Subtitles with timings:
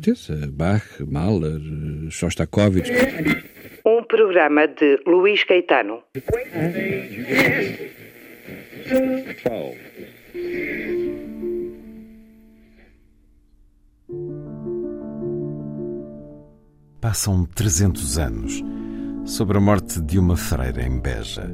[0.00, 0.50] Certeza.
[0.50, 1.60] Bach, Mahler,
[2.10, 2.90] Shostakovich.
[3.84, 6.02] Um programa de Luís Caetano.
[17.00, 18.62] Passam 300 anos
[19.24, 21.50] sobre a morte de uma freira em Beja.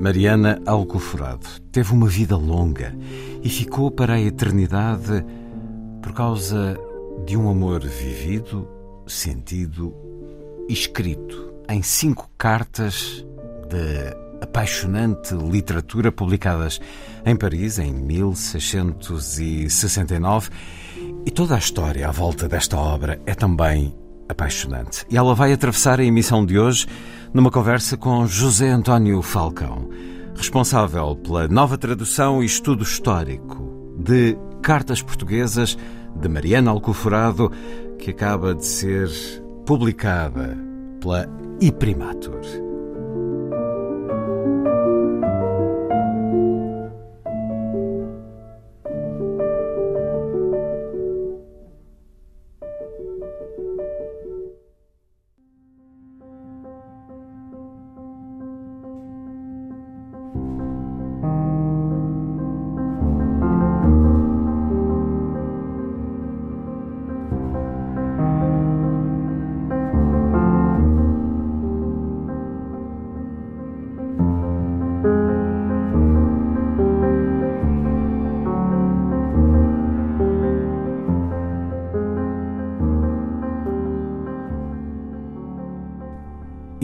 [0.00, 2.94] Mariana Alcoforado teve uma vida longa
[3.42, 5.24] e ficou para a eternidade
[6.00, 6.78] por causa
[7.24, 8.68] de um amor vivido,
[9.06, 9.94] sentido
[10.68, 13.24] e escrito em cinco cartas
[13.68, 16.80] de apaixonante literatura publicadas
[17.24, 20.50] em Paris em 1669.
[21.26, 23.94] E toda a história à volta desta obra é também
[24.28, 25.06] apaixonante.
[25.10, 26.86] E ela vai atravessar a emissão de hoje
[27.32, 29.88] numa conversa com José António Falcão,
[30.34, 35.76] responsável pela nova tradução e estudo histórico de Cartas Portuguesas
[36.20, 37.50] de Mariana Alcoforado,
[37.98, 39.08] que acaba de ser
[39.64, 40.56] publicada
[41.00, 41.28] pela
[41.60, 42.67] Iprimatur.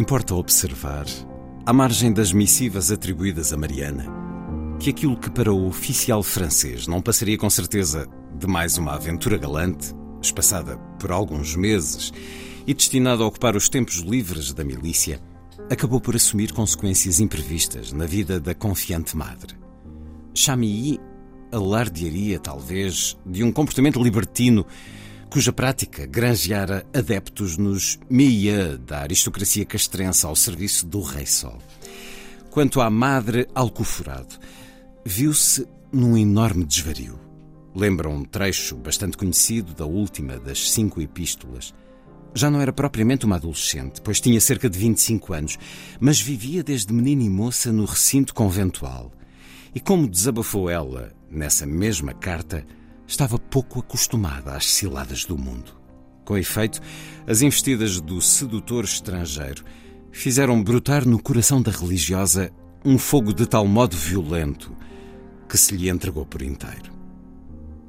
[0.04, 1.06] Importa observar,
[1.64, 4.04] à margem das missivas atribuídas a Mariana,
[4.78, 8.06] que aquilo que para o oficial francês não passaria com certeza
[8.38, 12.12] de mais uma aventura galante, espaçada por alguns meses
[12.66, 15.22] e destinada a ocupar os tempos livres da milícia,
[15.70, 19.54] acabou por assumir consequências imprevistas na vida da confiante madre.
[20.34, 21.00] Chamilly
[21.50, 24.66] alardearia, talvez, de um comportamento libertino
[25.34, 31.58] cuja prática granjeara adeptos nos meia da aristocracia castrense ao serviço do Rei Sol.
[32.52, 34.38] Quanto à Madre Alcoforado,
[35.04, 37.18] viu-se num enorme desvario.
[37.74, 41.74] Lembra um trecho bastante conhecido da última das cinco epístolas.
[42.32, 45.58] Já não era propriamente uma adolescente, pois tinha cerca de 25 anos,
[45.98, 49.10] mas vivia desde menina e moça no recinto conventual.
[49.74, 52.64] E como desabafou ela nessa mesma carta,
[53.06, 55.76] estava pouco acostumada às ciladas do mundo.
[56.24, 56.80] Com efeito,
[57.26, 59.64] as investidas do sedutor estrangeiro
[60.10, 62.50] fizeram brotar no coração da religiosa
[62.84, 64.74] um fogo de tal modo violento
[65.48, 66.92] que se lhe entregou por inteiro.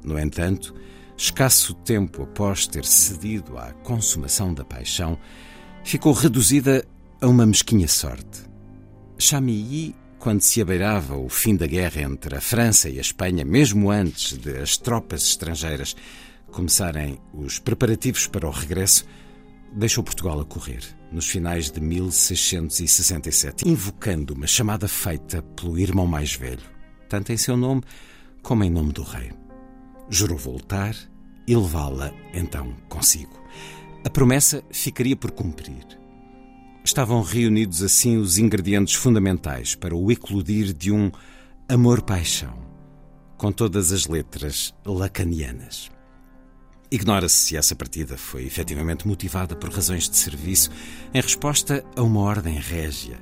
[0.04, 0.74] No entanto,
[1.16, 5.18] escasso tempo após ter cedido à consumação da paixão,
[5.82, 6.86] ficou reduzida
[7.20, 8.44] a uma mesquinha sorte.
[9.18, 9.94] Chamilly
[10.26, 14.36] quando se abeirava o fim da guerra entre a França e a Espanha, mesmo antes
[14.36, 15.94] de as tropas estrangeiras
[16.50, 19.06] começarem os preparativos para o regresso,
[19.72, 20.80] deixou Portugal a correr,
[21.12, 26.64] nos finais de 1667, invocando uma chamada feita pelo irmão mais velho,
[27.08, 27.82] tanto em seu nome
[28.42, 29.30] como em nome do rei.
[30.10, 30.96] Jurou voltar
[31.46, 33.40] e levá-la então consigo.
[34.04, 35.86] A promessa ficaria por cumprir.
[36.86, 41.10] Estavam reunidos assim os ingredientes fundamentais para o eclodir de um
[41.68, 42.56] amor-paixão,
[43.36, 45.90] com todas as letras lacanianas.
[46.88, 50.70] Ignora-se se essa partida foi efetivamente motivada por razões de serviço
[51.12, 53.18] em resposta a uma ordem régia,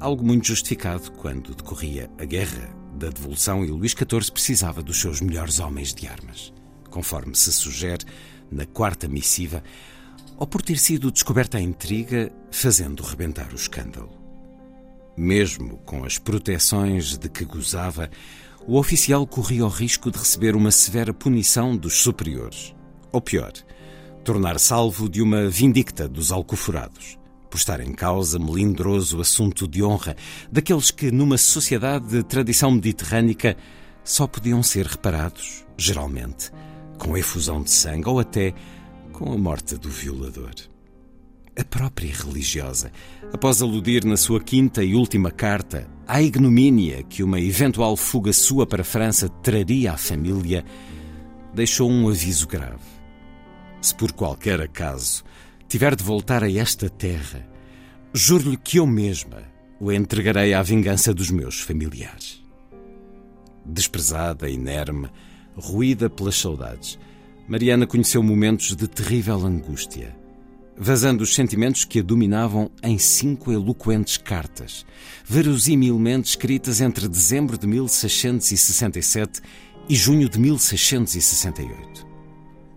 [0.00, 5.20] algo muito justificado quando decorria a guerra da devolução e Luís XIV precisava dos seus
[5.20, 6.52] melhores homens de armas,
[6.90, 8.04] conforme se sugere
[8.50, 9.62] na quarta missiva,
[10.38, 14.16] ou por ter sido descoberta a intriga, fazendo rebentar o escândalo.
[15.16, 18.08] Mesmo com as proteções de que gozava,
[18.64, 22.72] o oficial corria o risco de receber uma severa punição dos superiores.
[23.10, 23.52] Ou pior,
[24.22, 27.18] tornar salvo de uma vindicta dos alcoforados,
[27.50, 30.14] por estar em causa melindroso assunto de honra
[30.52, 33.56] daqueles que, numa sociedade de tradição mediterrânica,
[34.04, 36.52] só podiam ser reparados, geralmente,
[36.96, 38.54] com efusão de sangue ou até
[39.18, 40.52] com a morte do violador.
[41.58, 42.92] A própria religiosa,
[43.32, 48.64] após aludir na sua quinta e última carta à ignomínia que uma eventual fuga sua
[48.64, 50.64] para a França traria à família,
[51.52, 52.78] deixou um aviso grave.
[53.82, 55.24] Se por qualquer acaso
[55.66, 57.44] tiver de voltar a esta terra,
[58.14, 59.42] juro-lhe que eu mesma
[59.80, 62.40] o entregarei à vingança dos meus familiares.
[63.66, 65.08] Desprezada, inerme,
[65.56, 67.00] ruída pelas saudades,
[67.48, 70.14] Mariana conheceu momentos de terrível angústia,
[70.76, 74.84] vazando os sentimentos que a dominavam em cinco eloquentes cartas,
[75.24, 79.40] verosimilmente escritas entre dezembro de 1667
[79.88, 82.06] e junho de 1668.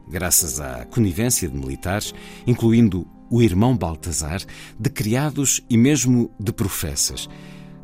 [0.07, 2.15] Graças à conivência de militares,
[2.47, 4.41] incluindo o irmão Baltazar,
[4.79, 7.27] de criados e mesmo de professas.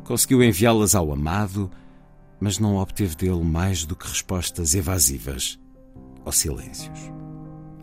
[0.04, 1.70] Conseguiu enviá-las ao amado,
[2.40, 5.58] mas não obteve dele mais do que respostas evasivas
[6.28, 7.10] ou silêncios.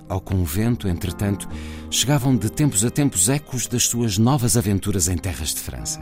[0.08, 1.50] Ao convento, entretanto,
[1.90, 6.00] chegavam de tempos a tempos ecos das suas novas aventuras em terras de França.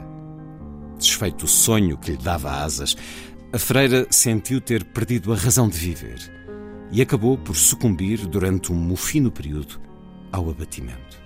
[0.98, 2.94] Desfeito o sonho que lhe dava asas,
[3.50, 6.18] a freira sentiu ter perdido a razão de viver
[6.92, 9.80] e acabou por sucumbir durante um mofino período
[10.30, 11.18] ao abatimento.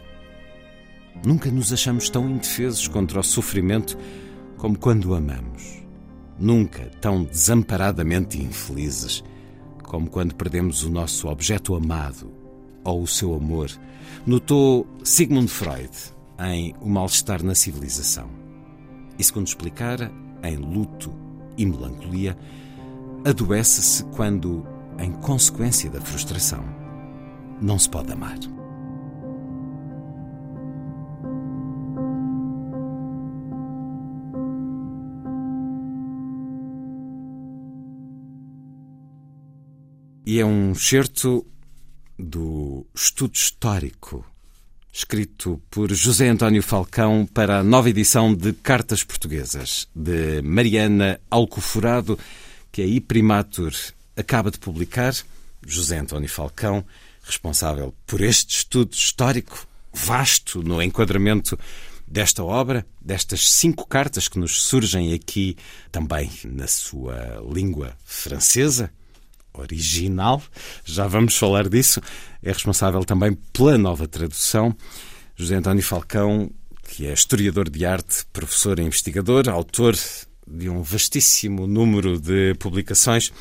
[1.27, 3.99] Nunca nos achamos tão indefesos contra o sofrimento
[4.57, 5.83] como quando amamos.
[6.39, 9.25] Nunca tão desamparadamente infelizes
[9.89, 12.31] como quando perdemos o nosso objeto amado
[12.85, 13.71] ou o seu amor,
[14.27, 15.91] notou Sigmund Freud
[16.39, 18.29] em O Mal-Estar na Civilização.
[19.19, 20.13] E segundo explicara,
[20.43, 21.11] em luto
[21.57, 22.39] e melancolia,
[23.25, 24.65] adoece-se quando,
[24.99, 26.63] em consequência da frustração,
[27.61, 28.39] não se pode amar.
[40.31, 41.47] E é um certo
[42.19, 44.23] do estudo histórico
[44.93, 52.19] escrito por José António Falcão para a nova edição de Cartas Portuguesas, de Mariana Alcoforado,
[52.71, 53.73] que a Iprimatur
[54.15, 55.15] acaba de publicar.
[55.67, 56.85] José António Falcão,
[57.23, 61.59] responsável por este estudo histórico vasto no enquadramento
[62.07, 65.57] desta obra, destas cinco cartas que nos surgem aqui
[65.91, 68.93] também na sua língua francesa,
[69.59, 70.43] original,
[70.85, 72.01] já vamos falar disso.
[72.43, 74.75] É responsável também pela nova tradução.
[75.37, 76.51] José António Falcão,
[76.89, 79.97] que é historiador de arte, professor e investigador, autor
[80.47, 83.33] de um vastíssimo número de publicações,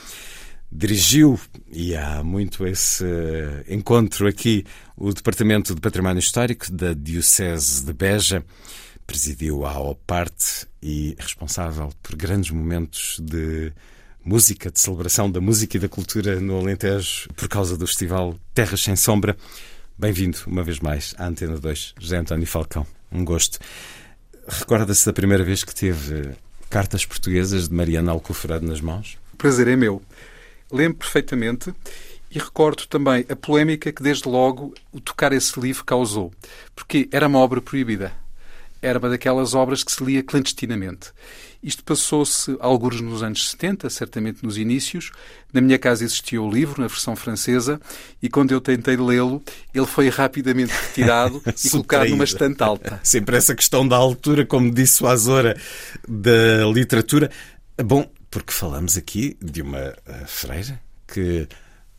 [0.71, 1.39] dirigiu,
[1.71, 3.05] e há muito esse
[3.67, 4.65] encontro aqui,
[4.95, 8.43] o Departamento de Património Histórico da Diocese de Beja,
[9.05, 13.71] presidiu a OPARTE e responsável por grandes momentos de
[14.27, 18.81] música, de celebração da música e da cultura no Alentejo por causa do festival Terras
[18.81, 19.38] Sem Sombra.
[19.97, 22.85] Bem-vindo uma vez mais à Antena 2, José António Falcão.
[23.09, 23.57] Um gosto.
[24.45, 26.35] Recorda-se da primeira vez que teve
[26.69, 29.18] cartas portuguesas de Mariana Alcoforado nas mãos?
[29.33, 30.01] O prazer é meu.
[30.69, 31.73] Lembro perfeitamente
[32.30, 36.33] e recordo também a polémica que desde logo o tocar esse livro causou,
[36.75, 38.12] porque era uma obra proibida.
[38.81, 41.13] Era uma daquelas obras que se lia clandestinamente.
[41.61, 45.11] Isto passou-se alguns nos anos 70, certamente nos inícios.
[45.52, 47.80] Na minha casa existia o livro, na versão francesa,
[48.21, 49.42] e quando eu tentei lê-lo,
[49.73, 52.99] ele foi rapidamente retirado e colocado numa estante alta.
[53.04, 55.59] Sempre essa questão da altura, como disse o Azora,
[56.07, 57.31] da literatura.
[57.83, 61.47] Bom, porque falamos aqui de uma eh, freira que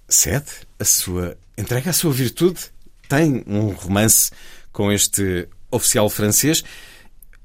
[0.09, 1.37] cede a sua.
[1.57, 2.61] entrega a sua virtude.
[3.09, 4.31] Tem um romance
[4.71, 6.63] com este oficial francês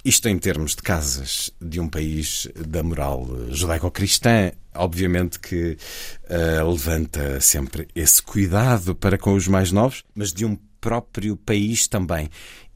[0.03, 5.77] isto em termos de casas de um país da moral judaico-cristã, obviamente que
[6.25, 11.87] uh, levanta sempre esse cuidado para com os mais novos, mas de um próprio país
[11.87, 12.29] também.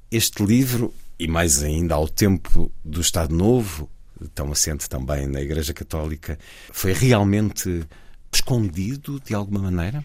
[0.10, 3.89] Este livro, e mais ainda ao tempo do Estado Novo,
[4.34, 6.39] tão assente também na Igreja Católica,
[6.72, 7.86] foi realmente
[8.31, 10.03] escondido de alguma maneira?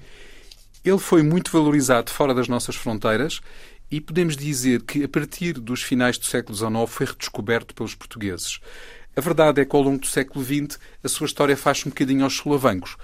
[0.84, 3.40] Ele foi muito valorizado fora das nossas fronteiras
[3.92, 8.58] e podemos dizer que, a partir dos finais do século XIX, foi redescoberto pelos portugueses.
[9.14, 12.24] A verdade é que, ao longo do século XX, a sua história faz um bocadinho
[12.24, 12.96] aos solavancos.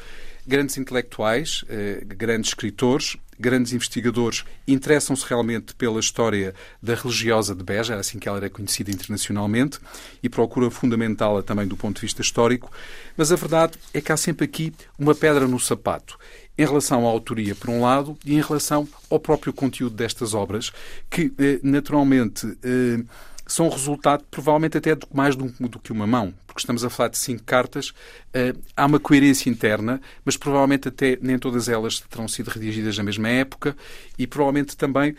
[0.47, 7.93] Grandes intelectuais, eh, grandes escritores, grandes investigadores interessam-se realmente pela história da religiosa de Beja,
[7.93, 9.79] era assim que ela era conhecida internacionalmente,
[10.23, 12.73] e procuram fundamentá-la também do ponto de vista histórico.
[13.15, 16.19] Mas a verdade é que há sempre aqui uma pedra no sapato
[16.59, 20.73] em relação à autoria, por um lado, e em relação ao próprio conteúdo destas obras,
[21.09, 23.01] que eh, naturalmente eh,
[23.49, 27.45] são resultado, provavelmente, até mais do, que uma mão, porque estamos a falar de cinco
[27.45, 32.99] cartas, uh, há uma coerência interna, mas provavelmente até nem todas elas terão sido redigidas
[32.99, 33.75] na mesma época
[34.19, 35.17] e provavelmente também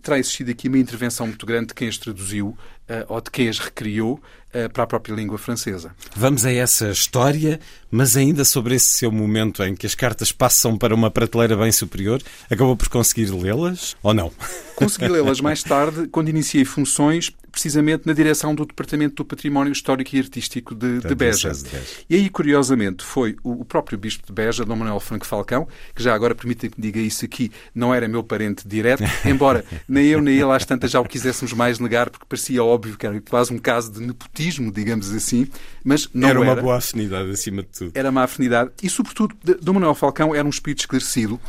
[0.00, 2.56] terá existido aqui uma intervenção muito grande de quem as traduziu
[2.88, 4.14] uh, ou de quem as recriou
[4.54, 5.94] uh, para a própria língua francesa.
[6.14, 10.76] Vamos a essa história, mas ainda sobre esse seu momento em que as cartas passam
[10.76, 14.32] para uma prateleira bem superior, acabou por conseguir lê-las ou não?
[14.74, 20.14] Consegui lê-las mais tarde, quando iniciei funções precisamente na direção do Departamento do Património Histórico
[20.14, 21.50] e Artístico de, de Beja.
[22.08, 26.14] E aí, curiosamente, foi o próprio Bispo de Beja, Dom Manuel Franco Falcão, que já
[26.14, 30.34] agora permita que diga isso aqui, não era meu parente direto, embora nem eu nem
[30.34, 33.58] ele às tantas já o quiséssemos mais negar, porque parecia óbvio que era quase um
[33.58, 35.48] caso de nepotismo, digamos assim,
[35.82, 36.38] mas não era.
[36.40, 37.92] Era uma boa afinidade, acima de tudo.
[37.94, 41.40] Era uma afinidade e, sobretudo, Dom Manuel Falcão era um espírito esclarecido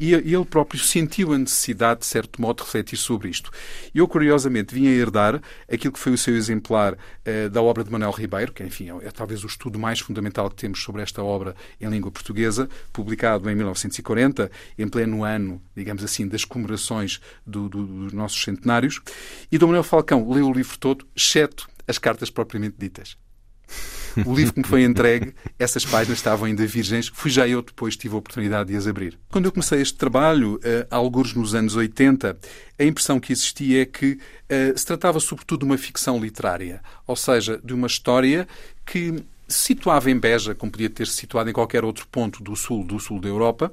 [0.00, 3.50] e ele próprio sentiu a necessidade, de certo modo, de refletir sobre isto.
[3.94, 7.92] Eu, curiosamente, vim a herdar aquilo que foi o seu exemplar uh, da obra de
[7.92, 11.22] Manuel Ribeiro, que, enfim, é, é, talvez o estudo mais fundamental que temos sobre esta
[11.22, 17.68] obra em língua portuguesa, publicado em 1940, em pleno ano, digamos assim, das comemorações do,
[17.68, 19.02] do, dos nossos centenários.
[19.52, 23.18] E Dom Manuel Falcão leu o livro todo, exceto as cartas propriamente ditas.
[24.24, 27.08] O livro que me foi entregue, essas páginas estavam ainda virgens.
[27.12, 29.18] Fui já eu depois tive a oportunidade de as abrir.
[29.30, 32.36] Quando eu comecei este trabalho, uh, alguns nos anos 80,
[32.78, 37.16] a impressão que existia é que uh, se tratava sobretudo de uma ficção literária, ou
[37.16, 38.46] seja, de uma história
[38.84, 42.84] que situava em Beja, como podia ter se situado em qualquer outro ponto do sul,
[42.84, 43.72] do sul da Europa,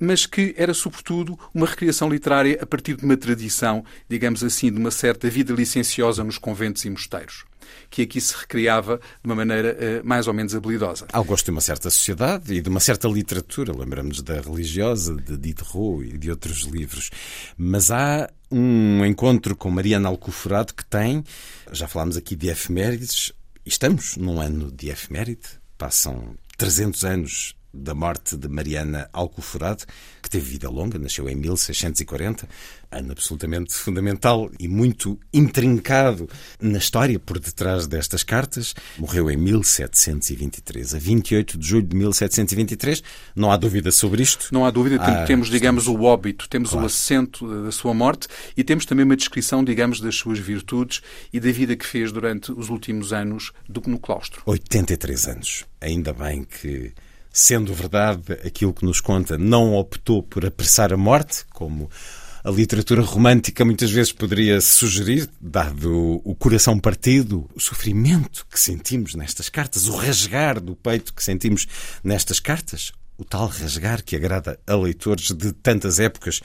[0.00, 4.78] mas que era, sobretudo, uma recriação literária a partir de uma tradição, digamos assim, de
[4.78, 7.44] uma certa vida licenciosa nos conventos e mosteiros
[7.88, 11.06] que aqui se recriava de uma maneira uh, mais ou menos habilidosa.
[11.12, 15.36] Ao gosto de uma certa sociedade e de uma certa literatura, lembramos da religiosa, de
[15.36, 17.10] Diderot e de outros livros.
[17.56, 21.24] Mas há um encontro com Mariana Alcoforado que tem,
[21.72, 23.32] já falámos aqui de efemérides,
[23.64, 29.84] estamos num ano de efeméride, passam 300 anos da morte de Mariana Alcoforado,
[30.22, 32.48] que teve vida longa, nasceu em 1640,
[32.90, 36.28] ano absolutamente fundamental e muito intrincado
[36.60, 38.74] na história por detrás destas cartas.
[38.98, 43.02] Morreu em 1723, a 28 de julho de 1723.
[43.36, 44.48] Não há dúvida sobre isto.
[44.52, 44.96] Não há dúvida.
[45.00, 46.84] Ah, temos, digamos, o óbito, temos claro.
[46.84, 51.00] o assento da sua morte e temos também uma descrição, digamos, das suas virtudes
[51.32, 54.42] e da vida que fez durante os últimos anos do, no claustro.
[54.46, 55.64] 83 anos.
[55.80, 56.92] Ainda bem que
[57.32, 61.88] sendo verdade aquilo que nos conta, não optou por apressar a morte, como
[62.42, 69.14] a literatura romântica muitas vezes poderia sugerir, dado o coração partido, o sofrimento que sentimos
[69.14, 71.66] nestas cartas, o rasgar do peito que sentimos
[72.02, 76.40] nestas cartas, o tal rasgar que agrada a leitores de tantas épocas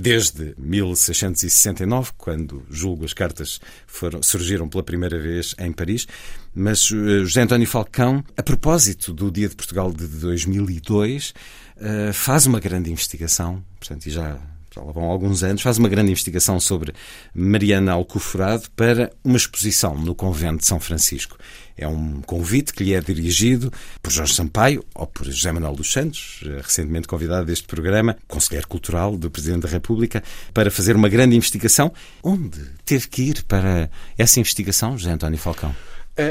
[0.00, 6.06] desde 1669, quando julgo as cartas foram, surgiram pela primeira vez em Paris.
[6.54, 11.34] Mas uh, José António Falcão, a propósito do Dia de Portugal de 2002, uh,
[11.80, 14.38] eh, faz uma grande investigação, portanto, e já
[14.74, 16.94] já lá vão alguns anos, faz uma grande investigação sobre
[17.34, 21.38] Mariana Alcoforado para uma exposição no convento de São Francisco.
[21.78, 25.92] É um convite que lhe é dirigido por Jorge Sampaio ou por José Manuel dos
[25.92, 31.08] Santos, eh, recentemente convidado deste programa, conselheiro cultural do Presidente da República, para fazer uma
[31.08, 31.92] grande investigação.
[32.22, 35.74] Onde teve que ir para essa investigação, José António Falcão?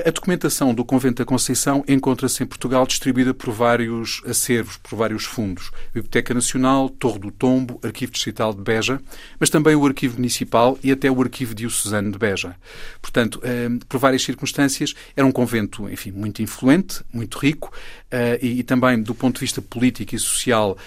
[0.06, 5.24] A documentação do Convento da Conceição encontra-se em Portugal distribuída por vários acervos, por vários
[5.24, 5.72] fundos.
[5.94, 9.02] Biblioteca Nacional, Torre do Tombo, Arquivo Distrital de Beja,
[9.40, 12.54] mas também o Arquivo Municipal e até o Arquivo Diocesano de Beja.
[13.02, 17.72] Portanto, eh, por várias circunstâncias, era um convento, enfim, muito influente, muito rico
[18.12, 20.78] eh, e também, do ponto de vista político e social,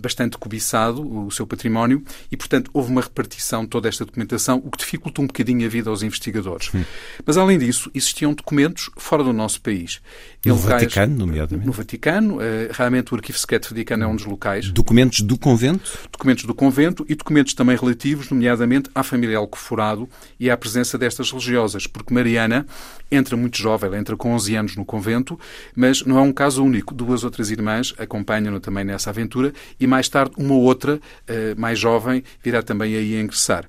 [0.00, 4.70] bastante cobiçado, o seu património, e, portanto, houve uma repartição de toda esta documentação, o
[4.70, 6.72] que dificulta um bocadinho a vida aos investigadores.
[6.74, 6.84] Hum.
[7.24, 10.00] Mas, além disso, existiam documentos fora do nosso país.
[10.46, 11.66] No locais, Vaticano, nomeadamente?
[11.66, 12.36] No Vaticano.
[12.36, 12.40] Uh,
[12.70, 14.70] realmente o Arquivo Secreto Vaticano é um dos locais.
[14.70, 15.90] Documentos do convento?
[16.12, 21.30] Documentos do convento e documentos também relativos, nomeadamente à família Alcoforado e à presença destas
[21.30, 22.66] religiosas, porque Mariana
[23.10, 25.38] entra muito jovem, ela entra com 11 anos no convento,
[25.74, 26.94] mas não é um caso único.
[26.94, 32.22] Duas outras irmãs acompanham-no também nessa aventura e mais tarde uma outra, uh, mais jovem,
[32.42, 33.66] virá também aí a ingressar.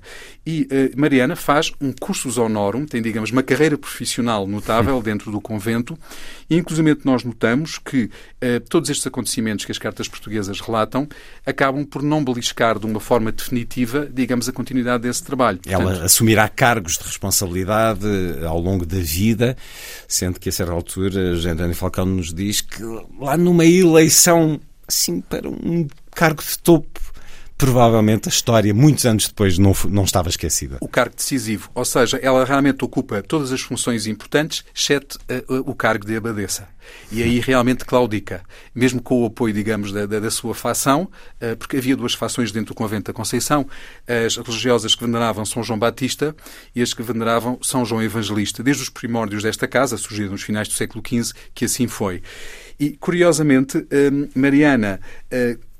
[0.50, 5.40] E uh, Mariana faz um cursus honorum, tem, digamos, uma carreira profissional notável dentro do
[5.40, 5.96] convento
[6.48, 11.08] e, inclusive, nós notamos que uh, todos estes acontecimentos que as cartas portuguesas relatam
[11.46, 15.60] acabam por não beliscar de uma forma definitiva, digamos, a continuidade desse trabalho.
[15.64, 18.08] Ela Portanto, assumirá cargos de responsabilidade
[18.44, 19.56] ao longo da vida,
[20.08, 22.82] sendo que a certa altura António Falcão nos diz que
[23.20, 27.00] lá numa eleição assim para um cargo de topo
[27.60, 30.78] provavelmente a história, muitos anos depois, não, não estava esquecida.
[30.80, 35.74] O cargo decisivo, ou seja, ela realmente ocupa todas as funções importantes, exceto uh, o
[35.74, 36.66] cargo de abadesa.
[37.10, 38.42] E aí realmente claudica,
[38.74, 41.10] mesmo com o apoio, digamos, da, da, da sua facção,
[41.40, 43.66] uh, porque havia duas fações dentro do convento da Conceição,
[44.26, 46.34] as religiosas que veneravam São João Batista
[46.74, 48.62] e as que veneravam São João Evangelista.
[48.62, 52.22] Desde os primórdios desta casa, surgiram nos finais do século XV, que assim foi.
[52.78, 53.86] E, curiosamente,
[54.34, 55.00] Mariana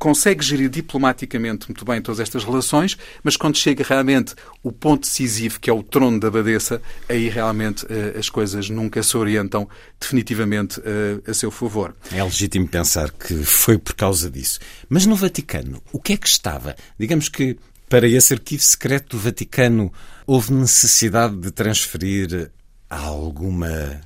[0.01, 5.61] consegue gerir diplomaticamente muito bem todas estas relações, mas quando chega realmente o ponto decisivo,
[5.61, 9.69] que é o trono da abadesa, aí realmente uh, as coisas nunca se orientam
[10.01, 11.95] definitivamente uh, a seu favor.
[12.13, 14.59] É legítimo pensar que foi por causa disso.
[14.89, 16.77] Mas no Vaticano, o que é que estava?
[16.99, 17.57] Digamos que
[17.89, 19.93] para esse arquivo secreto do Vaticano
[20.27, 22.51] houve necessidade de transferir
[22.89, 24.01] alguma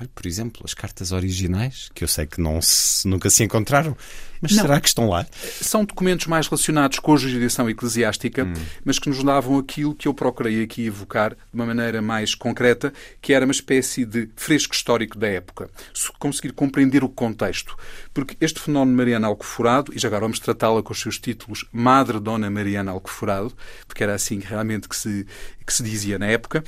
[0.00, 3.96] Olha, por exemplo, as cartas originais, que eu sei que não se, nunca se encontraram,
[4.44, 4.62] mas não.
[4.62, 5.26] será que estão lá?
[5.62, 8.52] São documentos mais relacionados com a jurisdição eclesiástica, hum.
[8.84, 12.92] mas que nos davam aquilo que eu procurei aqui evocar de uma maneira mais concreta,
[13.22, 15.70] que era uma espécie de fresco histórico da época.
[16.18, 17.74] Conseguir compreender o contexto.
[18.12, 22.20] Porque este fenómeno Mariana Alcoforado, e já agora vamos tratá-la com os seus títulos Madre
[22.20, 23.52] Dona Mariana Alcoforado,
[23.86, 25.26] porque era assim realmente que se,
[25.66, 26.62] que se dizia na época,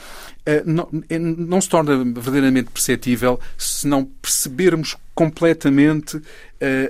[0.47, 6.23] eh, não, eh, não se torna verdadeiramente perceptível se não percebermos completamente uh,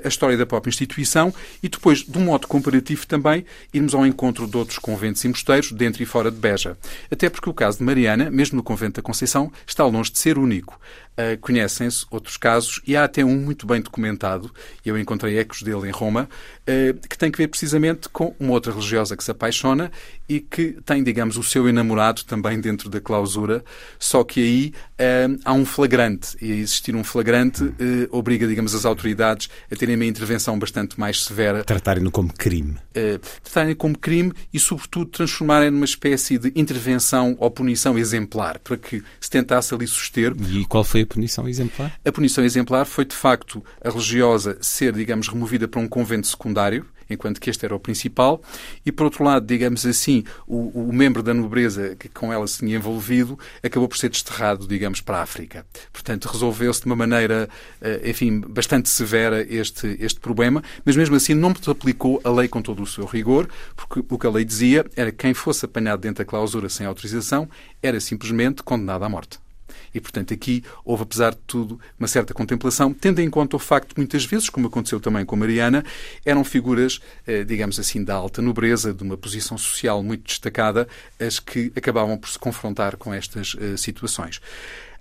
[0.04, 4.48] a história da própria instituição e depois, de um modo comparativo também, irmos ao encontro
[4.48, 6.76] de outros conventos e mosteiros dentro e fora de Beja.
[7.08, 10.38] Até porque o caso de Mariana, mesmo no convento da Conceição, está longe de ser
[10.38, 10.78] único.
[11.12, 14.52] Uh, Conhecem-se outros casos e há até um muito bem documentado,
[14.84, 16.28] eu encontrei ecos dele em Roma,
[17.08, 19.90] que tem que ver precisamente com uma outra religiosa que se apaixona
[20.28, 23.64] e que tem, digamos, o seu enamorado também dentro da clausura,
[23.98, 27.62] só que aí uh, há um flagrante, e existir um flagrante
[28.10, 31.62] obriga, digamos, as autoridades a terem uma intervenção bastante mais severa.
[31.62, 32.76] Tratarem-no como crime.
[33.42, 39.02] tratarem como crime e, sobretudo, transformarem numa espécie de intervenção ou punição exemplar, para que
[39.20, 40.34] se tentasse ali suster.
[40.50, 41.92] E qual foi a punição exemplar?
[42.04, 46.55] A punição exemplar foi, de facto, a religiosa ser, digamos, removida para um convento secundário,
[47.08, 48.42] enquanto que este era o principal,
[48.84, 52.58] e por outro lado, digamos assim, o, o, membro da nobreza que com ela se
[52.58, 55.64] tinha envolvido acabou por ser desterrado, digamos, para a África.
[55.92, 57.48] Portanto, resolveu-se de uma maneira,
[57.80, 62.48] eh, enfim, bastante severa este, este problema, mas mesmo assim não se aplicou a lei
[62.48, 65.64] com todo o seu rigor, porque o que a lei dizia era que quem fosse
[65.64, 67.48] apanhado dentro da clausura sem autorização
[67.82, 69.45] era simplesmente condenado à morte.
[69.94, 73.94] E, portanto, aqui houve, apesar de tudo, uma certa contemplação, tendo em conta o facto
[73.94, 75.84] de muitas vezes, como aconteceu também com Mariana,
[76.24, 81.38] eram figuras, eh, digamos assim, da alta nobreza, de uma posição social muito destacada, as
[81.38, 84.40] que acabavam por se confrontar com estas eh, situações.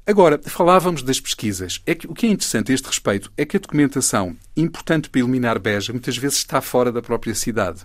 [0.08, 1.82] Agora, falávamos das pesquisas.
[1.84, 5.20] É que, o que é interessante a este respeito é que a documentação importante para
[5.20, 7.82] eliminar Beja muitas vezes está fora da própria cidade.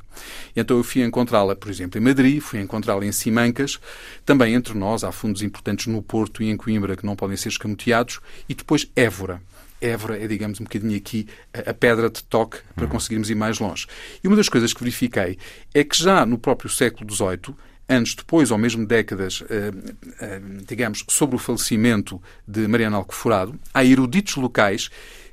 [0.55, 3.81] Então eu fui encontrá-la, por exemplo, em Madrid, fui encontrá-la em Simancas,
[4.27, 7.49] também entre nós há fundos importantes no Porto e em Coimbra que não podem ser
[7.49, 9.41] escamoteados, e depois Évora.
[9.81, 12.91] Évora é, digamos, um bocadinho aqui a, pedra de toque para uhum.
[12.91, 13.87] conseguirmos ir mais longe.
[14.23, 15.39] E uma das coisas que verifiquei
[15.73, 17.57] é que já no próprio século XVIII
[17.91, 19.73] anos depois, ou mesmo décadas, eh,
[20.21, 24.89] eh, digamos, sobre o falecimento de Mariana Alcoforado, há eruditos locais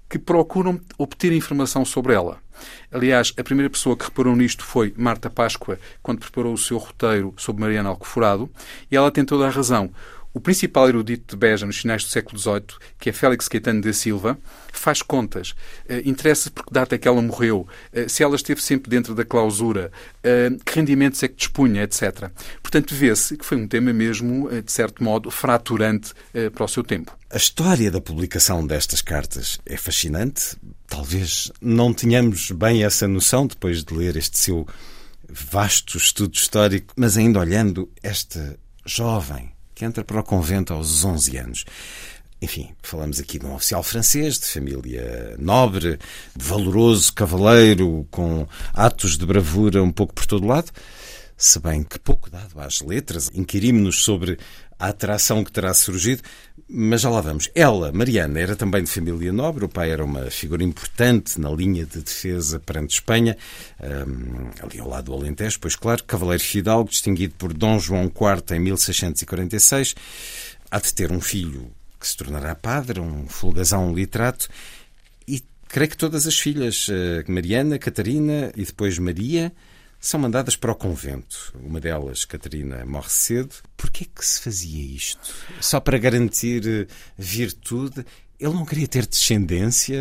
[0.10, 2.40] que procuram obter informação sobre ela.
[2.92, 7.34] Aliás, a primeira pessoa que reparou nisto foi Marta Páscoa, quando preparou o seu roteiro
[7.38, 8.50] sobre Mariana Alcoforado,
[8.90, 9.92] e ela tem toda a razão.
[10.38, 13.92] O principal erudito de Beja nos finais do século XVIII, que é Félix Caetano da
[13.92, 14.38] Silva,
[14.72, 15.56] faz contas.
[15.90, 19.16] Uh, Interessa por que data é que ela morreu, uh, se ela esteve sempre dentro
[19.16, 22.30] da clausura, uh, que rendimentos é que dispunha, etc.
[22.62, 26.14] Portanto, vê-se que foi um tema mesmo, de certo modo, fraturante
[26.54, 27.18] para o seu tempo.
[27.32, 30.56] A história da publicação destas cartas é fascinante.
[30.86, 34.68] Talvez não tenhamos bem essa noção depois de ler este seu
[35.28, 41.38] vasto estudo histórico, mas ainda olhando esta jovem que entra para o convento aos 11
[41.38, 41.66] anos.
[42.42, 46.00] Enfim, falamos aqui de um oficial francês, de família nobre,
[46.36, 50.72] valoroso, cavaleiro, com atos de bravura um pouco por todo lado,
[51.38, 54.40] se bem que pouco dado às letras, inquirimos-nos sobre
[54.80, 56.24] a atração que terá surgido,
[56.70, 57.50] mas já lá vamos.
[57.56, 61.86] Ela, Mariana, era também de família nobre, o pai era uma figura importante na linha
[61.86, 63.38] de defesa perante Espanha,
[63.82, 68.56] um, ali ao lado do Alentejo, pois claro, cavaleiro fidalgo, distinguido por Dom João IV
[68.56, 69.96] em 1646,
[70.70, 74.50] há de ter um filho que se tornará padre, um folgazão literato,
[75.28, 79.52] e creio que todas as filhas, eh, Mariana, Catarina e depois Maria,
[80.00, 81.54] são mandadas para o convento.
[81.62, 83.56] Uma delas, Catarina, morre cedo.
[83.76, 85.34] Porquê que se fazia isto?
[85.60, 88.06] Só para garantir eh, virtude?
[88.40, 89.98] Ele não queria ter descendência?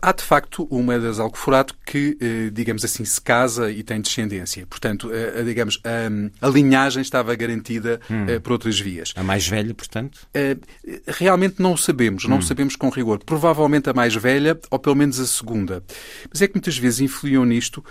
[0.00, 4.66] Há, de facto, uma das Alcoforato que, eh, digamos assim, se casa e tem descendência.
[4.66, 8.40] Portanto, a, digamos, a, a, linhagem estava garantida hum.
[8.42, 9.14] por outras vias.
[9.16, 10.26] A mais velha, portanto?
[11.06, 12.40] Realmente não o sabemos, não hum.
[12.40, 13.18] o sabemos com rigor.
[13.24, 15.82] Provavelmente a mais velha, ou pelo menos a segunda.
[16.30, 17.82] Mas é que muitas vezes influíam nisto,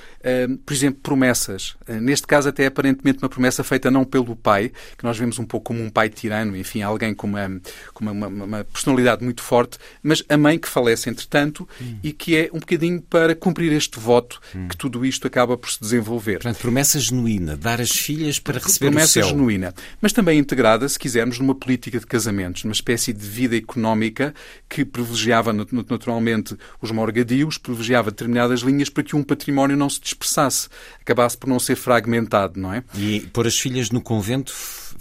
[0.66, 1.76] por exemplo, promessas.
[1.88, 5.74] Neste caso, até aparentemente uma promessa feita não pelo pai, que nós vemos um pouco
[5.74, 7.62] como um pai tirano, enfim, alguém com uma,
[7.94, 11.98] com uma, uma personalidade muito forte, mas a mãe que falece, entretanto, hum.
[12.04, 14.68] e que é um bocadinho para cumprir este voto hum.
[14.68, 16.40] que tudo isto acaba por se desenvolver.
[16.40, 19.30] Portanto, promessa genuína, dar as filhas para receber promessa o céu.
[19.30, 24.34] genuína, mas também integrada, se quisermos, numa política de casamentos, numa espécie de vida económica
[24.70, 30.68] que privilegiava naturalmente os morgadios, privilegiava determinadas linhas para que um património não se dispersasse,
[31.02, 32.84] acabasse por não ser fragmentado, não é?
[32.96, 34.54] E pôr as filhas no convento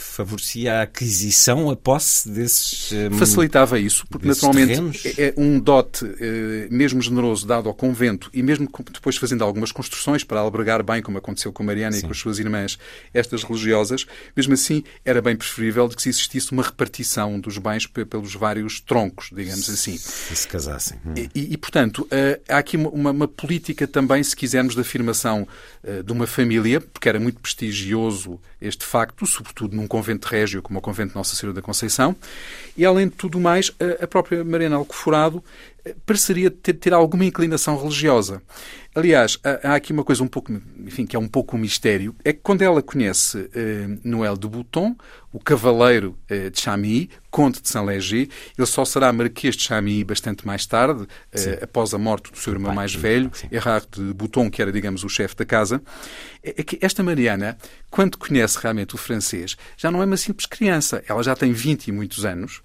[0.03, 2.93] favorecia a aquisição, a posse desses.
[2.93, 5.07] Um, Facilitava isso, porque naturalmente terrenos?
[5.07, 9.73] É, é um dote, eh, mesmo generoso, dado ao convento e mesmo depois fazendo algumas
[9.73, 12.01] construções para albergar bem, como aconteceu com Mariana Sim.
[12.01, 12.79] e com as suas irmãs,
[13.15, 17.87] estas religiosas, mesmo assim era bem preferível de que se existisse uma repartição dos bens
[17.87, 19.97] pelos vários troncos, digamos assim.
[19.97, 20.99] Se se casassem.
[21.05, 21.15] Hum.
[21.35, 25.47] E, e, portanto, eh, há aqui uma, uma, política também, se quisermos, de afirmação
[25.83, 30.79] eh, de uma família, porque era muito prestigioso este facto, sobretudo num convento régio como
[30.79, 32.17] o convento de Nossa Senhora da Conceição,
[32.75, 35.45] e além de tudo mais, a própria Mariana Alcoforado
[36.07, 38.43] pareceria ter, ter alguma inclinação religiosa.
[38.95, 40.53] Aliás, há aqui uma coisa um pouco,
[40.85, 44.47] enfim, que é um pouco um mistério, é que quando ela conhece eh, Noël de
[44.47, 44.95] Bouton,
[45.33, 50.47] o cavaleiro eh, de Chamilly, conde de Saint-Léger, ele só será marquês de Chamilly bastante
[50.47, 54.61] mais tarde, eh, após a morte do seu irmão mais velho, Erard de Bouton, que
[54.61, 55.83] era, digamos, o chefe da casa.
[56.45, 57.57] É, é que esta Mariana,
[57.91, 61.03] quando conhece realmente o francês, já não é uma simples criança.
[61.09, 62.61] Ela já tem 20 e muitos anos,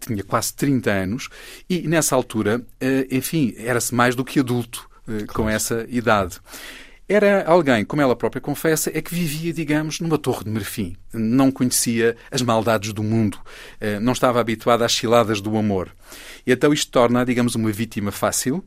[0.00, 1.28] tinha quase 30 anos,
[1.68, 6.40] e nessa altura, eh, enfim, era-se mais do que adulto eh, com essa idade.
[7.08, 10.96] Era alguém, como ela própria confessa, é que vivia, digamos, numa torre de marfim.
[11.12, 13.38] Não conhecia as maldades do mundo.
[13.80, 15.94] Eh, não estava habituada às ciladas do amor.
[16.44, 18.64] E então isto torna, digamos, uma vítima fácil,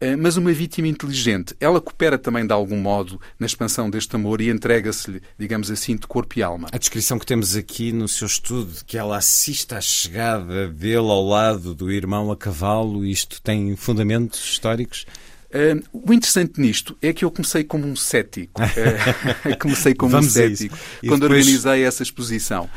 [0.00, 1.52] eh, mas uma vítima inteligente.
[1.58, 6.06] Ela coopera também, de algum modo, na expansão deste amor e entrega-se-lhe, digamos assim, de
[6.06, 6.68] corpo e alma.
[6.70, 11.26] A descrição que temos aqui no seu estudo, que ela assiste à chegada dele ao
[11.26, 15.06] lado do irmão a cavalo, isto tem fundamentos históricos?
[15.52, 18.62] Uh, o interessante nisto é que eu comecei como um cético.
[18.62, 21.40] Uh, comecei como Vamos um cético quando depois...
[21.40, 22.70] organizei essa exposição.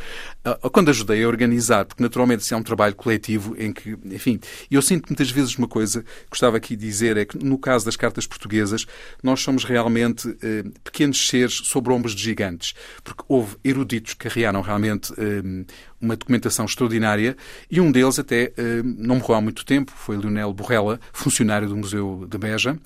[0.45, 4.39] Uh, quando ajudei a organizar, porque naturalmente isso é um trabalho coletivo em que, enfim,
[4.69, 7.85] eu sinto muitas vezes uma coisa que gostava aqui de dizer, é que no caso
[7.85, 8.85] das cartas portuguesas,
[9.21, 14.61] nós somos realmente uh, pequenos seres sobre ombros de gigantes, porque houve eruditos que carregaram
[14.61, 15.65] realmente uh,
[16.01, 17.37] uma documentação extraordinária
[17.71, 18.51] e um deles até
[18.83, 22.77] não morreu há muito tempo, foi Leonel Borrella, funcionário do Museu de Beja,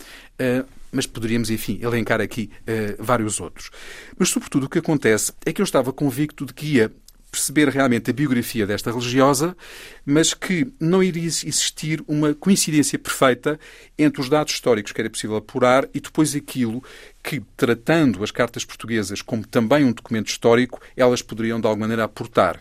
[0.92, 3.70] mas poderíamos, enfim, elencar aqui uh, vários outros.
[4.18, 6.92] Mas, sobretudo, o que acontece é que eu estava convicto de que ia
[7.38, 9.56] perceber realmente a biografia desta religiosa,
[10.04, 13.60] mas que não iria existir uma coincidência perfeita
[13.98, 16.84] entre os dados históricos que era possível apurar e depois aquilo
[17.28, 22.06] que, tratando as cartas portuguesas como também um documento histórico, elas poderiam de alguma maneira
[22.06, 22.58] aportar.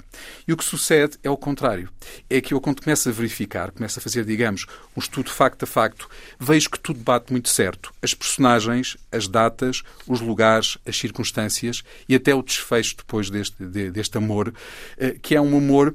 [0.46, 1.88] E o que sucede é o contrário.
[2.28, 5.66] É que eu, quando começo a verificar, começo a fazer, digamos, um estudo facto a
[5.68, 7.94] facto, vejo que tudo bate muito certo.
[8.02, 14.18] As personagens, as datas, os lugares, as circunstâncias e até o desfecho depois deste, deste
[14.18, 14.52] amor,
[14.98, 15.94] eh, que é um amor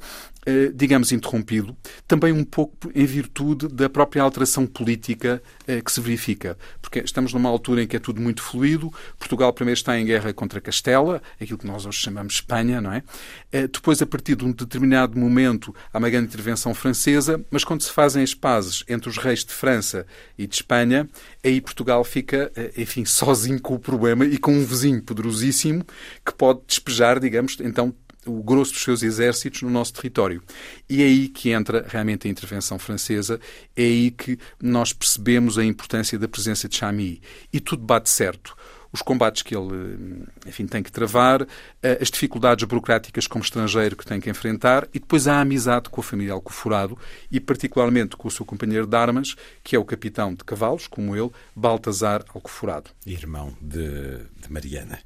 [0.74, 1.78] digamos, interrompido,
[2.08, 6.58] também um pouco em virtude da própria alteração política eh, que se verifica.
[6.82, 8.92] Porque estamos numa altura em que é tudo muito fluido.
[9.20, 13.04] Portugal primeiro está em guerra contra Castela, aquilo que nós hoje chamamos Espanha, não é?
[13.52, 17.82] Eh, depois, a partir de um determinado momento, há uma grande intervenção francesa, mas quando
[17.82, 20.06] se fazem as pazes entre os reis de França
[20.38, 21.08] e de Espanha,
[21.44, 25.86] aí Portugal fica, enfim, sozinho com o problema e com um vizinho poderosíssimo
[26.26, 27.94] que pode despejar, digamos, então
[28.26, 30.42] o grosso dos seus exércitos no nosso território.
[30.90, 33.40] E é aí que entra realmente a intervenção francesa,
[33.76, 37.22] é aí que nós percebemos a importância da presença de Chamilly.
[37.52, 38.56] E tudo bate certo
[38.92, 41.48] os combates que ele, enfim, tem que travar,
[41.82, 46.02] eh, as dificuldades burocráticas como estrangeiro que tem que enfrentar e depois a amizade com
[46.02, 46.98] a família Alcoforado
[47.32, 51.16] e particularmente com o seu companheiro de armas, que é o capitão de cavalos, como
[51.16, 52.90] ele, Baltazar Alcoforado.
[53.06, 55.00] Irmão de, de Mariana.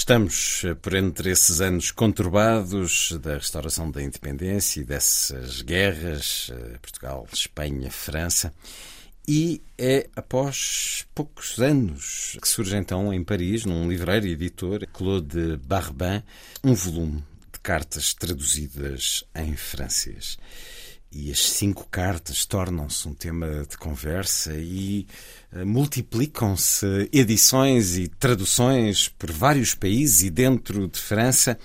[0.00, 6.78] Estamos eh, por entre esses anos conturbados da restauração da independência e dessas guerras, eh,
[6.80, 8.50] Portugal, Espanha, França,
[9.28, 15.58] e é após poucos anos que surge então em Paris, num livreiro e editor, Claude
[15.58, 16.22] Barbin,
[16.64, 20.38] um volume de cartas traduzidas em francês.
[21.12, 25.06] E as cinco cartas tornam-se um tema de conversa e
[25.52, 31.58] uh, multiplicam-se edições e traduções por vários países e dentro de França.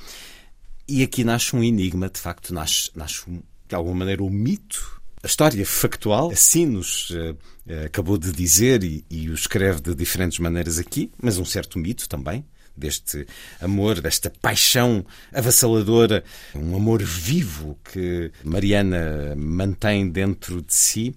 [0.87, 3.23] E aqui nasce um enigma, de facto, nasce, nasce
[3.67, 5.01] de alguma maneira um mito.
[5.21, 7.37] A história factual, assim nos uh,
[7.85, 12.07] acabou de dizer e, e o escreve de diferentes maneiras aqui, mas um certo mito
[12.09, 12.45] também,
[12.75, 13.25] deste
[13.61, 21.15] amor, desta paixão avassaladora, um amor vivo que Mariana mantém dentro de si.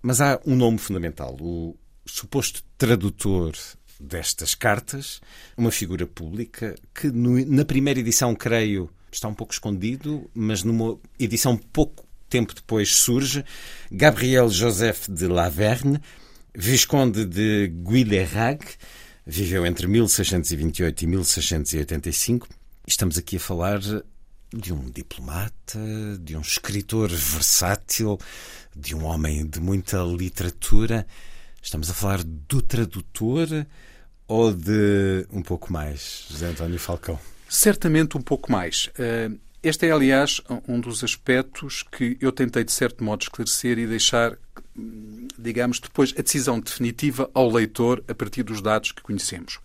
[0.00, 3.52] Mas há um nome fundamental, o suposto tradutor
[3.98, 5.20] destas cartas,
[5.56, 10.98] uma figura pública que no, na primeira edição, creio, está um pouco escondido, mas numa
[11.18, 13.44] edição pouco tempo depois surge,
[13.90, 16.00] Gabriel Joseph de Laverne,
[16.54, 18.64] Visconde de Guilherag,
[19.26, 22.48] viveu entre 1628 e 1685.
[22.86, 23.80] Estamos aqui a falar
[24.52, 25.78] de um diplomata,
[26.20, 28.18] de um escritor versátil,
[28.74, 31.06] de um homem de muita literatura.
[31.62, 33.48] Estamos a falar do tradutor
[34.26, 37.18] ou de um pouco mais, José António Falcão?
[37.48, 38.90] Certamente um pouco mais.
[38.98, 39.30] Eh,
[39.62, 44.36] este é, aliás, um dos aspectos que eu tentei, de certo modo, esclarecer e deixar,
[45.38, 49.58] digamos, depois a decisão definitiva ao leitor a partir dos dados que conhecemos.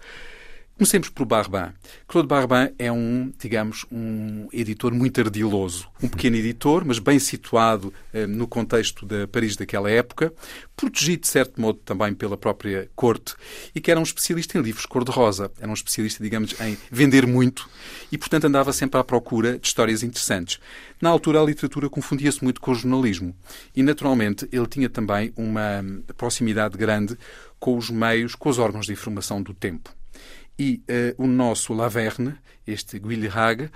[0.78, 1.74] Comecemos por Barbin.
[2.08, 5.90] Claude Barbin é um, digamos, um editor muito ardiloso.
[6.04, 10.32] Um pequeno editor, mas bem situado eh, no contexto da Paris daquela época,
[10.76, 13.34] protegido, de certo modo, também pela própria corte,
[13.74, 15.52] e que era um especialista em livros cor-de-rosa.
[15.60, 17.68] Era um especialista, digamos, em vender muito
[18.12, 20.60] e, portanto, andava sempre à procura de histórias interessantes.
[21.02, 23.36] Na altura, a literatura confundia-se muito com o jornalismo.
[23.76, 25.84] E, naturalmente, ele tinha também uma
[26.16, 27.18] proximidade grande
[27.60, 29.98] com os meios, com os órgãos de informação do tempo.
[30.60, 30.82] E
[31.18, 33.72] uh, o nosso Laverne, este Guilherme, uh,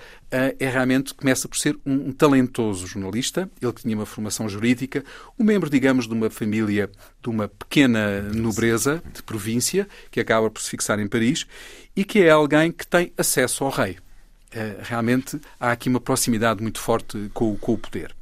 [0.59, 5.03] é realmente, começa por ser um, um, talentoso jornalista, ele tinha uma formação jurídica,
[5.37, 6.89] um membro, digamos, de uma família
[7.21, 11.45] de uma pequena nobreza de província, que acaba por se fixar em Paris,
[11.95, 13.97] e que é alguém que tem acesso ao rei.
[14.53, 18.13] Uh, realmente há aqui uma proximidade muito forte com, com o poder.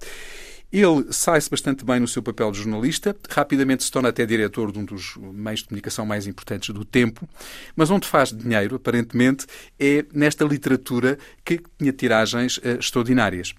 [0.71, 4.79] Ele sai-se bastante bem no seu papel de jornalista, rapidamente se torna até diretor de
[4.79, 7.27] um dos meios de comunicação mais importantes do tempo,
[7.75, 9.47] mas onde faz dinheiro, aparentemente,
[9.79, 13.53] é nesta literatura que tinha tiragens uh, extraordinárias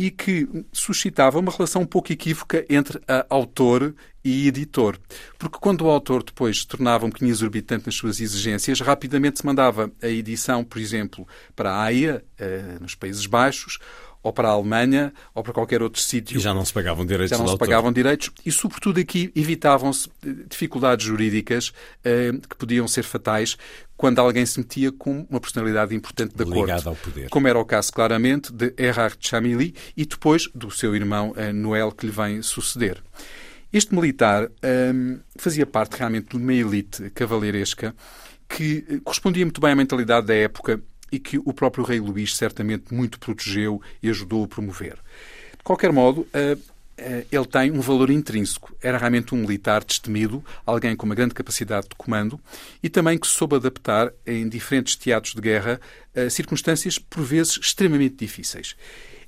[0.00, 4.98] e que suscitava uma relação um pouco equívoca entre autor e editor.
[5.38, 9.44] Porque quando o autor depois se tornava um bocadinho exorbitante nas suas exigências, rapidamente se
[9.44, 13.78] mandava a edição, por exemplo, para a AIA, eh, nos Países Baixos,
[14.22, 16.36] ou para a Alemanha ou para qualquer outro sítio.
[16.36, 17.30] E já não se pagavam direitos.
[17.30, 17.66] Já não se autor.
[17.66, 21.72] pagavam direitos e, sobretudo, aqui evitavam-se eh, dificuldades jurídicas
[22.04, 23.56] eh, que podiam ser fatais
[23.96, 26.88] quando alguém se metia com uma personalidade importante da Ligado corte.
[26.88, 27.28] ao poder.
[27.28, 31.92] Como era o caso, claramente, de Erhard Chamilly e depois do seu irmão eh, Noel,
[31.92, 33.02] que lhe vem suceder.
[33.72, 34.92] Este militar eh,
[35.36, 37.94] fazia parte realmente de uma elite cavaleiresca
[38.48, 40.80] que eh, correspondia muito bem à mentalidade da época
[41.10, 44.94] e que o próprio rei Luís certamente muito protegeu e ajudou a promover.
[45.56, 46.56] De qualquer modo, eh,
[46.96, 48.76] eh, ele tem um valor intrínseco.
[48.82, 52.38] Era realmente um militar destemido, alguém com uma grande capacidade de comando
[52.82, 55.80] e também que soube adaptar em diferentes teatros de guerra
[56.14, 58.76] a circunstâncias, por vezes, extremamente difíceis.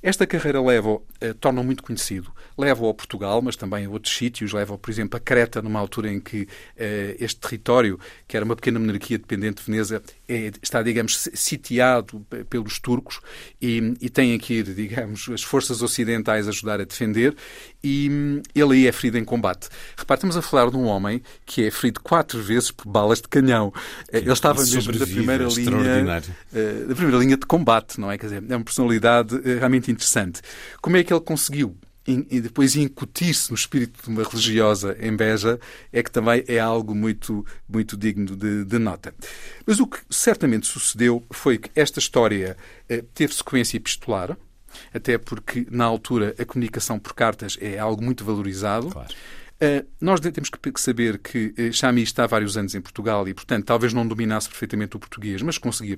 [0.03, 4.53] Esta carreira leva-o, eh, torna-o muito conhecido, leva-o a Portugal, mas também a outros sítios,
[4.53, 8.55] leva-o, por exemplo, a Creta, numa altura em que eh, este território, que era uma
[8.55, 13.19] pequena monarquia dependente de Veneza, é, está, digamos, sitiado pelos turcos
[13.61, 17.35] e, e tem aqui, digamos, as forças ocidentais a ajudar a defender
[17.83, 19.69] e ele aí é ferido em combate.
[19.97, 23.27] Repare, estamos a falar de um homem que é ferido quatro vezes por balas de
[23.27, 23.73] canhão.
[24.11, 26.21] Eh, ele estava mesmo da primeira linha,
[26.87, 28.17] da primeira linha de combate, não é?
[28.17, 30.41] Quer dizer, é uma personalidade realmente interessante.
[30.81, 35.59] Como é que ele conseguiu e depois incutir-se no espírito de uma religiosa em Beja
[35.91, 39.15] é que também é algo muito, muito digno de, de nota.
[39.65, 42.57] Mas o que certamente sucedeu foi que esta história
[42.89, 44.37] eh, teve sequência epistolar,
[44.93, 48.89] até porque na altura a comunicação por cartas é algo muito valorizado.
[48.89, 49.13] Claro.
[49.63, 53.65] Uh, nós temos que saber que Chami está há vários anos em Portugal e, portanto,
[53.65, 55.97] talvez não dominasse perfeitamente o português, mas conseguia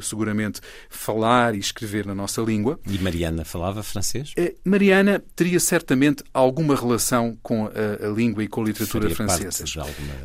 [0.00, 2.80] seguramente falar e escrever na nossa língua.
[2.86, 4.32] E Mariana falava francês?
[4.38, 9.16] Uh, Mariana teria certamente alguma relação com a, a língua e com a literatura Faria
[9.16, 9.64] francesa.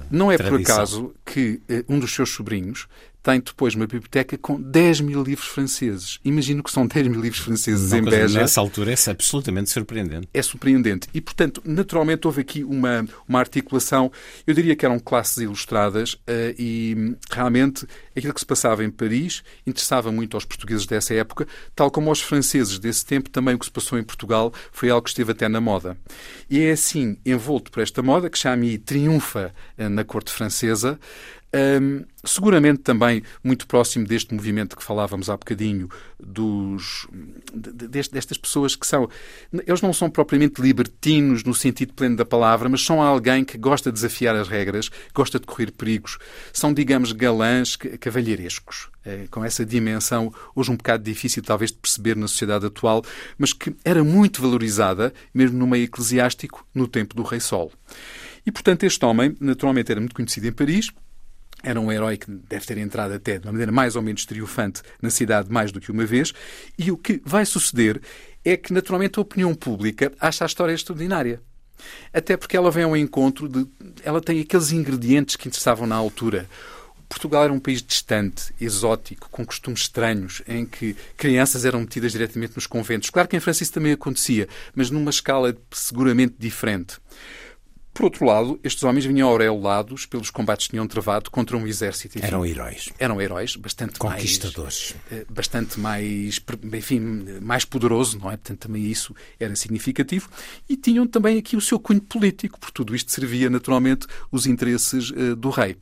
[0.10, 0.58] Não é tradição.
[0.58, 2.88] por acaso que um dos seus sobrinhos
[3.22, 6.20] tem depois uma biblioteca com 10 mil livros franceses.
[6.24, 8.40] Imagino que são 10 mil livros franceses em Beja.
[8.40, 10.30] Nessa altura é absolutamente surpreendente.
[10.34, 11.08] É surpreendente.
[11.14, 14.12] E, portanto, naturalmente houve aqui uma, uma articulação,
[14.48, 19.44] eu diria que eram classes ilustradas eh, e realmente aquilo que se passava em Paris
[19.66, 23.66] interessava muito aos portugueses dessa época, tal como aos franceses desse tempo, também o que
[23.66, 25.98] se passou em Portugal foi algo que esteve até na moda.
[26.50, 31.00] E é assim, envolto por esta moda, que Chamy triunfa eh, na corte francesa,
[31.54, 37.08] um, seguramente também muito próximo deste movimento que falávamos há bocadinho, dos,
[37.52, 39.10] destas pessoas que são.
[39.66, 43.90] Eles não são propriamente libertinos no sentido pleno da palavra, mas são alguém que gosta
[43.90, 46.18] de desafiar as regras, gosta de correr perigos.
[46.54, 52.16] São, digamos, galãs cavalheirescos, é, com essa dimensão, hoje um bocado difícil talvez de perceber
[52.16, 53.04] na sociedade atual,
[53.38, 57.72] mas que era muito valorizada, mesmo no meio eclesiástico, no tempo do Rei Sol.
[58.46, 60.92] E, portanto, este homem, naturalmente, era muito conhecido em Paris
[61.64, 64.82] era um herói que deve ter entrado até de uma maneira mais ou menos triunfante
[65.02, 66.34] na cidade mais do que uma vez.
[66.78, 68.02] E o que vai suceder
[68.44, 71.42] é que, naturalmente, a opinião pública acha a história extraordinária.
[72.14, 73.66] Até porque ela vem ao encontro de.
[74.04, 76.48] Ela tem aqueles ingredientes que interessavam na altura.
[77.08, 82.54] Portugal era um país distante, exótico, com costumes estranhos, em que crianças eram metidas diretamente
[82.56, 83.10] nos conventos.
[83.10, 86.98] Claro que em França isso também acontecia, mas numa escala seguramente diferente.
[87.94, 92.18] Por outro lado, estes homens vinham aureolados pelos combates que tinham travado contra um exército.
[92.18, 92.90] Enfim, eram heróis.
[92.98, 94.96] Eram heróis, bastante Conquistadores.
[95.12, 95.26] mais...
[95.30, 96.42] Bastante mais,
[96.74, 97.00] enfim,
[97.42, 98.38] mais poderoso, não é?
[98.38, 100.30] Portanto, também isso era significativo.
[100.70, 105.10] E tinham também aqui o seu cunho político, por tudo isto servia naturalmente os interesses
[105.12, 105.76] uh, do rei.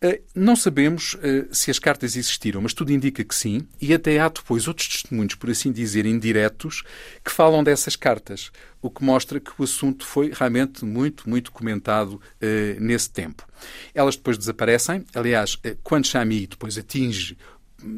[0.00, 4.18] Eh, não sabemos eh, se as cartas existiram, mas tudo indica que sim, e até
[4.18, 6.82] há depois outros testemunhos, por assim dizer, indiretos,
[7.24, 8.50] que falam dessas cartas,
[8.82, 13.46] o que mostra que o assunto foi realmente muito, muito comentado uh, nesse tempo.
[13.94, 17.36] Elas depois desaparecem, aliás, quando Chamy depois atinge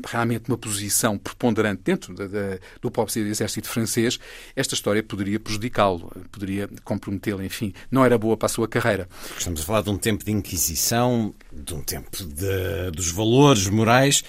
[0.07, 4.19] realmente uma posição preponderante dentro da, da, do próprio exército francês,
[4.55, 9.09] esta história poderia prejudicá-lo, poderia comprometê-lo, enfim, não era boa para a sua carreira.
[9.37, 14.23] Estamos a falar de um tempo de Inquisição, de um tempo de, dos valores morais,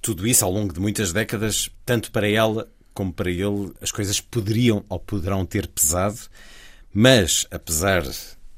[0.00, 4.20] tudo isso ao longo de muitas décadas, tanto para ela como para ele, as coisas
[4.20, 6.20] poderiam ou poderão ter pesado,
[6.92, 8.02] mas apesar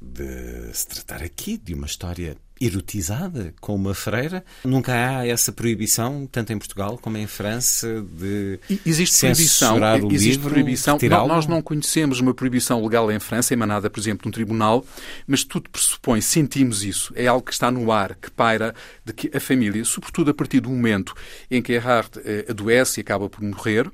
[0.00, 4.44] de se tratar aqui de uma história erotizada com uma freira.
[4.64, 9.78] Nunca há essa proibição, tanto em Portugal como em França, de existe proibição.
[10.02, 10.98] O existe livro, proibição.
[11.26, 14.84] Nós não conhecemos uma proibição legal em França, emanada, por exemplo, de um tribunal,
[15.26, 17.12] mas tudo pressupõe, sentimos isso.
[17.14, 20.60] É algo que está no ar, que paira de que a família, sobretudo a partir
[20.60, 21.14] do momento
[21.50, 23.90] em que Erhard eh, adoece e acaba por morrer,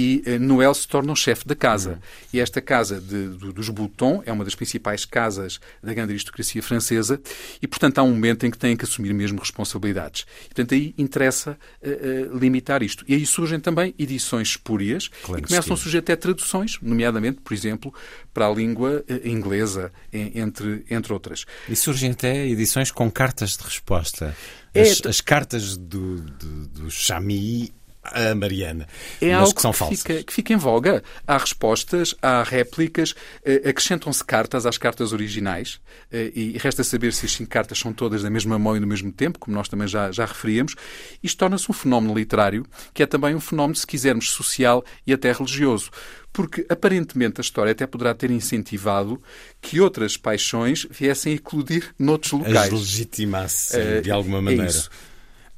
[0.00, 1.90] e uh, Noel se torna o chefe da casa.
[1.90, 1.98] Uhum.
[2.32, 6.62] E esta casa de, do, dos Bouton é uma das principais casas da grande aristocracia
[6.62, 7.20] francesa
[7.60, 10.24] e, portanto, há um momento em que têm que assumir mesmo responsabilidades.
[10.44, 13.04] E, portanto, aí interessa uh, uh, limitar isto.
[13.06, 17.52] E aí surgem também edições espúrias claro, e começam a surgir até traduções, nomeadamente, por
[17.52, 17.92] exemplo,
[18.32, 21.44] para a língua inglesa, entre, entre outras.
[21.68, 24.34] E surgem até edições com cartas de resposta.
[24.74, 28.88] As, é, as cartas do, do, do Chamy a Mariana,
[29.20, 30.02] é mas algo que são que falsas.
[30.02, 31.02] Fica, que fica em voga.
[31.26, 37.26] Há respostas, há réplicas, eh, acrescentam-se cartas às cartas originais eh, e resta saber se
[37.26, 39.86] as cinco cartas são todas da mesma mão e no mesmo tempo, como nós também
[39.86, 40.74] já, já referíamos.
[41.22, 45.32] Isto torna-se um fenómeno literário que é também um fenómeno, se quisermos, social e até
[45.32, 45.90] religioso
[46.32, 49.20] porque aparentemente a história até poderá ter incentivado
[49.60, 52.72] que outras paixões viessem a eclodir noutros locais.
[52.72, 54.70] As legitimasse uh, de alguma maneira.
[54.70, 54.82] É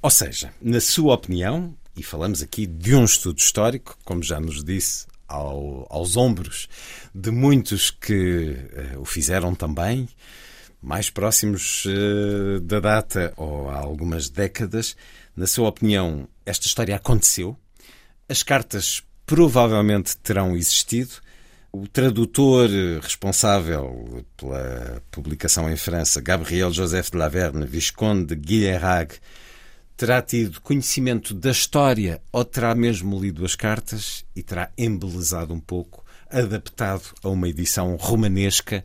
[0.00, 4.64] Ou seja, na sua opinião, e falamos aqui de um estudo histórico, como já nos
[4.64, 6.68] disse, ao, aos ombros
[7.14, 8.56] de muitos que
[8.94, 10.08] uh, o fizeram também,
[10.80, 14.96] mais próximos uh, da data ou há algumas décadas.
[15.34, 17.56] Na sua opinião, esta história aconteceu?
[18.28, 21.12] As cartas provavelmente terão existido?
[21.74, 22.68] O tradutor
[23.00, 29.14] responsável pela publicação em França, Gabriel Joseph de Laverne, Visconde de Guilherag,
[29.96, 35.60] terá tido conhecimento da história ou terá mesmo lido as cartas e terá embelezado um
[35.60, 38.84] pouco, adaptado a uma edição romanesca.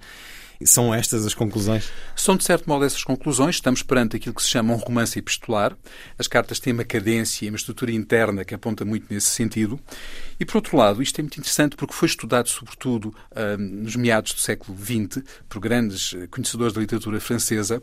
[0.66, 1.92] São estas as conclusões?
[2.16, 3.56] São, de certo modo, essas conclusões.
[3.56, 5.78] Estamos perante aquilo que se chama um romance epistolar.
[6.18, 9.80] As cartas têm uma cadência e uma estrutura interna que aponta muito nesse sentido.
[10.40, 14.34] E, por outro lado, isto é muito interessante porque foi estudado, sobretudo, ah, nos meados
[14.34, 17.82] do século XX, por grandes conhecedores da literatura francesa,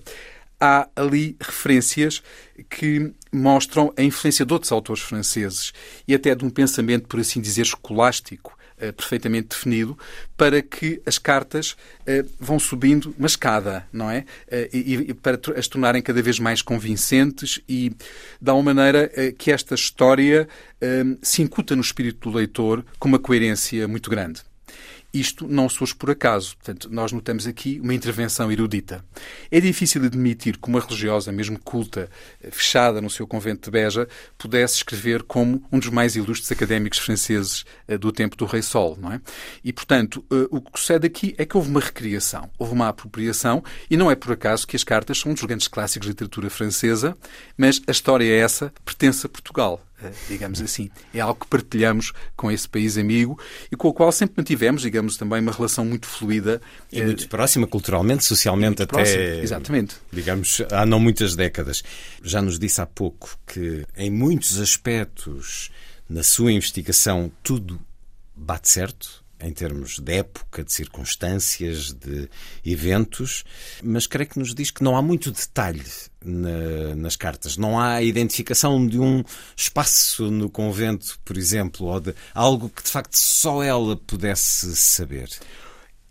[0.61, 2.23] há ali referências
[2.69, 5.73] que mostram a influência de outros autores franceses
[6.07, 9.99] e até de um pensamento, por assim dizer, escolástico uh, perfeitamente definido
[10.37, 14.21] para que as cartas uh, vão subindo uma escada, não é?
[14.47, 17.91] Uh, e, e, para as tornarem cada vez mais convincentes e
[18.41, 20.49] de uma maneira que esta história
[21.23, 24.43] se incuta no espírito do leitor com uma coerência muito grande.
[25.15, 26.57] Isto não surge por acaso.
[26.57, 29.05] Portanto, nós notamos aqui uma intervenção erudita.
[29.49, 32.11] É difícil admitir que uma religiosa, mesmo culta,
[32.51, 37.65] fechada no seu convento de Beja, pudesse escrever como um dos mais ilustres académicos franceses
[37.87, 39.21] eh, do tempo do Rei Sol, não é?
[39.63, 43.63] E, portanto, eh, o que sucede aqui é que houve uma recriação, houve uma apropriação,
[43.89, 46.51] e não é por acaso que as cartas são um dos grandes clássicos de literatura
[46.51, 47.17] francesa,
[47.57, 49.81] mas a história é essa, pertence a Portugal.
[50.05, 50.91] Eh, digamos assim.
[51.13, 53.39] É algo que partilhamos com esse país amigo
[53.71, 56.61] e com o qual sempre mantivemos, digamos, também uma relação muito fluida.
[56.93, 58.93] E muito próxima culturalmente, socialmente, até.
[58.93, 59.97] Próxima, exatamente.
[60.13, 61.83] Digamos, há não muitas décadas.
[62.23, 65.71] Já nos disse há pouco que, em muitos aspectos,
[66.09, 67.81] na sua investigação, tudo
[68.37, 72.29] bate certo em termos de época, de circunstâncias, de
[72.65, 73.45] eventos,
[73.83, 75.85] mas creio que nos diz que não há muito detalhe
[76.25, 77.57] na, nas cartas.
[77.57, 79.23] Não há identificação de um
[79.57, 85.29] espaço no convento, por exemplo, ou de algo que de facto só ela pudesse saber.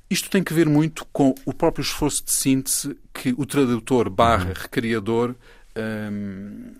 [0.09, 4.49] Isto tem que ver muito com o próprio esforço de síntese que o tradutor barra
[4.49, 4.53] uhum.
[4.53, 5.35] recriador
[5.75, 6.73] hum,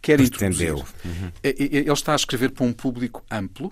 [0.00, 0.78] quer Pretendeu.
[0.78, 1.00] introduzir.
[1.04, 1.32] Uhum.
[1.42, 3.70] Ele está a escrever para um público amplo,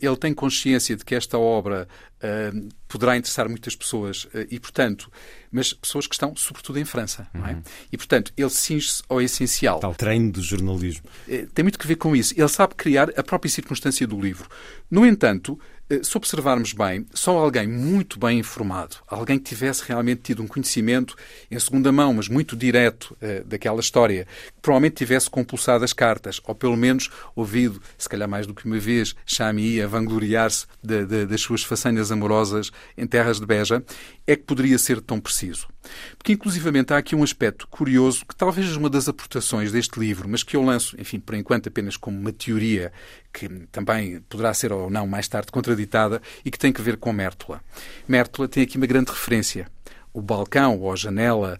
[0.00, 1.88] ele tem consciência de que esta obra
[2.24, 5.10] uh, poderá interessar muitas pessoas uh, e, portanto,
[5.50, 7.40] mas pessoas que estão, sobretudo, em França, uhum.
[7.40, 7.52] não é?
[7.52, 7.62] Uhum.
[7.92, 9.80] E, portanto, ele cinge-se ao essencial.
[9.80, 11.04] Tal treino do jornalismo.
[11.28, 12.34] Uh, tem muito que ver com isso.
[12.36, 14.48] Ele sabe criar a própria circunstância do livro.
[14.90, 15.58] No entanto,
[15.90, 20.46] eh, se observarmos bem, só alguém muito bem informado, alguém que tivesse realmente tido um
[20.46, 21.16] conhecimento
[21.50, 24.26] em segunda mão, mas muito direto daquela história,
[24.64, 28.78] provavelmente tivesse compulsado as cartas, ou pelo menos ouvido, se calhar mais do que uma
[28.78, 33.84] vez, Chami a vangloriar-se das suas façanhas amorosas em terras de Beja,
[34.26, 35.68] é que poderia ser tão preciso.
[36.16, 40.42] Porque, inclusivamente, há aqui um aspecto curioso que talvez uma das aportações deste livro, mas
[40.42, 42.90] que eu lanço, enfim, por enquanto apenas como uma teoria
[43.34, 47.12] que também poderá ser ou não mais tarde contraditada e que tem que ver com
[47.12, 47.60] Mértola.
[48.08, 49.68] Mértola tem aqui uma grande referência
[50.14, 51.58] o balcão ou a janela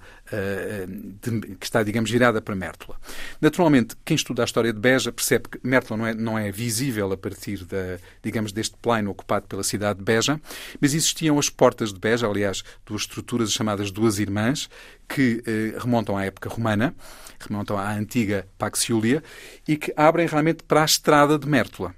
[1.20, 2.99] de, que está, digamos, virada para Mértola.
[3.41, 7.12] Naturalmente, quem estuda a história de Beja percebe que Mértola não é, não é visível
[7.12, 10.41] a partir, da, digamos, deste plano ocupado pela cidade de Beja,
[10.80, 14.68] mas existiam as portas de Beja, aliás, duas estruturas chamadas Duas Irmãs,
[15.09, 16.95] que uh, remontam à época romana,
[17.39, 19.22] remontam à antiga Pax Iulia,
[19.68, 21.95] e que abrem realmente para a estrada de Mértola.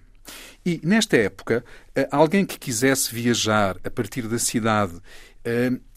[0.64, 1.64] E, nesta época,
[2.10, 5.00] alguém que quisesse viajar a partir da cidade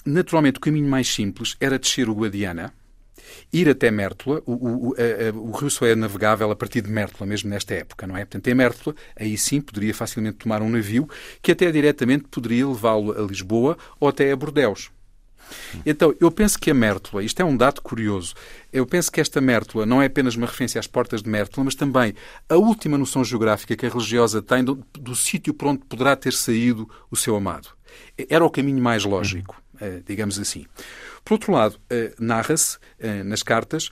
[0.06, 2.74] naturalmente, o caminho mais simples era descer o Guadiana,
[3.52, 4.42] ir até Mértola.
[4.46, 4.96] O, o,
[5.36, 8.22] o, rio só é navegável a partir de Mértola, mesmo nesta época, não é?
[8.22, 11.08] Portanto, em Mértola, aí sim poderia facilmente tomar um navio
[11.42, 14.92] que até diretamente poderia levá-lo a Lisboa ou até a Bordeus.
[15.84, 18.36] Então, eu penso que a Mértola, isto é um dado curioso,
[18.72, 21.74] eu penso que esta Mértola não é apenas uma referência às portas de Mértola, mas
[21.74, 22.14] também
[22.48, 26.34] a última noção geográfica que a religiosa tem do, do sítio por onde poderá ter
[26.34, 27.70] saído o seu amado.
[28.30, 29.56] Era o caminho mais lógico.
[29.82, 30.66] Eh, digamos assim.
[31.24, 33.92] Por outro lado, eh, narra-se eh, nas cartas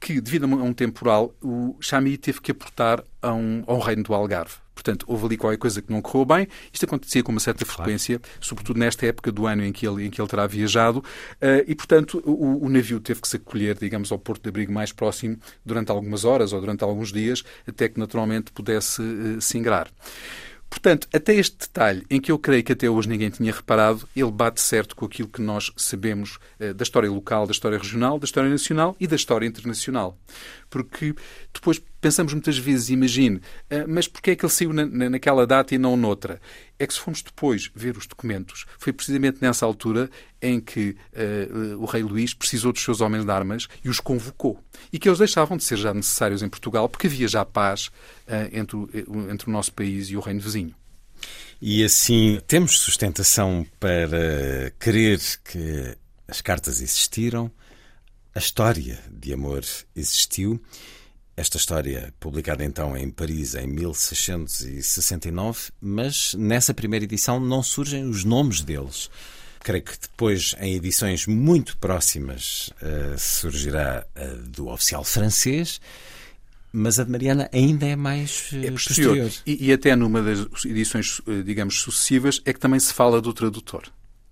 [0.00, 4.14] que, devido a um temporal, o Chami teve que aportar a um, ao reino do
[4.14, 4.54] Algarve.
[4.74, 6.48] Portanto, houve ali qualquer coisa que não correu bem.
[6.72, 8.38] Isto acontecia com uma certa frequência, claro.
[8.40, 11.00] sobretudo nesta época do ano em que ele, em que ele terá viajado.
[11.00, 14.72] Uh, e, portanto, o, o, navio teve que se acolher, digamos, ao porto de abrigo
[14.72, 15.36] mais próximo
[15.66, 19.90] durante algumas horas ou durante alguns dias, até que naturalmente pudesse uh, se ingrar.
[20.70, 24.30] Portanto, até este detalhe, em que eu creio que até hoje ninguém tinha reparado, ele
[24.30, 28.26] bate certo com aquilo que nós sabemos eh, da história local, da história regional, da
[28.26, 30.18] história nacional e da história internacional.
[30.68, 31.14] Porque
[31.52, 35.74] depois pensamos muitas vezes, imagine, eh, mas porquê é que ele saiu na, naquela data
[35.74, 36.40] e não noutra?
[36.78, 41.76] É que se formos depois ver os documentos, foi precisamente nessa altura em que uh,
[41.82, 44.62] o rei Luís precisou dos seus homens de armas e os convocou.
[44.92, 47.86] E que eles deixavam de ser já necessários em Portugal, porque havia já paz
[48.28, 48.88] uh, entre, o,
[49.28, 50.74] entre o nosso país e o reino vizinho.
[51.60, 55.96] E assim temos sustentação para crer que
[56.28, 57.50] as cartas existiram,
[58.34, 59.64] a história de amor
[59.96, 60.62] existiu.
[61.38, 68.24] Esta história, publicada então em Paris em 1669, mas nessa primeira edição não surgem os
[68.24, 69.08] nomes deles.
[69.60, 75.80] Creio que depois, em edições muito próximas, uh, surgirá a do oficial francês,
[76.72, 79.16] mas a de Mariana ainda é mais uh, é posterior.
[79.16, 79.30] posterior.
[79.46, 83.32] E, e, até numa das edições, eh, digamos, sucessivas, é que também se fala do
[83.32, 83.84] tradutor.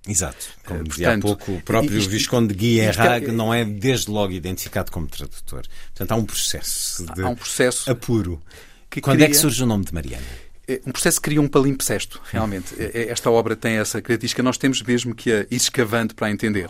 [0.07, 0.47] Exato.
[0.65, 4.11] Como Portanto, dizia há pouco, o próprio isto, Visconde de Guilherme é, não é desde
[4.11, 5.63] logo identificado como tradutor.
[5.89, 8.43] Portanto, há um processo de há um processo apuro.
[8.89, 10.25] Que Quando é que surge o nome de Mariana?
[10.69, 12.75] é um processo que cria um palimpsesto, realmente.
[12.77, 16.27] É, é, esta obra tem essa característica, nós temos mesmo que a ir escavando para
[16.27, 16.69] a entender.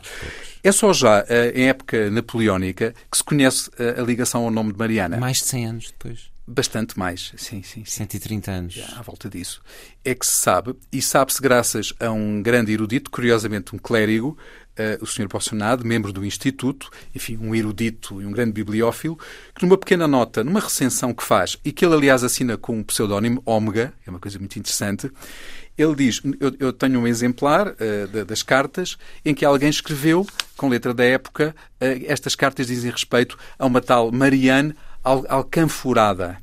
[0.62, 4.78] É só já eh, em época napoleónica que se conhece a ligação ao nome de
[4.78, 5.16] Mariana.
[5.16, 6.35] Mais de 100 anos depois.
[6.48, 7.84] Bastante mais, sim, sim.
[7.84, 7.84] sim.
[7.84, 8.84] 130 anos.
[8.96, 9.60] À volta disso.
[10.04, 14.38] É que se sabe, e sabe-se graças a um grande erudito, curiosamente um clérigo,
[14.78, 15.26] uh, o Sr.
[15.26, 19.18] Bolsonaro, membro do Instituto, enfim, um erudito e um grande bibliófilo,
[19.54, 22.82] que numa pequena nota, numa recensão que faz, e que ele, aliás, assina com um
[22.84, 25.10] pseudónimo, Ômega, é uma coisa muito interessante,
[25.76, 30.26] ele diz: Eu, eu tenho um exemplar uh, das cartas em que alguém escreveu,
[30.56, 34.74] com letra da época, uh, estas cartas dizem respeito a uma tal Marianne
[35.06, 36.38] Al Alcanforada.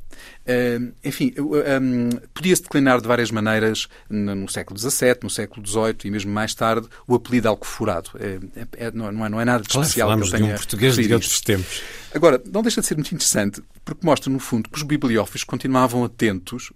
[0.45, 5.95] Uh, enfim, um, podia-se declinar de várias maneiras no, no, século XVII, no século XVIII
[6.05, 8.11] e mesmo mais tarde o apelido alcoforado.
[8.20, 10.09] É, é, não, é, não é nada de claro, especial.
[10.09, 11.82] Falamos de um português de outros tempos.
[12.14, 16.03] Agora, não deixa de ser muito interessante porque mostra, no fundo, que os bibliófilos continuavam
[16.03, 16.72] atentos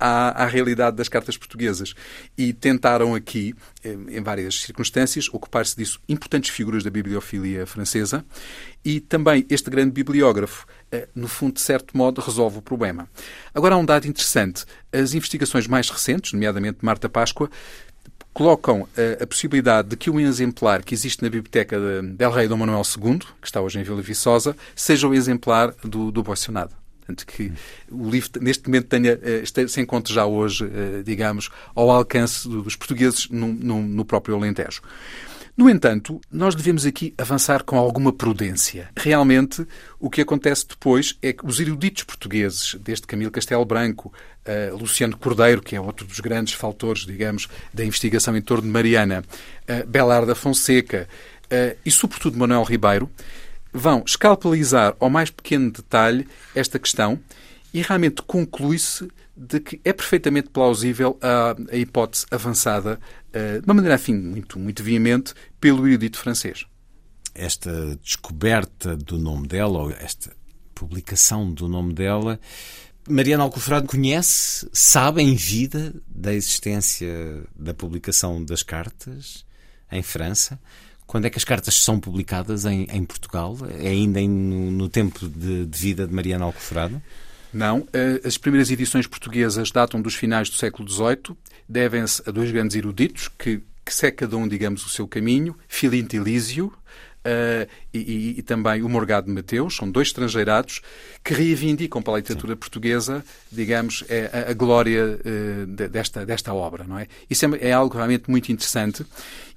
[0.00, 1.94] à, à, realidade das cartas portuguesas.
[2.36, 8.24] E tentaram aqui, em várias circunstâncias, ocupar-se disso importantes figuras da bibliofilia francesa
[8.84, 13.08] e também este grande bibliógrafo, eh, no fundo, de certo modo, resolve o problema.
[13.54, 14.64] Agora há um dado interessante.
[14.92, 17.50] As investigações mais recentes, nomeadamente Marta Páscoa,
[18.32, 22.30] colocam a, eh, a, possibilidade de que um exemplar que existe na biblioteca de Del
[22.30, 26.22] Rey Dom Manuel II, que está hoje em Vila Viçosa, seja o exemplar do, do
[26.22, 26.79] Boicionado.
[27.10, 27.52] Portanto, que
[27.90, 32.76] o livro, neste momento, tenha, eh, se encontre já hoje, eh, digamos, ao alcance dos
[32.76, 34.82] portugueses no, no, no próprio Alentejo.
[35.56, 38.88] No entanto, nós devemos aqui avançar com alguma prudência.
[38.96, 39.66] Realmente,
[39.98, 44.10] o que acontece depois é que os eruditos portugueses, desde Camilo Castelo Branco,
[44.46, 48.70] uh, Luciano Cordeiro, que é outro dos grandes faltores, digamos, da investigação em torno de
[48.70, 49.22] Mariana,
[49.68, 51.06] uh, Belarda Fonseca
[51.46, 53.10] uh, e, sobretudo, Manuel Ribeiro,
[53.72, 57.18] vão escalpelizar ao mais pequeno detalhe esta questão
[57.72, 63.74] e realmente conclui-se de que é perfeitamente plausível a, a hipótese avançada, uh, de uma
[63.74, 66.66] maneira, afim, muito, muito veemente, pelo erudito francês.
[67.34, 70.30] Esta descoberta do nome dela, ou esta
[70.74, 72.38] publicação do nome dela,
[73.08, 79.44] Mariana Alcoforado conhece, sabe em vida da existência da publicação das cartas
[79.90, 80.60] em França.
[81.10, 83.58] Quando é que as cartas são publicadas em, em Portugal?
[83.80, 87.02] É ainda em, no, tempo de, de, vida de Mariana Alcoforado?
[87.52, 87.84] Não.
[87.92, 91.36] Eh, as primeiras edições portuguesas datam dos finais do século XVIII.
[91.68, 95.56] Devem-se a dois grandes eruditos que, que cada um, digamos, o seu caminho.
[95.66, 96.72] Filinto Lísio,
[97.20, 100.80] Uh, e, e, também o Morgado Mateus, são dois estrangeirados
[101.22, 102.58] que reivindicam para a literatura Sim.
[102.58, 107.06] portuguesa, digamos, é a, a glória uh, desta, desta obra, não é?
[107.28, 109.04] Isso é, é, algo realmente muito interessante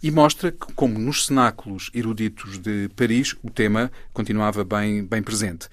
[0.02, 5.70] e mostra que, como nos cenáculos eruditos de Paris, o tema continuava bem, bem presente.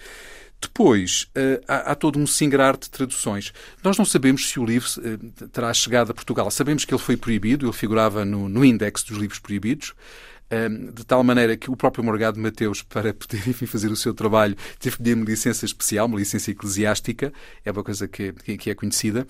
[0.60, 3.52] Depois, uh, há, todo um singrar de traduções.
[3.82, 4.88] Nós não sabemos se o livro
[5.50, 6.48] terá chegado a Portugal.
[6.52, 9.92] Sabemos que ele foi proibido, ele figurava no, no índex dos livros proibidos
[10.92, 14.56] de tal maneira que o próprio Morgado Mateus, para poder enfim, fazer o seu trabalho,
[14.78, 17.32] teve que pedir uma licença especial, uma licença eclesiástica,
[17.64, 19.26] é uma coisa que, que é conhecida,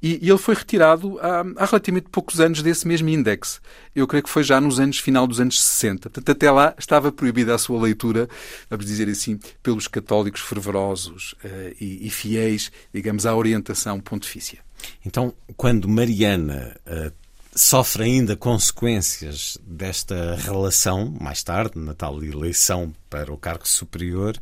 [0.00, 3.60] e, e, ele foi retirado há, há relativamente poucos anos desse mesmo índex.
[3.94, 6.08] Eu creio que foi já nos anos, final dos anos 60.
[6.08, 8.28] Portanto, até lá estava proibida a sua leitura,
[8.68, 14.60] vamos dizer assim, pelos católicos fervorosos uh, e, e, fiéis, digamos, à orientação pontifícia.
[15.04, 17.12] Então, quando Mariana uh,
[17.54, 24.36] sofre ainda consequências desta relação, mais tarde, na tal eleição para o cargo superior.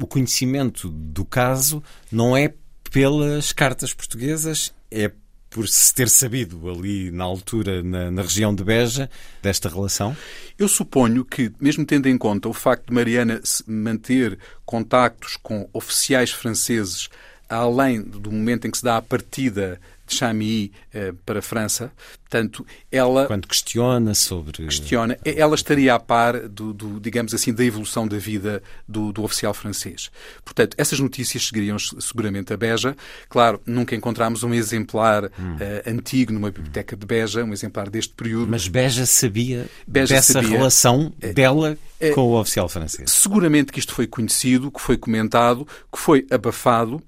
[0.00, 2.52] O conhecimento do caso não é
[2.90, 5.10] pelas cartas portuguesas, é
[5.50, 9.08] por se ter sabido ali na altura, na, na, região de Beja,
[9.40, 10.16] desta relação?
[10.58, 16.32] Eu suponho que, mesmo tendo em conta o facto de Mariana manter contactos com oficiais
[16.32, 17.08] franceses
[17.48, 21.92] além do momento em que se dá a partida de Chamilly eh, para a França.
[22.22, 23.26] Portanto, ela...
[23.26, 24.64] Quando questiona sobre...
[24.64, 25.16] Questiona.
[25.24, 29.54] Ela estaria a par, do, do digamos assim, da evolução da vida do, do, oficial
[29.54, 30.10] francês.
[30.44, 32.96] Portanto, essas notícias seguiriam seguramente a Beja.
[33.28, 35.54] Claro, nunca encontramos um exemplar hum.
[35.54, 38.50] uh, antigo numa biblioteca de Beja, um exemplar deste período.
[38.50, 41.78] Mas Beja sabia Beja dessa sabia, relação eh, dela
[42.12, 43.10] com o oficial francês?
[43.10, 47.02] Seguramente que isto foi conhecido, que foi comentado, que foi abafado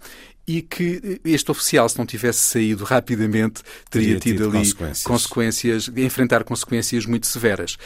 [0.46, 5.02] e que este oficial, se não tivesse saído rapidamente, teria, teria tido, tido, ali consequências.
[5.02, 7.76] consequências, enfrentar consequências muito severas.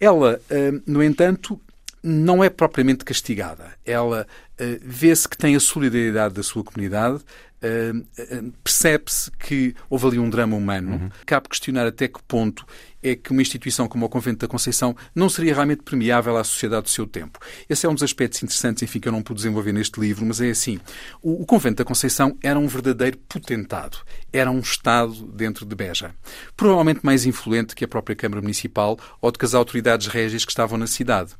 [0.00, 1.60] Ela, hum, no entanto,
[2.02, 3.72] não é propriamente castigada.
[3.84, 4.26] Ela
[4.60, 7.20] uh, vê-se que tem a solidariedade da sua comunidade,
[7.62, 10.92] uh, percebe-se que houve ali um drama humano.
[10.92, 11.10] Uhum.
[11.24, 12.66] Cabe questionar até que ponto
[13.02, 16.84] é que uma instituição como o Convento da Conceição não seria realmente permeável à sociedade
[16.84, 17.38] do seu tempo.
[17.68, 20.40] Esse é um dos aspectos interessantes, enfim, que eu não pude desenvolver neste livro, mas
[20.40, 20.80] é assim.
[21.22, 23.98] O, o Convento da Conceição era um verdadeiro potentado.
[24.32, 26.14] Era um Estado dentro de Beja.
[26.56, 30.50] Provavelmente mais influente que a própria Câmara Municipal ou de que as autoridades régias que
[30.50, 31.32] estavam na cidade.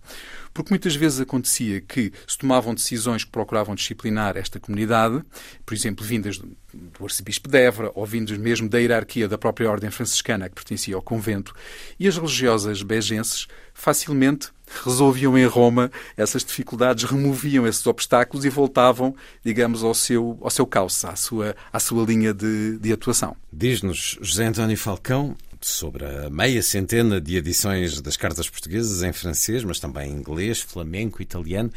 [0.56, 5.22] Porque muitas vezes acontecia que se tomavam decisões que procuravam disciplinar esta comunidade,
[5.66, 9.90] por exemplo, vindas do arcebispo de Évora ou vindas mesmo da hierarquia da própria ordem
[9.90, 11.54] franciscana que pertencia ao convento,
[12.00, 14.48] e as religiosas begenses facilmente
[14.82, 20.66] resolviam em Roma essas dificuldades, removiam esses obstáculos e voltavam, digamos, ao seu, ao seu
[20.66, 23.36] caos, à sua, à sua linha de, de atuação.
[23.52, 29.64] Diz-nos José António Falcão, sobre a meia centena de edições das cartas portuguesas em francês,
[29.64, 31.70] mas também em inglês, flamenco, italiano,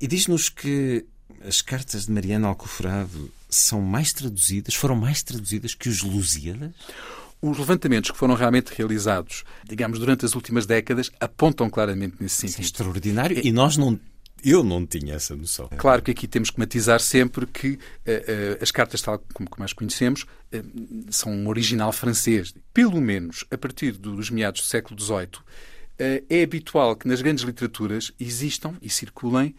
[0.00, 1.04] e diz-nos que
[1.46, 6.70] as cartas de Mariana Alcoforado são mais traduzidas, foram mais traduzidas que os Lusíadas?
[7.42, 12.50] Os levantamentos que foram realmente realizados, digamos, durante as últimas décadas, apontam claramente nesse sentido.
[12.50, 13.40] Isso é extraordinário.
[13.42, 13.98] E nós não
[14.44, 15.68] eu não tinha essa noção.
[15.76, 17.78] Claro que aqui temos que matizar sempre que uh, uh,
[18.62, 22.54] as cartas, tal como mais conhecemos, uh, são um original francês.
[22.72, 25.42] Pelo menos a partir dos meados do século XVIII,
[26.28, 29.54] é habitual que nas grandes literaturas existam e circulem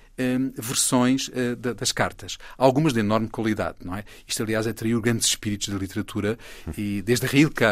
[0.58, 1.30] versões
[1.78, 2.38] das cartas.
[2.58, 4.04] Algumas de enorme qualidade, não é?
[4.28, 6.38] Isto, aliás, atraiu grandes espíritos da literatura
[6.78, 7.64] e desde Rilke,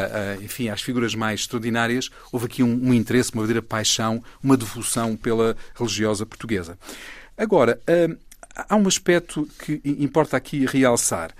[0.44, 5.16] enfim, às figuras mais extraordinárias, houve aqui um, um interesse, uma verdadeira paixão, uma devoção
[5.16, 6.78] pela religiosa portuguesa.
[7.38, 7.82] Agora,
[8.56, 11.34] há um aspecto que importa aqui realçar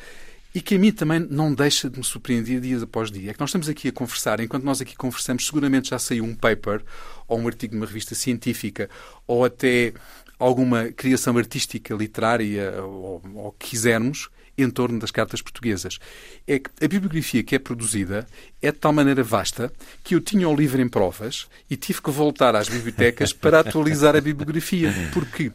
[0.54, 3.32] e que a mim também não deixa de me surpreender dia após dia.
[3.32, 6.36] É que nós estamos aqui a conversar, enquanto nós aqui conversamos, seguramente já saiu um
[6.36, 6.84] paper
[7.28, 8.90] ou um artigo de uma revista científica
[9.28, 9.94] ou até
[10.40, 14.30] alguma criação artística, literária ou, que quisermos
[14.64, 16.00] em torno das cartas portuguesas.
[16.48, 18.28] É que a bibliografia que é produzida
[18.62, 19.72] é de tal maneira vasta
[20.04, 24.16] que eu tinha o livro em provas e tive que voltar às bibliotecas para atualizar
[24.16, 24.94] a bibliografia.
[25.14, 25.52] Porque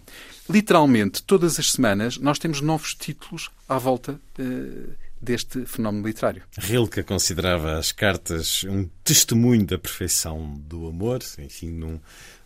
[0.48, 6.42] literalmente, todas as semanas, nós temos novos títulos à volta uh, deste fenómeno literário.
[6.58, 11.98] Rilke considerava as cartas um testemunho da perfeição do amor, enfim, num,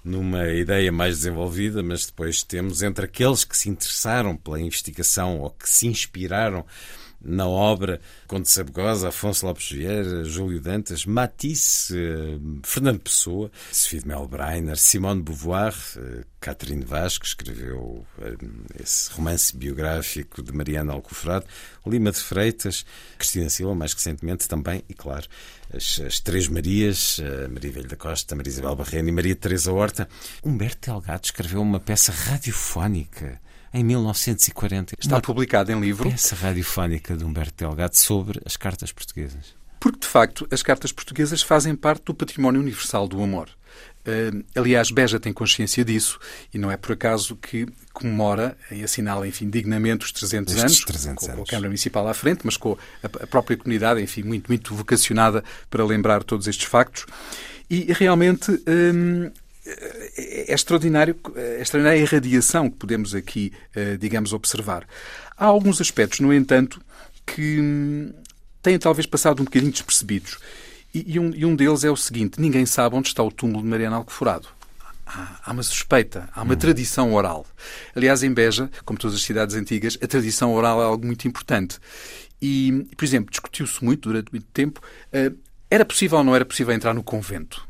[0.04, 5.50] numa ideia mais desenvolvida, mas depois temos entre aqueles que se interessaram pela investigação ou
[5.50, 6.64] que se inspiraram
[7.20, 14.06] na obra Conde Sabugosa, Afonso Lopes Vieira, Júlio Dantas, Matisse, eh, Fernando Pessoa, Sofia de
[14.06, 18.36] Melbreiner, Simone de Beauvoir, eh, Catherine Vaz, que escreveu eh,
[18.80, 21.46] esse romance biográfico de Mariana Alcoforado,
[21.86, 22.84] Lima de Freitas,
[23.18, 25.26] Cristina Silva, mais recentemente também, e claro,
[25.74, 30.08] as, as Três Marias, Maria Velho da Costa, Maria Isabel Barrena e Maria Teresa Horta.
[30.44, 33.40] Humberto Delgado escreveu uma peça radiofónica
[33.72, 34.94] em 1940.
[34.98, 36.10] Está uma publicada em livro.
[36.10, 39.56] Peça radiofónica de Humberto Delgado sobre as cartas portuguesas.
[39.80, 43.48] Porque, de facto, as cartas portuguesas fazem parte do património universal do amor.
[44.00, 46.18] Uh, aliás, Beja tem consciência disso
[46.52, 50.84] e não é por acaso que comemora e assinala, enfim, dignamente os 300 Estes anos,
[50.84, 51.48] 300 com, anos.
[51.48, 55.44] a Câmara Municipal à frente, mas com a, a, própria comunidade, enfim, muito, muito vocacionada
[55.68, 57.06] para lembrar todos estes factos.
[57.68, 58.50] E realmente.
[58.66, 59.30] Hum,
[60.16, 64.86] é extraordinário, é extraordinária a irradiação que podemos aqui, eh, digamos, observar.
[65.36, 66.80] Há alguns aspectos, no entanto,
[67.26, 68.12] que hum,
[68.62, 70.38] têm talvez passado um bocadinho despercebidos.
[70.92, 73.68] E, um, e um deles é o seguinte: ninguém sabe onde está o túmulo de
[73.68, 74.48] Mariana Alcoforado.
[75.06, 76.58] Há, uma suspeita, há uma hum.
[76.58, 77.46] tradição oral.
[77.94, 81.78] Aliás, em Beja, como todas as cidades antigas, a tradição oral é algo muito importante.
[82.42, 84.80] E, por exemplo, discutiu-se muito durante muito tempo:
[85.12, 85.36] uh,
[85.70, 87.67] era possível ou não era possível entrar no convento?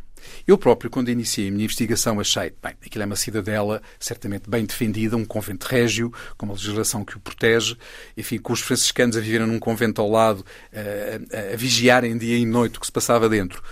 [0.49, 4.65] Eu próprio, quando iniciei a minha investigação, achei, bem, aquilo é uma cidadela certamente bem
[4.65, 7.77] defendida, um convento régio, com uma legislação que o protege,
[8.17, 10.43] enfim, com os franciscanos a viverem num convento ao lado,
[10.73, 13.63] a, a, a vigiarem dia e noite o que se passava dentro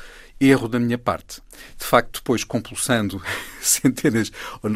[0.41, 1.41] erro da minha parte.
[1.79, 3.23] De facto, depois, compulsando
[3.61, 4.31] centenas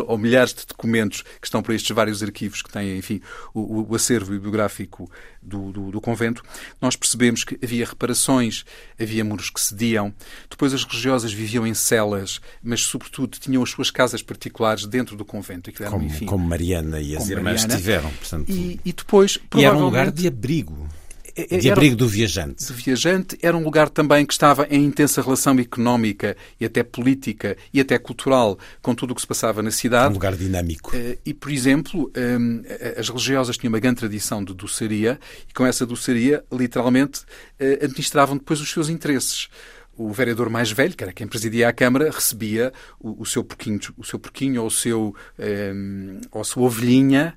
[0.07, 3.21] ou, milhares de documentos que estão para estes vários arquivos que têm, enfim,
[3.53, 5.11] o, o acervo bibliográfico
[5.43, 6.43] do, do, do, convento,
[6.81, 8.65] nós percebemos que havia reparações,
[8.99, 10.15] havia muros que cediam,
[10.49, 15.25] depois as religiosas viviam em celas, mas, sobretudo, tinham as suas casas particulares dentro do
[15.25, 15.71] convento.
[15.81, 17.77] Eram, como, enfim, como Mariana e as irmãs Mariana.
[17.77, 18.11] tiveram.
[18.11, 18.51] Portanto...
[18.51, 19.63] E, e depois, provavelmente...
[19.63, 20.89] E era um lugar de abrigo.
[21.35, 22.67] De abrigo do viajante.
[22.67, 27.57] Do viajante era um lugar também que estava em intensa relação económica e até política
[27.73, 30.11] e até cultural com tudo o que se passava na cidade.
[30.11, 30.91] Um lugar dinâmico.
[30.95, 32.63] Eh, e, por exemplo, ehm,
[32.99, 35.19] as religiosas tinham uma grande tradição de doçaria
[35.49, 37.23] e com essa doçaria, literalmente,
[37.59, 39.49] eh, administravam depois os seus interesses
[39.97, 43.79] o vereador mais velho, que era quem presidia a Câmara, recebia o, o seu porquinho,
[43.99, 47.37] o seu porquinho ou, o seu, um, ehm, ou a sua ovelhinha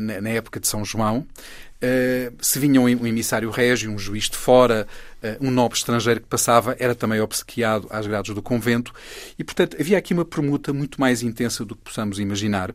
[0.00, 1.26] na época de São João.
[2.40, 4.86] Se vinha um emissário régio, um juiz de fora,
[5.40, 8.92] um nobre estrangeiro que passava, era também obsequiado às grades do convento.
[9.38, 12.74] E, portanto, havia aqui uma permuta muito mais intensa do que possamos imaginar.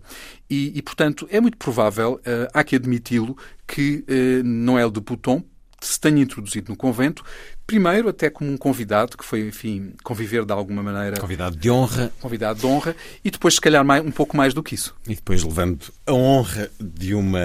[0.50, 2.20] E, e portanto, é muito provável,
[2.54, 3.38] há que admiti-lo,
[3.68, 4.04] que
[4.43, 5.43] Noel de Bouton,
[5.82, 7.23] se tenha introduzido no convento,
[7.65, 11.17] primeiro até como um convidado, que foi, enfim, conviver de alguma maneira.
[11.19, 12.11] Convidado de honra.
[12.19, 14.95] Convidado de honra, e depois, se calhar, mais, um pouco mais do que isso.
[15.07, 17.39] E depois levando a honra de uma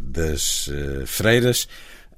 [0.00, 1.68] das uh, freiras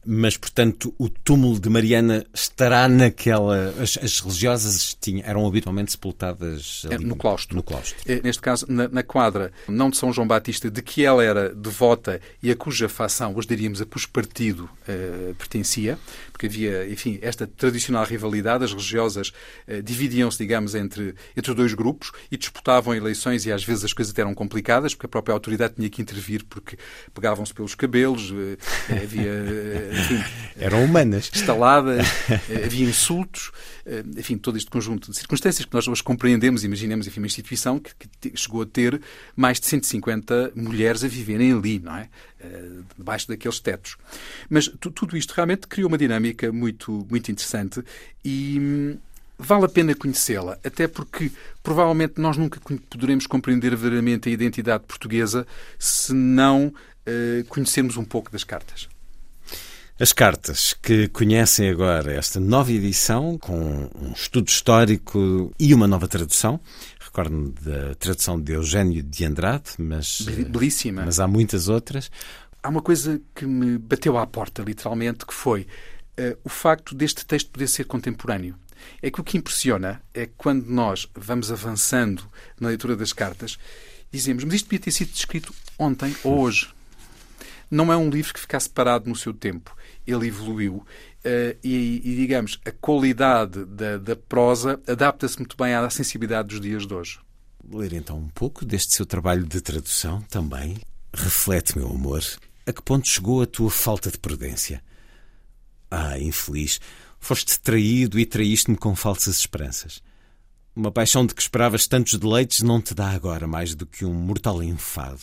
[0.06, 3.74] mas, portanto, o túmulo de Mariana estará naquela.
[3.80, 7.56] As, as religiosas tinham, eram habitualmente sepultadas é, ali, no claustro.
[7.56, 7.96] No claustro.
[8.06, 11.54] É, neste caso, na, na, quadra, não de São João Batista, de que ela era
[11.54, 15.98] devota e a cuja facção, hoje diríamos a cujo partido uh, pertencia,
[16.32, 19.32] porque havia, enfim, esta tradicional rivalidade, as religiosas
[19.68, 24.12] uh, dividiam-se, digamos, entre, entre dois grupos e disputavam eleições e às vezes as coisas
[24.12, 26.76] até eram complicadas, porque a própria autoridade tinha que intervir porque
[27.14, 28.56] pegavam-se pelos cabelos, uh,
[28.90, 29.32] havia
[29.98, 30.22] enfim,
[30.58, 31.30] eram humanas.
[31.34, 33.50] Instaladas, eh, havia insultos,
[33.86, 37.78] eh, enfim, todo este conjunto de circunstâncias que nós hoje compreendemos, imaginemos, enfim, uma instituição
[37.78, 39.00] que, que chegou a ter
[39.36, 42.08] mais de 150 mulheres a viverem ali, não é?
[42.40, 43.96] Eh, debaixo daqueles tetos.
[44.50, 47.82] Mas tudo isto realmente criou uma dinâmica muito, muito interessante
[48.24, 48.98] e hum,
[49.38, 51.30] vale a pena conhecê-la, até porque
[51.62, 55.46] provavelmente nós nunca poderemos compreender verdadeiramente a identidade portuguesa
[55.78, 58.88] se não uh, conhecermos um pouco das cartas.
[59.98, 66.08] As cartas que conhecem agora esta nova edição, com um estudo histórico e uma nova
[66.08, 66.58] tradução.
[66.98, 70.22] Recordo-me da tradução de Eugênio de Andrade, mas.
[70.22, 71.04] Belíssima.
[71.04, 72.10] Mas há muitas outras.
[72.60, 75.60] Há uma coisa que me bateu à porta, literalmente, que foi
[76.18, 78.56] uh, o facto deste texto poder ser contemporâneo.
[79.00, 82.28] É que o que impressiona é que quando nós vamos avançando
[82.58, 83.56] na leitura das cartas,
[84.10, 86.68] dizemos, mas isto devia ter sido escrito ontem ou hoje.
[87.70, 89.74] Não é um livro que ficasse parado no seu tempo
[90.06, 90.86] ele evoluiu uh,
[91.62, 96.86] e, e, digamos, a qualidade da, da prosa adapta-se muito bem à sensibilidade dos dias
[96.86, 97.18] de hoje.
[97.72, 100.76] Ler então um pouco deste seu trabalho de tradução também.
[101.12, 102.22] Reflete, meu amor,
[102.66, 104.82] a que ponto chegou a tua falta de prudência?
[105.90, 106.80] Ah, infeliz,
[107.18, 110.02] foste traído e traíste-me com falsas esperanças.
[110.76, 114.12] Uma paixão de que esperavas tantos deleites não te dá agora mais do que um
[114.12, 115.20] mortal enfado,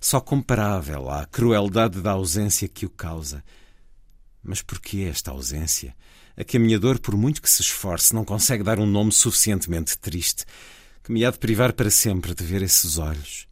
[0.00, 3.44] só comparável à crueldade da ausência que o causa
[4.44, 5.96] mas por que esta ausência?
[6.36, 10.44] A caminhador, por muito que se esforce, não consegue dar um nome suficientemente triste
[11.02, 13.46] que me há de privar para sempre de ver esses olhos,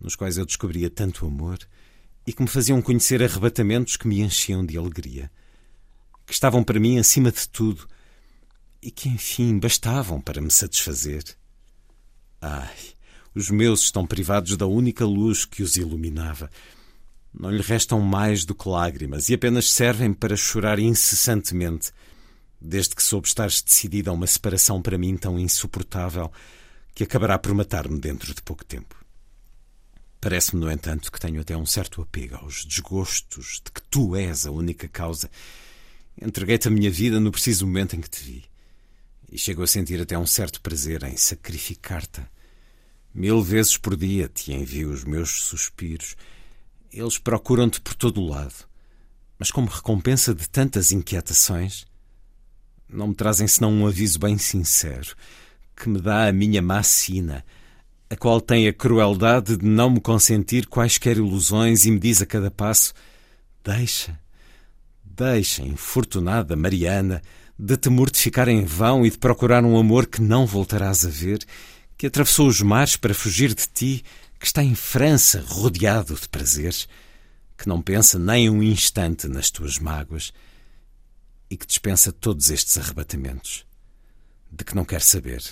[0.00, 1.58] nos quais eu descobria tanto amor
[2.26, 5.30] e que me faziam conhecer arrebatamentos que me enchiam de alegria,
[6.26, 7.86] que estavam para mim acima de tudo
[8.82, 11.24] e que, enfim, bastavam para me satisfazer.
[12.40, 12.76] Ai,
[13.34, 16.50] os meus estão privados da única luz que os iluminava
[17.38, 21.90] não lhe restam mais do que lágrimas e apenas servem para chorar incessantemente,
[22.60, 26.30] desde que soube estar decidida a uma separação para mim tão insuportável
[26.94, 28.94] que acabará por matar-me dentro de pouco tempo.
[30.20, 34.46] Parece-me, no entanto, que tenho até um certo apego aos desgostos de que tu és
[34.46, 35.28] a única causa.
[36.18, 38.44] Entreguei-te a minha vida no preciso momento em que te vi.
[39.30, 42.22] E chego a sentir até um certo prazer em sacrificar-te.
[43.12, 46.16] Mil vezes por dia te envio os meus suspiros
[47.00, 48.54] eles procuram-te por todo o lado.
[49.38, 51.84] Mas como recompensa de tantas inquietações,
[52.88, 55.14] não me trazem senão um aviso bem sincero,
[55.76, 57.44] que me dá a minha má sina,
[58.08, 62.26] a qual tem a crueldade de não me consentir quaisquer ilusões e me diz a
[62.26, 62.94] cada passo:
[63.64, 64.18] Deixa,
[65.04, 67.20] deixa, infortunada Mariana,
[67.58, 71.44] de te mortificar em vão e de procurar um amor que não voltarás a ver,
[71.98, 74.04] que atravessou os mares para fugir de ti
[74.44, 76.86] que está em França rodeado de prazeres,
[77.56, 80.34] que não pensa nem um instante nas tuas mágoas
[81.48, 83.64] e que dispensa todos estes arrebatamentos,
[84.52, 85.42] de que não quer saber,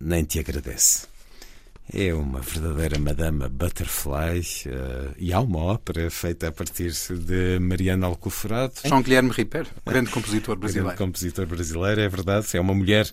[0.00, 1.06] nem te agradece.
[1.94, 8.08] É uma verdadeira Madama Butterfly uh, e há uma ópera feita a partir de Mariana
[8.08, 8.74] Alcoforado.
[8.84, 10.88] João Guilherme Ripper, grande compositor brasileiro.
[10.88, 12.48] Grande compositor brasileiro, é verdade.
[12.56, 13.08] É uma mulher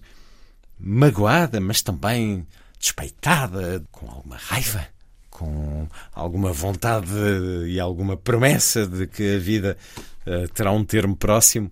[0.80, 2.48] magoada, mas também
[2.80, 4.95] despeitada, com alguma raiva
[5.36, 7.12] com alguma vontade
[7.68, 9.78] e alguma promessa de que a vida
[10.26, 11.70] uh, terá um termo próximo,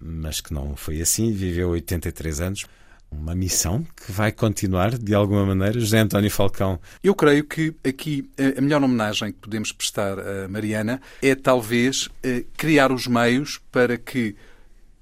[0.00, 1.32] mas que não foi assim.
[1.32, 2.64] Viveu 83 anos.
[3.10, 5.78] Uma missão que vai continuar de alguma maneira.
[5.78, 6.80] José António Falcão.
[7.02, 12.44] Eu creio que aqui a melhor homenagem que podemos prestar a Mariana é talvez eh,
[12.56, 14.34] criar os meios para que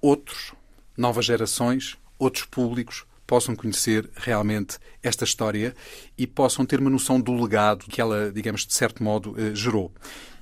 [0.00, 0.52] outros,
[0.96, 5.72] novas gerações, outros públicos, possam conhecer realmente esta história
[6.18, 9.94] e possam ter uma noção do legado que ela, digamos, de certo modo, eh, gerou.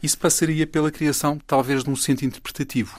[0.02, 2.98] Isso passaria pela criação, talvez, de um centro interpretativo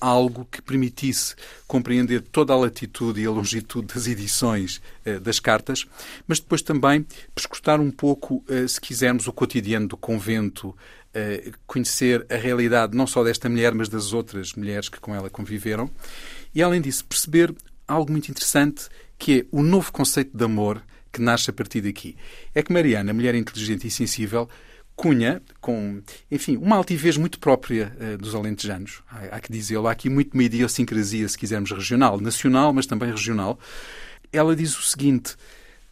[0.00, 1.34] algo que permitisse
[1.66, 5.86] compreender toda a latitude e a longitude das edições eh, das cartas,
[6.26, 10.76] mas depois também prescrutar um pouco, eh, se quisermos, o cotidiano do convento,
[11.64, 15.88] conhecer a realidade não só desta mulher, mas das outras mulheres que com ela conviveram,
[16.52, 17.54] e além disso perceber
[17.86, 20.82] algo muito interessante que é o novo conceito de amor
[21.12, 22.16] que nasce a partir daqui.
[22.54, 24.48] É que Mariana, mulher inteligente e sensível,
[24.96, 29.02] Cunha, com, enfim, uma altivez muito própria uh, dos alentejanos.
[29.08, 33.10] Há, há que dizê-lo, há aqui muito uma idiosincrasia, se quisermos, regional, nacional, mas também
[33.10, 33.58] regional.
[34.32, 35.34] Ela diz o seguinte: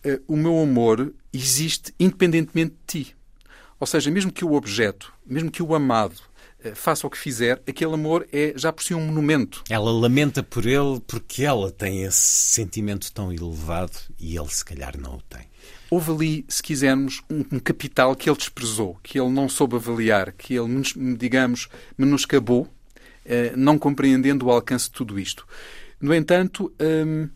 [0.04, 3.16] uh, o meu amor existe independentemente de ti.
[3.80, 6.14] Ou seja, mesmo que o objeto, mesmo que o amado
[6.74, 9.64] faça o que fizer, aquele amor é já por si um monumento.
[9.68, 14.98] Ela lamenta por ele porque ela tem esse sentimento tão elevado e ele, se calhar,
[14.98, 15.52] não o tem
[15.92, 20.32] houve ali, se quisermos, um, um, capital que ele desprezou, que ele não soube avaliar,
[20.32, 20.82] que ele,
[21.18, 22.66] digamos, menoscabou,
[23.26, 25.46] eh, não compreendendo o alcance de tudo isto.
[26.00, 27.28] No entanto, hum,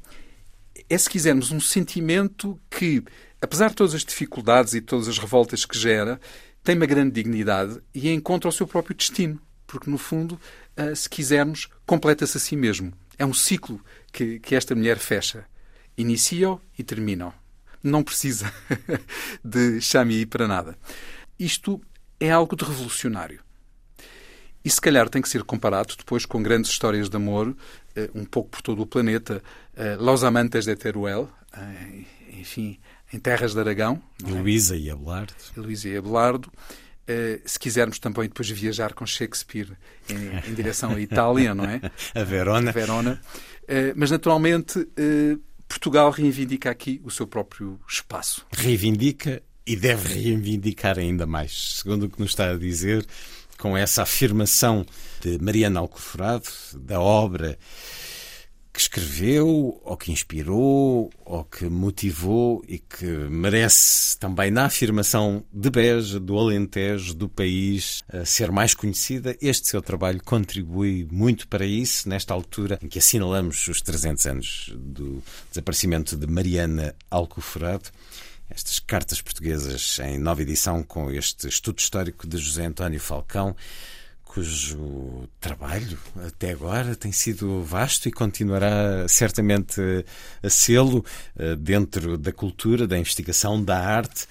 [0.89, 3.05] é, se quisermos, um sentimento que,
[3.43, 6.19] apesar de todas as dificuldades e todas as revoltas que gera,
[6.67, 9.41] tem uma grande dignidade e encontra o seu próprio destino.
[9.67, 10.39] Porque, no fundo,
[10.77, 12.93] eh, se quisermos, completa-se a si mesmo.
[13.19, 13.81] É um ciclo
[14.13, 15.47] que, que esta mulher fecha.
[15.97, 17.33] Inicia-o e termina-o
[17.87, 18.53] não precisa
[19.45, 20.77] de Xami para nada.
[21.39, 21.81] Isto
[22.19, 23.41] é algo de revolucionário.
[24.65, 27.57] E se calhar tem que ser comparado depois com grandes histórias de amor,
[27.95, 29.41] eh, um pouco por todo o planeta.
[29.77, 31.29] Eh, Los Amantes de Teruel,
[32.33, 32.79] enfim,
[33.13, 34.03] em Terras de Aragão.
[34.25, 34.31] É?
[34.31, 35.35] Luísa e Abelardo.
[35.57, 36.53] Luísa e Abelardo.
[37.45, 39.77] se quisermos também depois viajar com Shakespeare
[40.09, 41.81] em, em direção à Itália, não é?
[42.15, 42.71] A Verona.
[42.71, 43.21] A Verona.
[43.95, 44.87] mas naturalmente
[45.69, 48.47] Portugal reivindica aqui o seu próprio espaço.
[48.53, 53.05] Reivindica e deve reivindicar ainda mais, segundo o que nos está a dizer,
[53.59, 54.87] com essa afirmação
[55.21, 57.59] de Mariana Alcoforado, da obra
[58.77, 65.71] que escreveu, ou que inspirou, ou que motivou e que merece também na afirmação de
[65.71, 69.35] Beja, do Alentejo, do país, ser mais conhecida.
[69.41, 74.73] Este seu trabalho contribui muito para isso, nesta altura em que assinalamos os 300 anos
[74.77, 77.91] do desaparecimento de Mariana Alcoforado
[78.49, 83.57] estas cartas portuguesas em nova edição com este estudo histórico de José António Falcão
[84.37, 89.81] cujo trabalho até agora tem sido vasto e continuará certamente
[90.43, 91.03] a sê-lo
[91.39, 94.29] eh, dentro da cultura, da investigação, da arte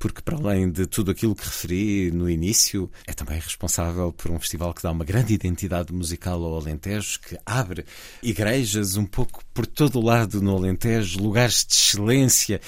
[0.00, 4.40] porque para além de tudo aquilo que referi no início, é também responsável por um
[4.40, 7.84] festival que dá uma grande identidade musical ao Alentejo, que abre
[8.22, 12.62] igrejas um pouco por todo o lado no Alentejo, lugares de excelência,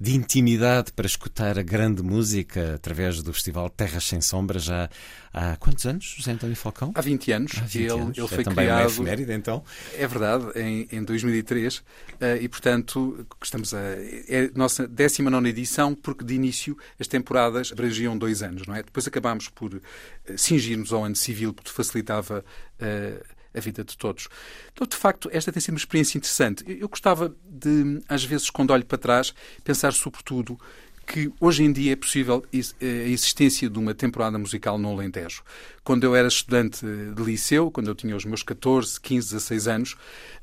[0.00, 4.88] de intimidade para escutar a grande música através do festival Terras Sem Sombra já
[5.32, 6.92] há quantos anos, José António Falcão?
[6.94, 7.52] Há 20 anos.
[7.58, 8.18] Há 20 ele, anos.
[8.18, 9.64] ele é foi também criado, uma efeméride, então?
[9.96, 11.82] É verdade, em, em 2003.
[12.20, 13.80] Eh, e, portanto, estamos a...
[14.28, 18.82] É a nossa 19 edição, porque de início as temporadas abrangiam dois anos, não é?
[18.82, 19.80] Depois acabámos por uh,
[20.36, 22.44] cingir-nos ao ano civil, porque facilitava
[22.80, 24.28] uh, a vida de todos.
[24.72, 26.64] Então, de facto, esta tem sido uma experiência interessante.
[26.66, 29.34] Eu, gostava de, às vezes, quando olho para trás,
[29.64, 30.58] pensar sobretudo
[31.06, 35.42] que hoje em dia é possível a existência de uma temporada musical no Alentejo.
[35.82, 39.96] Quando eu era estudante de liceu, quando eu tinha os meus 14, 15, 16 anos,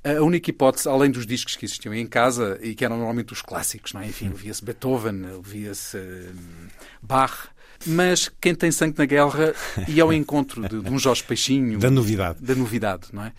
[0.04, 3.44] a única hipótese, além dos discos que existiam em casa e que eram normalmente os
[3.44, 4.08] clássicos, não é?
[4.08, 6.68] enfim, ouvia-se Beethoven, ouvia-se hum,
[7.00, 7.50] Bach,
[7.86, 9.54] mas quem tem sangue na guerra
[9.88, 11.80] e ao encontro de, de um Jorge Peixinho.
[11.80, 12.40] Da novidade.
[12.42, 13.34] Da novidade, não é?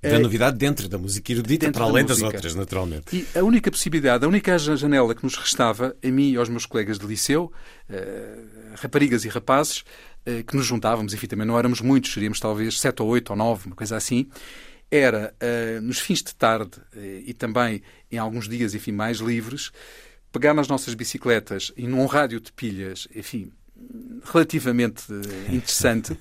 [0.00, 3.04] Da é, novidade dentro da música erudita, dentro para além das outras, naturalmente.
[3.12, 6.66] E a única possibilidade, a única janela que nos restava, a mim e aos meus
[6.66, 7.52] colegas de liceu,
[7.90, 9.80] uh, raparigas e rapazes,
[10.24, 13.36] uh, que nos juntávamos, enfim, também não éramos muitos, seríamos talvez sete ou oito ou
[13.36, 14.28] nove, uma coisa assim,
[14.88, 15.34] era
[15.82, 16.70] nos fins de tarde
[17.26, 19.70] e também em alguns dias, enfim, mais livres,
[20.32, 23.52] pegar nas nossas bicicletas e num rádio de pilhas, enfim,
[24.32, 25.04] relativamente
[25.50, 26.16] interessante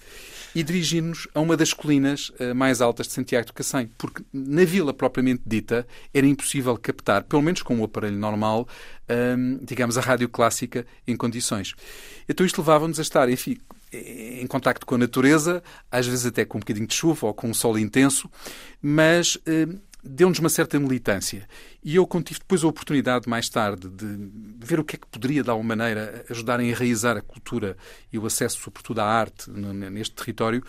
[0.58, 4.66] e dirigir-nos a uma das colinas uh, mais altas de Santiago do Cacém, porque na
[4.66, 8.68] vila propriamente dita era impossível captar, pelo menos com o um aparelho normal,
[9.08, 11.76] ehm, digamos, a rádio clássica em condições.
[12.28, 13.58] Então isto levava-nos a estar, enfim,
[13.94, 17.50] em contacto com a natureza, às vezes até com um bocadinho de chuva ou com
[17.50, 18.28] um sol intenso,
[18.82, 19.78] mas ehm,
[20.08, 21.48] deu-nos uma certa militância.
[21.84, 24.30] E eu tive depois a oportunidade, mais tarde, de
[24.66, 27.78] ver o que é que poderia, de alguma maneira, ajudar a enraizar a cultura
[28.12, 30.64] e o acesso, sobretudo, à arte neste território.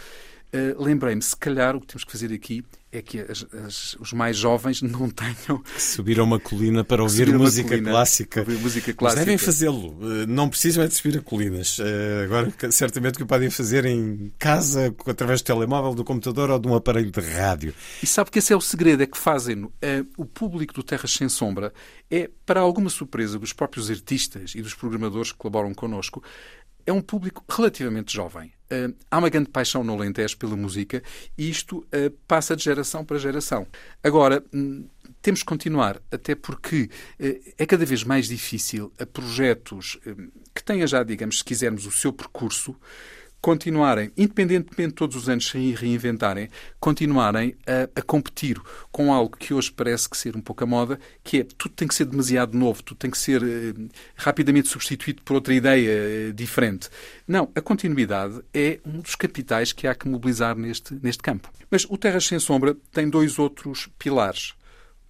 [0.55, 4.13] Uh, lembrei-me, se calhar o que temos que fazer aqui é que as, as, os
[4.13, 5.63] mais jovens não tenham.
[5.77, 8.41] Subir a uma colina para ouvir música colina, clássica.
[8.41, 9.21] Ouvir música clássica.
[9.21, 9.99] Mas devem fazê-lo.
[10.01, 11.79] Eh, não precisam é de subir a colinas.
[11.79, 16.59] Eh, agora, certamente que o podem fazer em casa, através do telemóvel, do computador ou
[16.59, 17.75] de um aparelho de rádio.
[18.03, 19.69] E sabe que esse é o segredo: é que fazem.
[20.17, 21.73] O público do Terras Sem Sombra
[22.11, 26.23] é, para alguma surpresa dos próprios artistas e dos programadores que colaboram connosco,
[26.89, 28.51] é um público relativamente jovem.
[28.73, 31.03] Uh, há uma grande paixão no Alentejo pela música
[31.37, 33.67] e isto uh, passa de geração para geração.
[34.03, 34.87] Agora, hum,
[35.21, 36.89] temos que continuar, até porque
[37.21, 41.85] uh, é cada vez mais difícil a projetos hum, que tenham já, digamos, se quisermos,
[41.85, 42.75] o seu percurso,
[43.41, 46.49] continuarem, independentemente de todos os anos se reinventarem,
[46.81, 48.61] continuarem a, a, competir
[48.91, 51.87] com algo que hoje parece que ser um pouco a moda, que é tudo tem
[51.87, 53.75] que ser demasiado novo, tudo tem que ser eh,
[54.17, 56.89] rapidamente substituído por outra ideia eh, diferente.
[57.27, 61.51] Não, a continuidade é um dos capitais que há que mobilizar neste, neste campo.
[61.71, 64.55] Mas o Terras Sem Sombra tem dois outros pilares.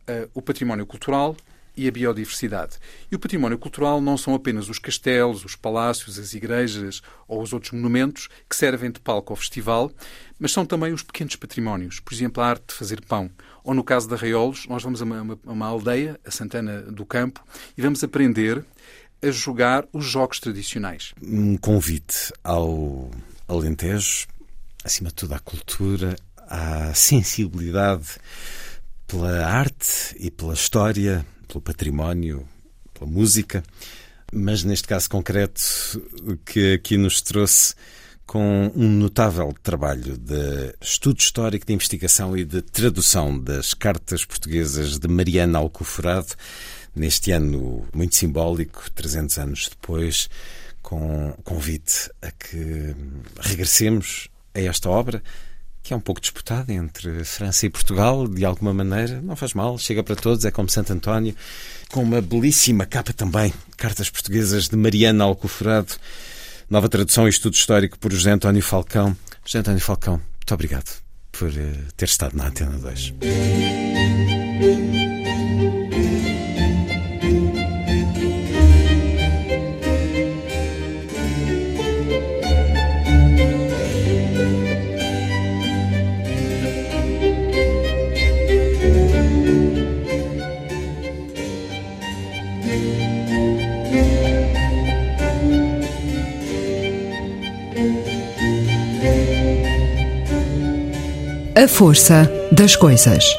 [0.08, 1.36] Uh, o património cultural
[1.78, 2.76] e a biodiversidade.
[3.10, 7.52] E o património cultural não são apenas os castelos, os palácios, as igrejas ou os
[7.52, 9.90] outros monumentos que servem de palco ao festival,
[10.38, 13.30] mas são também os pequenos patrimónios, por exemplo, a arte de fazer pão.
[13.62, 17.06] Ou no caso de Arraiolos, nós vamos a uma, a uma aldeia, a Santana do
[17.06, 17.44] Campo,
[17.76, 18.64] e vamos aprender
[19.22, 21.12] a jogar os jogos tradicionais.
[21.22, 23.10] Um convite ao
[23.46, 24.26] Alentejo,
[24.84, 28.16] acima de tudo à cultura, à sensibilidade
[29.06, 32.46] pela arte e pela história pelo património,
[32.94, 33.64] pela música,
[34.32, 35.60] mas neste caso concreto
[36.44, 37.74] que aqui nos trouxe
[38.26, 44.98] com um notável trabalho de estudo histórico, de investigação e de tradução das cartas portuguesas
[44.98, 46.34] de Mariana Alcoforado,
[46.94, 50.28] neste ano muito simbólico, 300 anos depois,
[50.82, 52.94] com convite a que
[53.40, 55.22] regressemos a esta obra
[55.82, 59.20] que é um pouco disputada entre França e Portugal, de alguma maneira.
[59.22, 61.34] Não faz mal, chega para todos, é como Santo António,
[61.90, 65.94] com uma belíssima capa também, cartas portuguesas de Mariana Alcoforado,
[66.68, 69.16] nova tradução e estudo histórico por José António Falcão.
[69.44, 71.02] José António Falcão, muito obrigado
[71.32, 73.14] por eh, ter estado na Antena 2.
[101.58, 103.36] A força das coisas.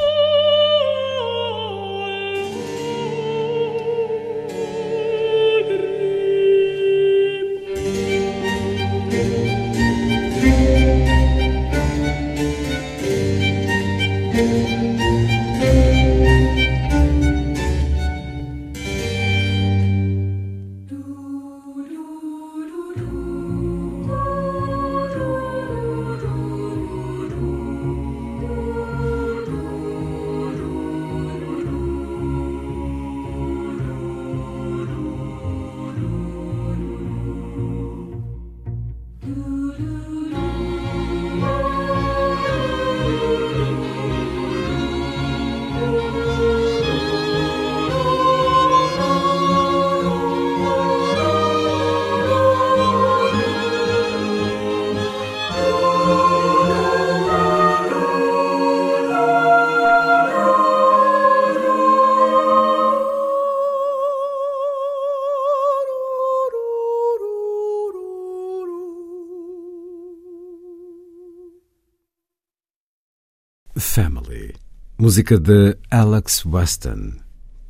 [75.10, 77.14] Música de Alex Weston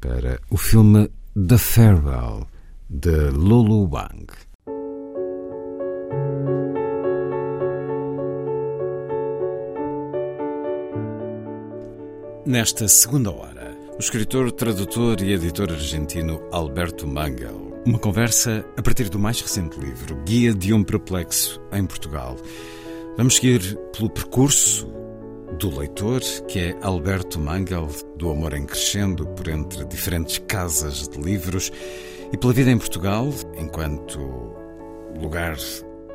[0.02, 1.10] para o filme
[1.48, 2.46] The Farewell
[2.90, 4.28] de Lulu Wang.
[12.46, 17.82] Nesta segunda hora, o escritor, tradutor e editor argentino Alberto Mangel.
[17.86, 22.36] Uma conversa a partir do mais recente livro, Guia de um Perplexo em Portugal.
[23.16, 24.99] Vamos seguir pelo percurso
[25.60, 31.20] do leitor, que é Alberto Mangel, do Amor em Crescendo, por entre diferentes casas de
[31.20, 31.70] livros,
[32.32, 34.20] e pela vida em Portugal, enquanto
[35.20, 35.58] lugar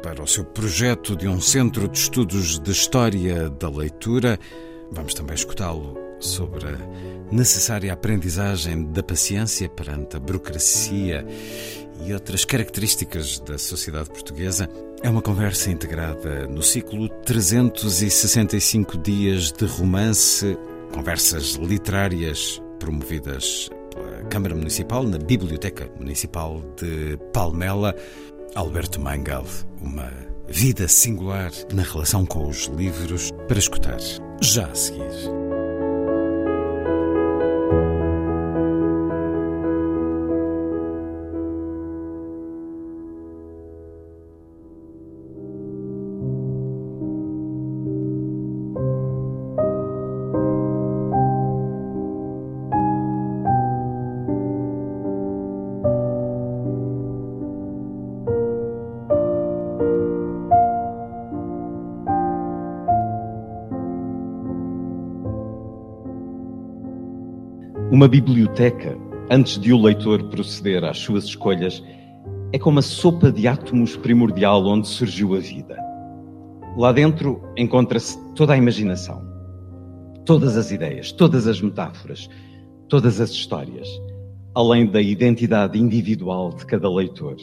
[0.03, 4.38] para o seu projeto de um centro de estudos de história da leitura.
[4.90, 6.78] Vamos também escutá-lo sobre a
[7.30, 11.26] necessária aprendizagem da paciência perante a burocracia
[12.03, 14.68] e outras características da sociedade portuguesa
[15.03, 20.57] é uma conversa integrada no ciclo 365 dias de romance,
[20.92, 27.95] conversas literárias promovidas pela Câmara Municipal na Biblioteca Municipal de Palmela.
[28.55, 29.45] Alberto Mangal,
[29.80, 30.12] uma
[30.47, 33.99] vida singular na relação com os livros, para escutar
[34.40, 35.43] já a seguir.
[68.05, 68.98] Uma biblioteca,
[69.30, 71.82] antes de o leitor proceder às suas escolhas,
[72.52, 75.74] é como a sopa de átomos primordial onde surgiu a vida.
[76.76, 79.26] Lá dentro encontra-se toda a imaginação,
[80.26, 82.28] todas as ideias, todas as metáforas,
[82.90, 83.88] todas as histórias,
[84.55, 87.36] além da identidade individual de cada leitor.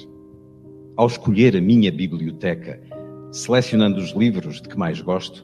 [0.96, 2.80] Ao escolher a minha biblioteca,
[3.32, 5.44] selecionando os livros de que mais gosto,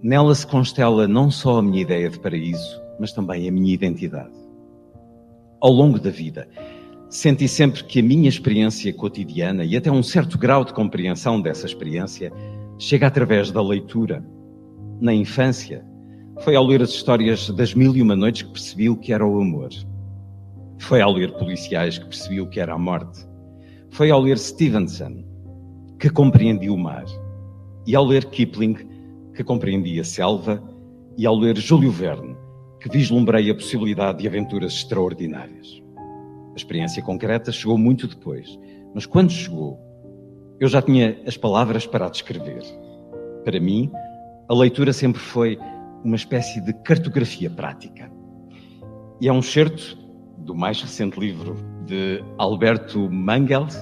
[0.00, 4.43] nela se constela não só a minha ideia de paraíso, mas também a minha identidade.
[5.64, 6.46] Ao longo da vida,
[7.08, 11.64] senti sempre que a minha experiência cotidiana e até um certo grau de compreensão dessa
[11.64, 12.30] experiência
[12.78, 14.22] chega através da leitura.
[15.00, 15.82] Na infância,
[16.42, 19.26] foi ao ler as histórias das mil e uma noites que percebi o que era
[19.26, 19.70] o amor.
[20.80, 23.26] Foi ao ler policiais que percebi o que era a morte.
[23.88, 25.24] Foi ao ler Stevenson
[25.98, 27.06] que compreendi o mar.
[27.86, 28.76] E ao ler Kipling
[29.34, 30.62] que compreendi a selva.
[31.16, 32.33] E ao ler Júlio Verne
[32.84, 35.82] que vislumbrei a possibilidade de aventuras extraordinárias.
[36.52, 38.58] A experiência concreta chegou muito depois,
[38.94, 39.80] mas quando chegou,
[40.60, 42.62] eu já tinha as palavras para a descrever.
[43.42, 43.90] Para mim,
[44.46, 45.58] a leitura sempre foi
[46.04, 48.12] uma espécie de cartografia prática.
[49.18, 49.96] E é um certo
[50.36, 51.56] do mais recente livro
[51.86, 53.78] de Alberto Mangels,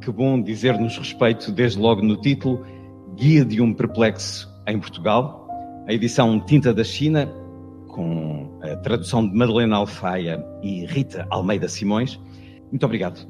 [0.00, 2.66] que bom dizer-nos respeito desde logo no título,
[3.14, 5.46] Guia de um Perplexo em Portugal,
[5.86, 7.32] a edição Tinta da China,
[7.96, 12.20] com a tradução de Madalena Alfaia e Rita Almeida Simões.
[12.70, 13.26] Muito obrigado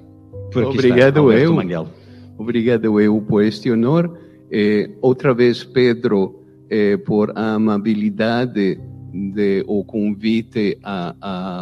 [0.53, 1.55] por aqui Obrigado estar, eu.
[1.55, 1.89] Manguel.
[2.37, 4.19] Obrigado eu por este honor.
[4.51, 8.81] Eh, outra vez, Pedro, eh, por a amabilidade
[9.13, 11.15] de o convite a,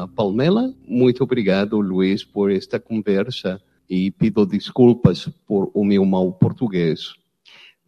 [0.02, 0.74] a Palmela.
[0.88, 7.12] Muito obrigado, Luiz, por esta conversa e pido desculpas por o meu mau português.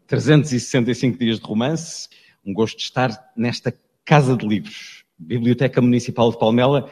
[0.06, 2.06] 365 dias de romance,
[2.44, 4.95] um gosto de estar nesta casa de livros.
[5.18, 6.90] Biblioteca Municipal de Palmela,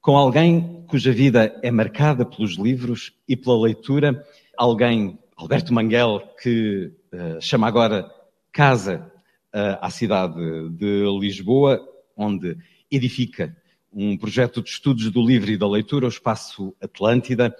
[0.00, 4.24] com alguém cuja vida é marcada pelos livros e pela leitura,
[4.56, 8.08] alguém, Alberto Manguel, que uh, chama agora
[8.52, 9.10] casa
[9.54, 10.34] uh, à cidade
[10.70, 11.80] de Lisboa,
[12.16, 12.56] onde
[12.90, 13.56] edifica
[13.92, 17.54] um projeto de estudos do livro e da leitura, o Espaço Atlântida.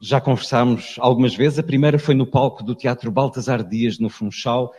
[0.00, 4.72] Já conversámos algumas vezes, a primeira foi no palco do Teatro Baltasar Dias, no Funchal,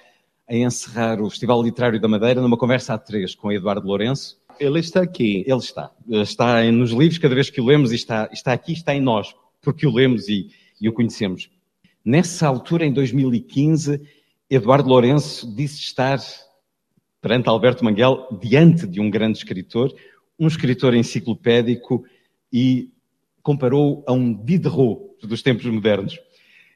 [0.48, 4.80] a encerrar o Festival Literário da Madeira, numa conversa a três com Eduardo Lourenço, ele
[4.80, 5.44] está aqui.
[5.48, 5.92] Ele está.
[6.08, 9.88] Está nos livros cada vez que o lemos está, está aqui, está em nós, porque
[9.88, 10.50] o lemos e,
[10.80, 11.50] e o conhecemos.
[12.04, 14.02] Nessa altura, em 2015,
[14.50, 16.20] Eduardo Lourenço disse estar
[17.22, 19.94] perante Alberto Manguel diante de um grande escritor,
[20.40, 22.06] um escritor enciclopédico
[22.52, 22.90] e
[23.44, 26.18] comparou a um Diderot dos tempos modernos.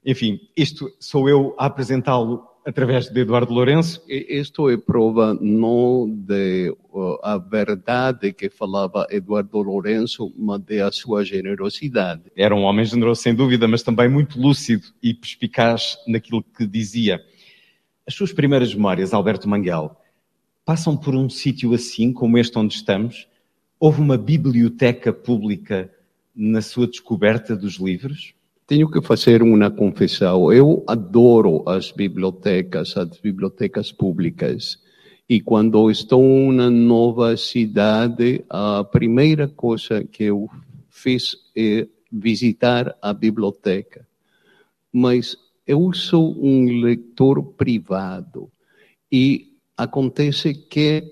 [0.06, 4.02] Enfim, isto sou eu a apresentá-lo através de Eduardo Lourenço.
[4.08, 10.92] Isto é prova não de uh, a verdade que falava Eduardo Lourenço, mas de a
[10.92, 12.24] sua generosidade.
[12.36, 17.22] Era um homem generoso, sem dúvida, mas também muito lúcido e perspicaz naquilo que dizia.
[18.08, 19.96] As suas primeiras memórias, Alberto Manguel,
[20.66, 23.28] passam por um sítio assim, como este onde estamos?
[23.80, 25.92] Houve uma biblioteca pública
[26.36, 28.34] na sua descoberta dos livros?
[28.66, 30.52] Tenho que fazer uma confissão.
[30.52, 34.80] Eu adoro as bibliotecas, as bibliotecas públicas.
[35.28, 40.50] E quando estou na nova cidade, a primeira coisa que eu
[40.90, 44.08] fiz é visitar a biblioteca.
[44.94, 45.36] Mas
[45.68, 48.50] eu sou um leitor privado
[49.12, 51.04] e acontece que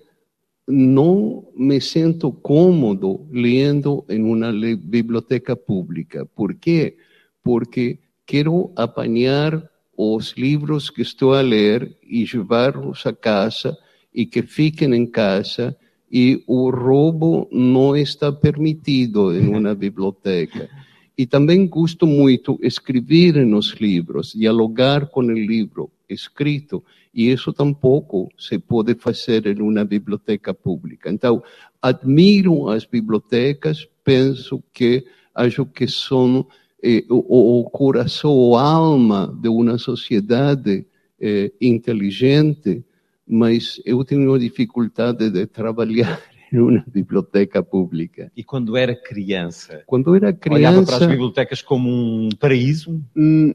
[0.65, 6.25] não me sinto cômodo lendo em uma biblioteca pública.
[6.25, 6.95] Por quê?
[6.95, 7.10] Porque
[7.43, 9.61] porque quero apanhar
[9.97, 13.77] os livros que estou a ler e levá-los a casa
[14.13, 15.75] e que fiquem em casa
[16.11, 20.69] e o roubo não está permitido em uma biblioteca.
[21.17, 28.29] E também gosto muito escrever nos livros, dialogar com o livro escrito, e isso tampouco
[28.37, 31.09] se pode fazer em uma biblioteca pública.
[31.09, 31.43] Então,
[31.81, 35.05] admiro as bibliotecas, penso que
[35.35, 36.45] acho que são
[36.83, 40.85] eh, o, o, coração, a alma de uma sociedade
[41.19, 42.83] eh, inteligente,
[43.27, 46.21] mas eu tenho dificuldade de trabalhar
[46.51, 48.31] em uma biblioteca pública.
[48.35, 49.83] E quando era criança?
[49.85, 50.59] Quando era criança...
[50.59, 52.99] Olhava para as bibliotecas como um paraíso?
[53.15, 53.53] Hum,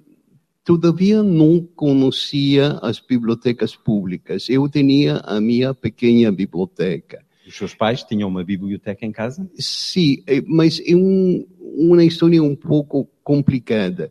[0.65, 4.49] todavia não conhecia as bibliotecas públicas.
[4.49, 7.26] Eu tinha a minha pequena biblioteca.
[7.47, 9.49] Os seus pais tinham uma biblioteca em casa?
[9.57, 14.11] Sim, eh, mas é um, uma história um pouco complicada.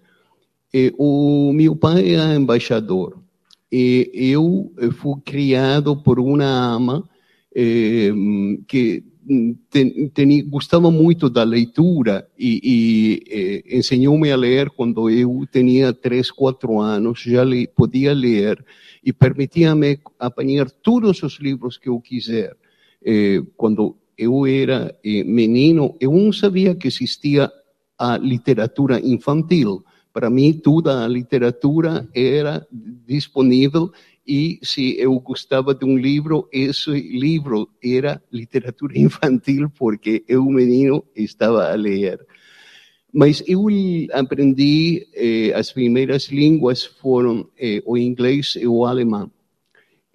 [0.73, 3.19] Eh, o meu pai é embaixador
[3.71, 7.09] e eu fui criado por uma ama
[7.53, 8.11] eh,
[8.67, 9.03] que
[9.69, 12.61] ten, ten, gostava muito da leitura e,
[13.67, 18.63] e ensinou-me a ler quando eu tinha três, quatro anos, já li, podia ler
[19.03, 22.55] e permitia-me apanhar todos os livros que eu quiser.
[23.05, 27.51] Eh, quando eu era eh, menino, eu não sabia que existia
[27.97, 29.83] a literatura infantil.
[30.11, 32.65] Para mim, toda a literatura era
[33.05, 33.91] disponível
[34.27, 41.05] e se eu gostava de um livro, esse livro era literatura infantil, porque eu, menino,
[41.15, 42.25] estava a ler.
[43.13, 43.67] Mas eu
[44.11, 49.31] aprendi, eh, as primeiras línguas foram eh, o inglês e o alemão.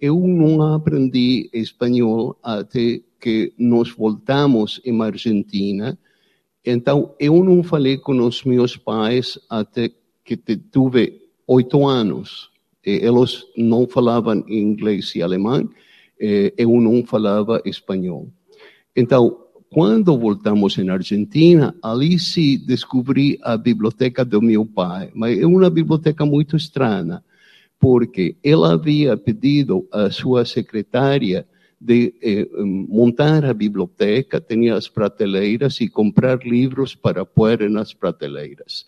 [0.01, 5.97] Eu não aprendi espanhol até que nós voltamos em Argentina.
[6.65, 9.91] Então, eu não falei com os meus pais até
[10.25, 12.51] que tive oito anos
[12.83, 15.69] eles não falavam inglês e alemão,
[16.19, 18.27] eu não falava espanhol.
[18.95, 19.37] Então,
[19.69, 25.69] quando voltamos em Argentina, ali se descobri a biblioteca do meu pai, mas é uma
[25.69, 27.23] biblioteca muito estranha,
[27.81, 31.47] porque ela havia pedido à sua secretária
[31.79, 32.47] de eh,
[32.87, 38.85] montar a biblioteca, tinha as prateleiras e comprar livros para pôr nas prateleiras.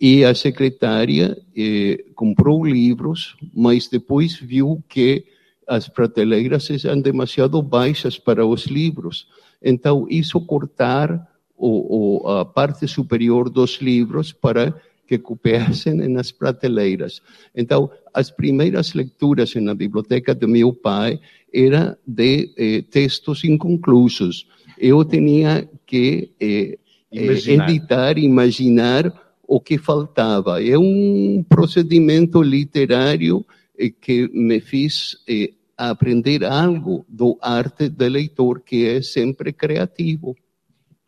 [0.00, 5.24] E a secretária eh, comprou livros, mas depois viu que
[5.66, 9.26] as prateleiras eram demasiado baixas para os livros.
[9.60, 14.74] Então, isso cortar o, o, a parte superior dos livros para
[15.10, 17.20] que coubessem nas prateleiras.
[17.52, 21.18] Então, as primeiras leituras na biblioteca do meu pai
[21.52, 24.46] eram de eh, textos inconclusos.
[24.78, 26.78] Eu tinha que eh,
[27.10, 27.68] imaginar.
[27.68, 30.62] editar, imaginar o que faltava.
[30.62, 33.44] É um procedimento literário
[33.76, 40.36] eh, que me fez eh, aprender algo do arte do leitor, que é sempre criativo.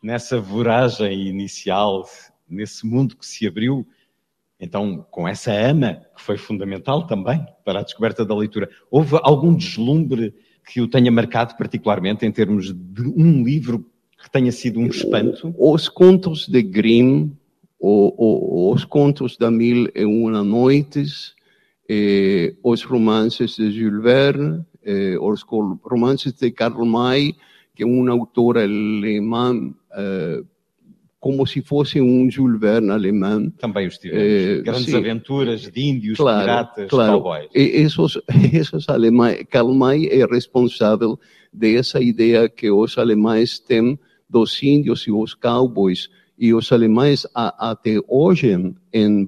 [0.03, 2.03] Nessa voragem inicial,
[2.49, 3.85] nesse mundo que se abriu,
[4.59, 9.53] então, com essa ama, que foi fundamental também para a descoberta da leitura, houve algum
[9.55, 10.33] deslumbre
[10.65, 13.85] que o tenha marcado particularmente em termos de um livro
[14.21, 15.53] que tenha sido um espanto?
[15.57, 17.31] Os contos de Grimm
[17.83, 21.35] o, o, os contos da Mil e Uma Noites,
[22.63, 24.65] os romances de Jules Verne,
[25.19, 25.41] os
[25.83, 27.35] romances de Karl May,
[27.75, 30.43] que é um autor alemão, eh,
[31.23, 33.49] como se fosse um Jules Verne alemão.
[33.51, 34.21] Também os tivemos.
[34.21, 37.13] Eh, Grandes sim, aventuras de índios, claro, piratas, claro.
[37.13, 37.49] cowboys.
[37.55, 38.19] E esses,
[38.53, 41.17] esses alemães, Karl May é responsável
[41.53, 43.97] dessa ideia que os alemães têm
[44.29, 49.25] dos índios e os cowboys, e os alemães até hoje em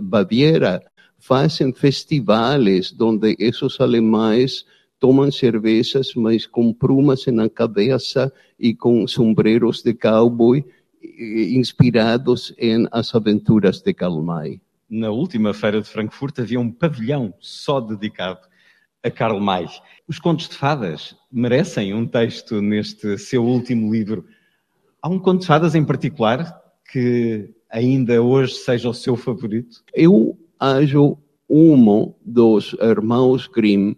[0.00, 0.80] Baviera
[1.18, 4.64] fazem festivais onde esses alemães
[4.98, 10.64] tomam cervejas, mas com plumas na cabeça e com sombreros de cowboy
[11.02, 14.60] inspirados em as aventuras de Karl May.
[14.88, 18.40] Na última feira de Frankfurt havia um pavilhão só dedicado
[19.02, 19.66] a Karl May.
[20.06, 24.24] Os contos de fadas merecem um texto neste seu último livro
[25.00, 26.60] Há um conto de fadas em particular
[26.90, 29.84] que ainda hoje seja o seu favorito?
[29.94, 31.16] Eu acho
[31.48, 33.94] um dos irmãos Grimm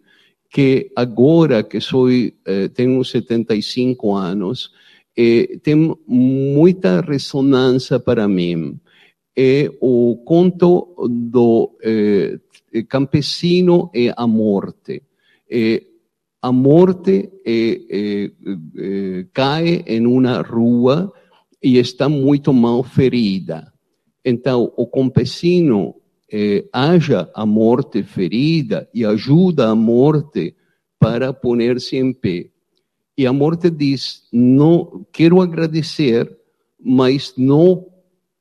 [0.50, 4.70] que agora que sou eh, tenho 75 anos
[5.22, 5.76] eh, tem
[6.06, 8.78] muita ressonância para mim
[9.36, 12.38] é o conto do eh,
[12.88, 15.02] campesino e a morte
[15.50, 15.82] eh,
[16.42, 21.12] a morte eh, eh, cai em uma rua
[21.62, 23.70] e está muito mal ferida.
[24.24, 25.96] Então, o campesino
[26.32, 30.56] eh, haja a morte ferida e ajuda a morte
[30.98, 32.48] para poner-se em pé.
[33.20, 36.38] E a morte diz: não quero agradecer,
[36.82, 37.84] mas não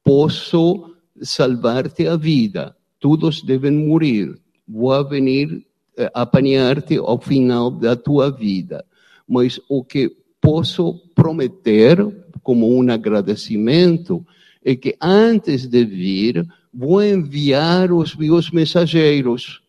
[0.01, 2.73] posso salvar-te a vida.
[2.97, 4.39] Todos devem morrer.
[4.65, 5.65] Vou venir
[5.97, 8.85] eh, apanhar-te ao final da tua vida.
[9.27, 11.97] Mas o que posso prometer,
[12.41, 14.25] como um agradecimento,
[14.63, 19.61] é que antes de vir, vou enviar os meus mensageiros.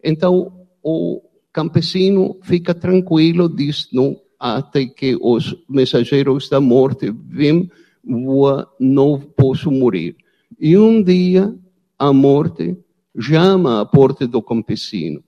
[0.00, 1.20] Então, o
[1.52, 7.70] campesino fica tranquilo, diz, não, até que os mensageiros da morte vêm,
[8.78, 10.14] não posso morrer.
[10.60, 11.56] E um dia,
[11.98, 12.76] a morte
[13.18, 15.24] chama a porta do campesino.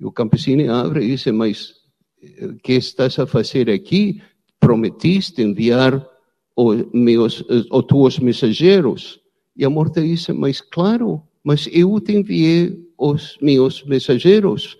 [0.00, 1.74] E o campesino abre e diz, mas
[2.22, 4.22] o eh, que estás a fazer aqui?
[4.58, 6.02] Prometiste enviar
[6.56, 9.20] os, meus, os tuos mensageiros?
[9.54, 14.78] E a morte diz, mas claro, mas eu te enviei os meus mensageiros.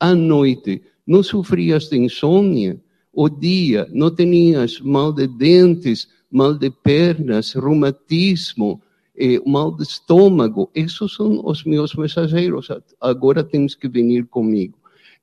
[0.00, 2.80] À noite, não sofrias de insônia.
[3.20, 8.80] O dia, não tinhas mal de dentes, mal de pernas, reumatismo,
[9.18, 10.70] eh, mal de estômago.
[10.72, 12.68] Esses são os meus mensageiros.
[13.00, 14.78] Agora temos que vir comigo.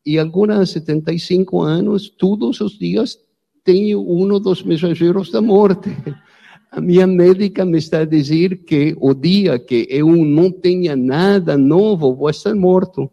[0.05, 3.17] E agora, há 75 anos, todos os dias
[3.63, 5.89] tenho um dos mensageiros da morte.
[6.69, 11.57] A minha médica me está a dizer que o dia que eu não tenha nada
[11.57, 13.09] novo, vou estar morto.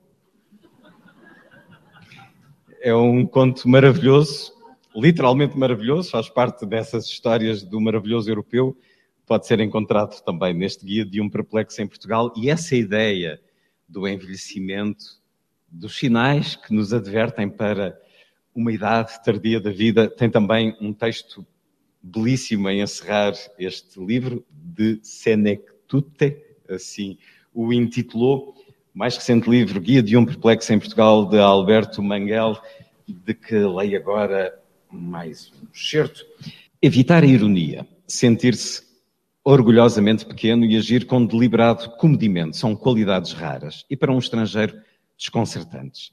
[2.80, 4.60] É um conto maravilhoso,
[4.94, 8.77] literalmente maravilhoso, faz parte dessas histórias do maravilhoso europeu.
[9.27, 12.32] Pode ser encontrado também neste guia de um perplexo em Portugal.
[12.36, 13.40] E essa ideia
[13.89, 15.05] do envelhecimento,
[15.69, 17.98] dos sinais que nos advertem para
[18.55, 21.47] uma idade tardia da vida, tem também um texto
[22.02, 26.36] belíssimo em encerrar este livro, de Senectute,
[26.69, 27.19] assim
[27.55, 28.55] o intitulou.
[28.94, 32.60] Mais recente livro, Guia de um Perplexo em Portugal, de Alberto Manguel,
[33.06, 34.61] de que leio agora
[34.93, 36.24] mais um certo.
[36.81, 38.82] Evitar a ironia, sentir-se
[39.44, 44.81] orgulhosamente pequeno e agir com deliberado comedimento são qualidades raras e, para um estrangeiro,
[45.16, 46.10] desconcertantes.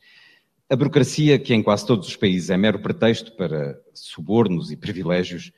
[0.70, 5.52] A burocracia, que em quase todos os países é mero pretexto para subornos e privilégios,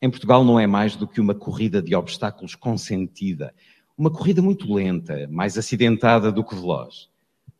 [0.00, 3.54] em Portugal não é mais do que uma corrida de obstáculos consentida,
[3.96, 7.08] uma corrida muito lenta, mais acidentada do que veloz.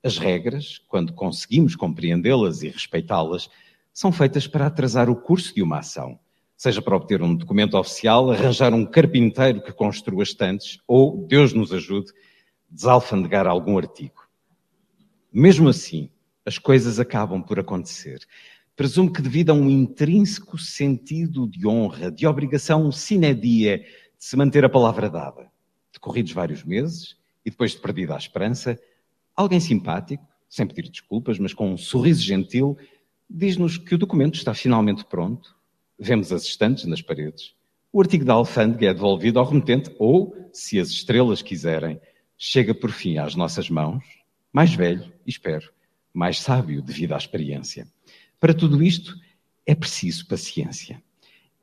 [0.03, 3.51] As regras, quando conseguimos compreendê-las e respeitá-las,
[3.93, 6.19] são feitas para atrasar o curso de uma ação,
[6.57, 11.73] seja para obter um documento oficial, arranjar um carpinteiro que construa estantes ou, Deus nos
[11.73, 12.13] ajude,
[12.69, 14.29] desalfandegar algum artigo.
[15.33, 16.11] Mesmo assim,
[16.45, 18.21] as coisas acabam por acontecer.
[18.77, 23.85] Presumo que devido a um intrínseco sentido de honra, de obrigação sine die, de
[24.19, 25.51] se manter a palavra dada.
[25.93, 28.79] Decorridos vários meses, e depois de perdida a esperança,
[29.37, 32.77] alguém simpático, sem pedir desculpas, mas com um sorriso gentil,
[33.31, 35.55] diz-nos que o documento está finalmente pronto.
[35.99, 37.55] Vemos as estantes nas paredes.
[37.93, 42.01] O artigo da alfândega é devolvido ao remetente ou, se as estrelas quiserem,
[42.37, 44.05] chega por fim às nossas mãos,
[44.53, 45.71] mais velho, espero,
[46.13, 47.87] mais sábio devido à experiência.
[48.39, 49.15] Para tudo isto
[49.67, 51.03] é preciso paciência.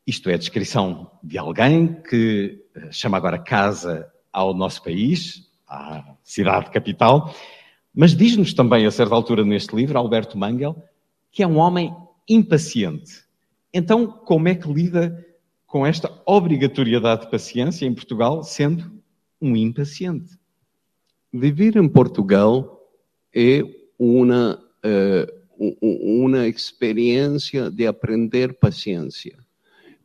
[0.06, 6.15] Isto é a descrição de alguém que eh, chama agora casa ao nosso país, à
[6.23, 7.34] cidade capital,
[7.94, 10.81] mas diz-nos também, a certa altura neste livro, Alberto Mangel,
[11.31, 11.95] que é um homem
[12.27, 13.23] impaciente.
[13.73, 15.25] Então, como é que lida
[15.65, 18.91] com esta obrigatoriedade de paciência em Portugal, sendo
[19.41, 20.37] um impaciente?
[21.31, 22.89] Viver em Portugal
[23.33, 23.61] é
[23.99, 29.37] uma, uh, uma experiência de aprender paciência,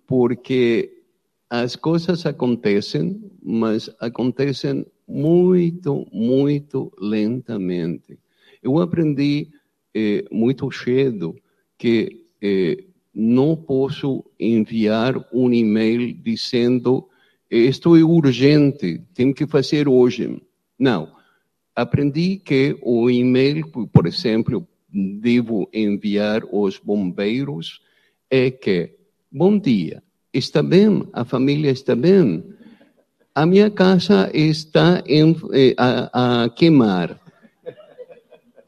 [0.07, 1.03] porque
[1.49, 8.19] as coisas acontecem, mas acontecem muito, muito lentamente.
[8.63, 9.51] Eu aprendi
[9.95, 11.37] eh, muito cedo
[11.79, 17.09] que eh, não posso enviar um e-mail dizendo
[17.51, 20.41] isto é urgente, tem que fazer hoje.
[20.79, 21.23] Não
[21.75, 27.81] aprendi que o e-mail, por exemplo, devo enviar aos bombeiros
[28.31, 28.95] é que,
[29.31, 30.03] bom dia,
[30.33, 32.45] está bem, a família está bem,
[33.35, 37.19] a minha casa está em, eh, a, a queimar.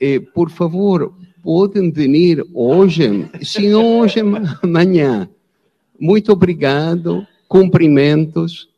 [0.00, 4.20] E, por favor, podem vir hoje, se não hoje,
[4.62, 5.28] amanhã.
[5.98, 8.68] Muito obrigado, cumprimentos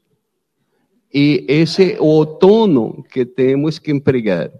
[1.18, 4.52] e esse é o tono que temos que empregar.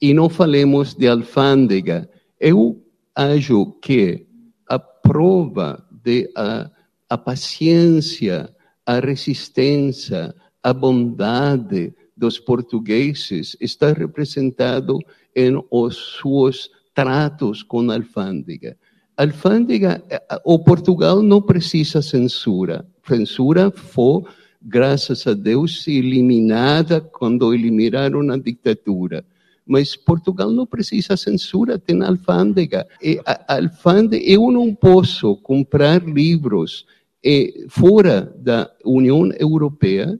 [0.00, 2.08] E não falemos de alfândega.
[2.38, 2.80] Eu
[3.16, 4.24] acho que
[4.68, 6.70] a prova de a,
[7.10, 8.48] a paciência,
[8.86, 15.00] a resistência, a bondade dos portugueses está representado
[15.38, 18.76] em os seus tratos com a alfândega.
[19.16, 20.02] Alfândega,
[20.44, 22.84] o Portugal não precisa censura.
[23.06, 24.24] Censura foi
[24.60, 29.24] graças a Deus, eliminada quando eliminaram a ditadura.
[29.66, 32.86] Mas Portugal não precisa censura, tem alfândega.
[33.02, 36.86] E a, alfândega, eu não posso comprar livros
[37.24, 40.18] eh, fora da União Europeia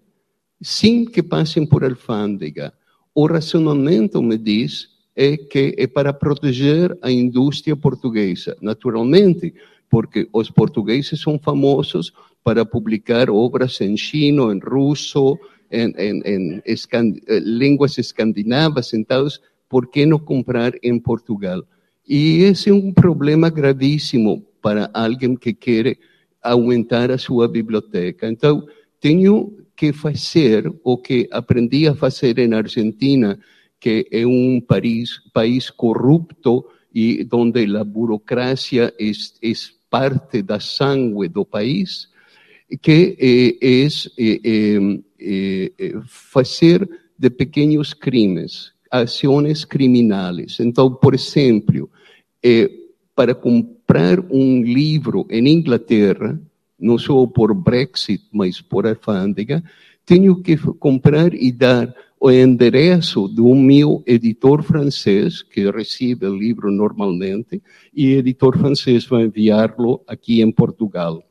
[0.60, 2.72] sem que passem por alfândega.
[3.14, 4.88] O racionamento me diz
[5.20, 8.56] é que é para proteger a indústria portuguesa.
[8.62, 9.52] Naturalmente,
[9.90, 12.12] porque os portugueses são famosos
[12.44, 15.36] para publicar obras em chino, em russo,
[15.72, 19.26] em, em, em escand eh, línguas escandinavas, então,
[19.68, 21.64] por que não comprar em Portugal?
[22.08, 25.98] E esse é um problema gravíssimo para alguém que quer
[26.40, 28.28] aumentar a sua biblioteca.
[28.28, 28.64] Então,
[29.00, 33.36] tenho que fazer o que aprendi a fazer na Argentina,
[33.80, 36.64] que é um país, país corrupto
[36.94, 39.52] e onde a burocracia é, é
[39.88, 42.08] parte da sangue do país,
[42.82, 43.86] que é,
[45.20, 46.88] é, fazer
[47.18, 50.58] de pequenos crimes, ações criminais.
[50.60, 51.90] Então, por exemplo,
[53.14, 56.38] para comprar um livro em Inglaterra,
[56.78, 59.62] não só por Brexit, mas por alfândega,
[60.06, 66.70] tenho que comprar e dar o endereço do meu editor francês, que recebe o livro
[66.70, 67.62] normalmente,
[67.94, 71.22] e o editor francês vai enviá-lo aqui em Portugal.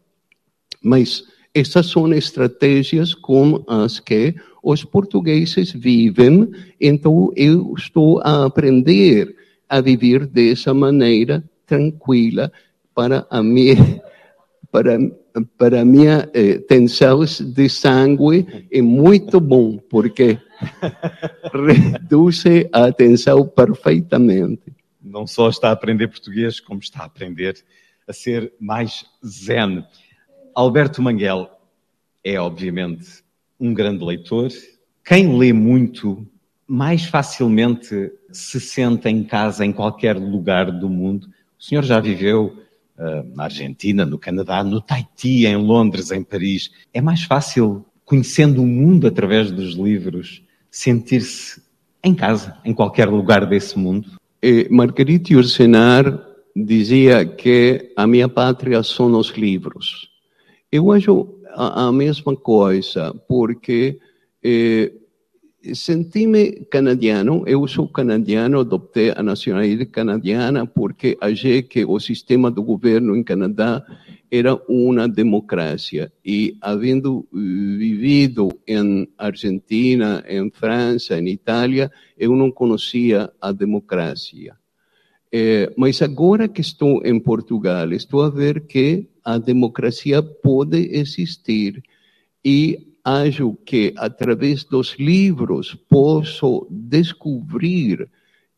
[0.81, 6.49] Mas essas são estratégias com as que os portugueses vivem,
[6.80, 9.35] então eu estou a aprender
[9.68, 12.51] a viver dessa maneira tranquila
[12.93, 14.01] para a minha,
[14.72, 14.97] para
[15.57, 20.39] para minha eh, tensão de sangue é muito bom, porque
[21.53, 24.63] reduz a tensão perfeitamente.
[25.01, 27.63] Não só está a aprender português, como está a aprender
[28.07, 29.85] a ser mais zen.
[30.55, 31.49] Alberto Manguel
[32.23, 33.23] é, obviamente,
[33.57, 34.49] um grande leitor.
[35.05, 36.27] Quem lê muito,
[36.67, 41.29] mais facilmente se sente em casa em qualquer lugar do mundo.
[41.57, 42.57] O senhor já viveu
[42.97, 46.69] uh, na Argentina, no Canadá, no Tahiti, em Londres, em Paris.
[46.93, 51.61] É mais fácil, conhecendo o mundo através dos livros, sentir-se
[52.03, 54.11] em casa, em qualquer lugar desse mundo?
[54.41, 56.26] Eh, Marguerite Ursenar
[56.56, 60.10] dizia que a minha pátria são os livros.
[60.72, 63.99] Eu acho a, a mesma coisa, porque
[64.44, 64.91] eh,
[65.73, 72.64] senti-me canadiano, eu sou canadiano, adoptei a nacionalidade canadiana porque achei que o sistema do
[72.64, 73.84] governo em Canadá
[74.32, 76.12] era uma democracia.
[76.24, 84.56] E havendo vivido em Argentina, em França, em Itália, eu não conhecia a democracia.
[85.32, 91.84] É, mas agora que estou em Portugal, estou a ver que a democracia pode existir
[92.44, 98.10] e acho que através dos livros posso descobrir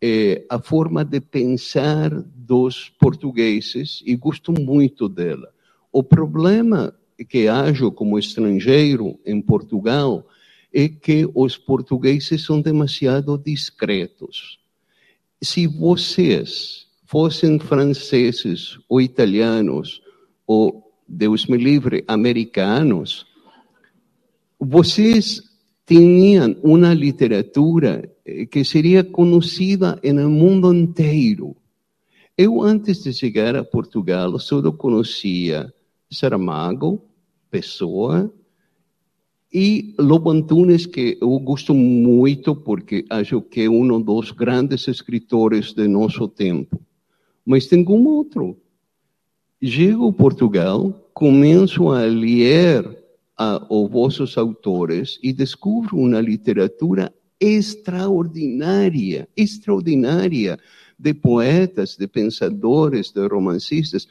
[0.02, 5.52] eh, a forma de pensar dos portugueses e gosto muito dela.
[5.92, 6.94] O problema
[7.28, 10.26] que acho como estrangeiro em Portugal
[10.74, 14.60] é que os portugueses são demasiado discretos.
[15.42, 20.02] Se vocês fossem franceses ou italianos
[20.46, 23.26] ou, Deus me livre, americanos,
[24.60, 25.42] vocês
[25.88, 31.56] tinham uma literatura eh, que seria conhecida no mundo inteiro.
[32.38, 35.74] Eu, antes de chegar a Portugal, só conhecia
[36.12, 37.02] Saramago,
[37.52, 38.32] Pessoa
[39.52, 45.74] e Lobo Antunes, que eu gosto muito porque acho que é um dos grandes escritores
[45.74, 46.80] de nosso tempo.
[47.46, 48.58] Mas tem um outro.
[49.62, 53.04] Chego a Portugal, começo a ler
[53.38, 60.60] a, os vossos autores e descubro uma literatura extraordinária, extraordinária,
[60.98, 64.08] de poetas, de pensadores, de romancistas.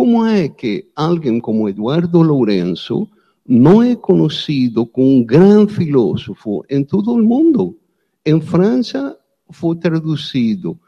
[0.00, 3.06] Como é que alguém como Eduardo Lourenço
[3.46, 7.78] não é conhecido como um grande filósofo em todo o mundo?
[8.24, 9.14] Em França
[9.50, 10.80] foi traduzido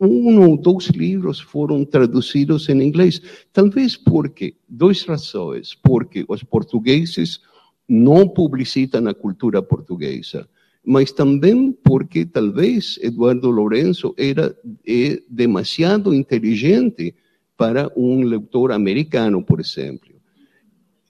[0.00, 3.20] um ou dois livros foram traduzidos em inglês.
[3.52, 5.74] Talvez porque, duas razões.
[5.74, 7.40] Porque os portugueses
[7.86, 10.48] não publicitam a cultura portuguesa,
[10.82, 14.56] mas também porque talvez Eduardo Lourenço era
[14.86, 17.14] é, demasiado inteligente
[17.58, 20.14] para um leitor americano, por exemplo.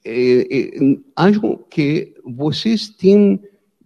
[0.03, 3.39] É, é, acho que vocês têm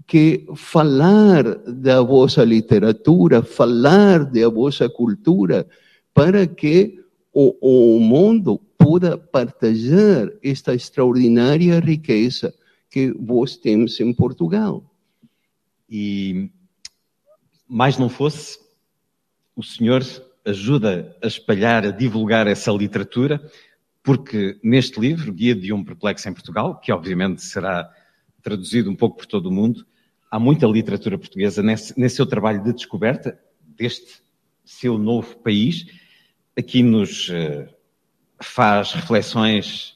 [0.06, 5.66] que falar da vossa literatura, falar da vossa cultura,
[6.14, 7.00] para que
[7.32, 12.54] o, o mundo possa partilhar esta extraordinária riqueza
[12.88, 14.84] que vos temos em Portugal.
[15.90, 16.48] E
[17.66, 18.58] mais não fosse,
[19.56, 20.04] o senhor
[20.44, 23.40] ajuda a espalhar, a divulgar essa literatura,
[24.02, 27.88] porque neste livro, Guia de um Perplexo em Portugal, que obviamente será
[28.42, 29.86] traduzido um pouco por todo o mundo,
[30.30, 34.22] há muita literatura portuguesa nesse, nesse seu trabalho de descoberta deste
[34.64, 35.86] seu novo país.
[36.56, 37.68] Aqui nos uh,
[38.40, 39.94] faz reflexões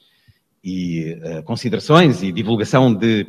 [0.63, 3.27] e uh, considerações e divulgação de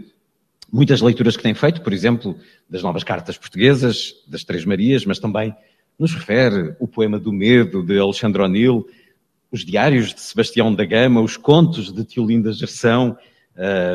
[0.70, 2.38] muitas leituras que tem feito, por exemplo,
[2.68, 5.54] das novas cartas portuguesas, das Três Marias, mas também
[5.98, 8.86] nos refere o poema do medo de Alexandre O'Neill,
[9.50, 13.16] os diários de Sebastião da Gama, os contos de Teolinda Gerção,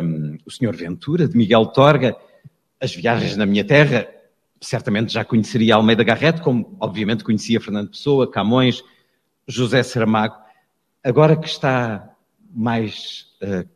[0.04, 2.16] um, o Senhor Ventura, de Miguel Torga,
[2.82, 4.08] as viagens na minha terra,
[4.60, 8.84] certamente já conheceria Almeida Garrett, como obviamente conhecia Fernando Pessoa, Camões,
[9.48, 10.36] José Saramago.
[11.04, 12.10] Agora que está
[12.54, 13.68] mais uh,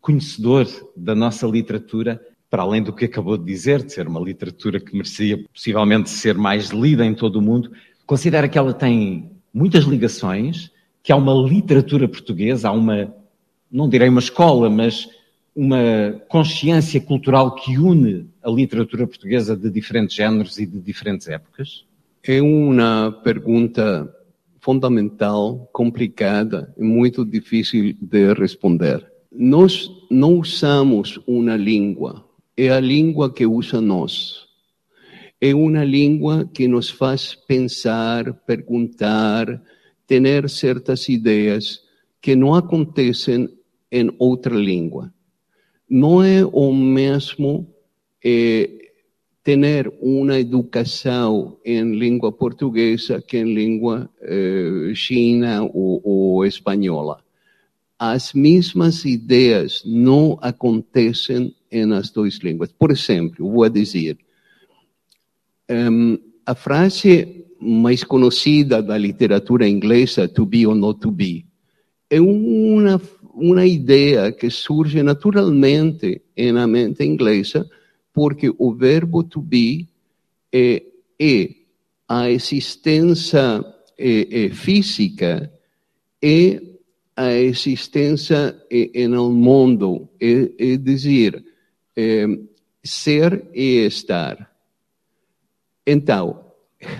[0.00, 0.66] conhecedor
[0.96, 2.20] da nossa literatura,
[2.52, 6.34] para além do que acabou de dizer, de ser uma literatura que merecia possivelmente ser
[6.36, 7.72] mais lida em todo o mundo,
[8.04, 10.70] considera que ela tem muitas ligações,
[11.02, 13.10] que há uma literatura portuguesa, há uma,
[13.70, 15.08] não direi uma escola, mas
[15.56, 15.78] uma
[16.28, 21.86] consciência cultural que une a literatura portuguesa de diferentes géneros e de diferentes épocas?
[22.22, 24.14] É uma pergunta
[24.60, 29.10] fundamental, complicada e muito difícil de responder.
[29.34, 34.46] Nós não usamos uma língua é a língua que usa nós.
[35.40, 39.60] É uma língua que nos faz pensar, perguntar,
[40.06, 41.80] ter certas ideias
[42.20, 43.48] que não acontecem
[43.90, 45.12] em outra língua.
[45.88, 47.66] Não é o mesmo
[48.24, 48.82] é,
[49.42, 57.21] ter uma educação em língua portuguesa que em língua eh, china ou, ou espanhola.
[58.04, 61.54] As mesmas ideias não acontecem
[61.86, 62.72] nas duas línguas.
[62.72, 64.18] Por exemplo, vou dizer,
[65.70, 71.46] um, a frase mais conhecida da literatura inglesa, to be or not to be,
[72.10, 73.00] é uma,
[73.34, 76.22] uma ideia que surge naturalmente
[76.52, 77.70] na mente inglesa,
[78.12, 79.86] porque o verbo to be
[80.52, 80.82] é,
[81.20, 81.50] é
[82.08, 83.64] a existência
[83.96, 85.52] é, é física
[86.20, 86.71] e
[87.16, 88.56] a existência
[89.08, 91.44] no mundo, é, dizer,
[91.96, 92.26] é,
[92.82, 94.50] ser e estar.
[95.86, 96.44] Então,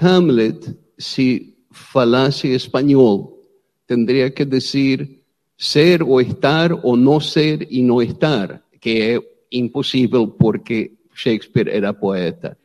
[0.00, 3.38] Hamlet, se falasse espanhol,
[3.86, 5.22] teria que dizer
[5.56, 9.20] ser ou estar ou não ser e não estar, que é
[9.50, 12.58] impossível porque Shakespeare era poeta.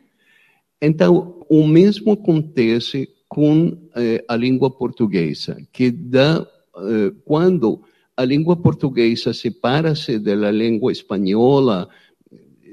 [0.82, 6.48] Então, o mesmo acontece com eh, a língua portuguesa, que dá,
[6.82, 7.82] eh, quando
[8.16, 11.88] a língua portuguesa separa-se da língua espanhola,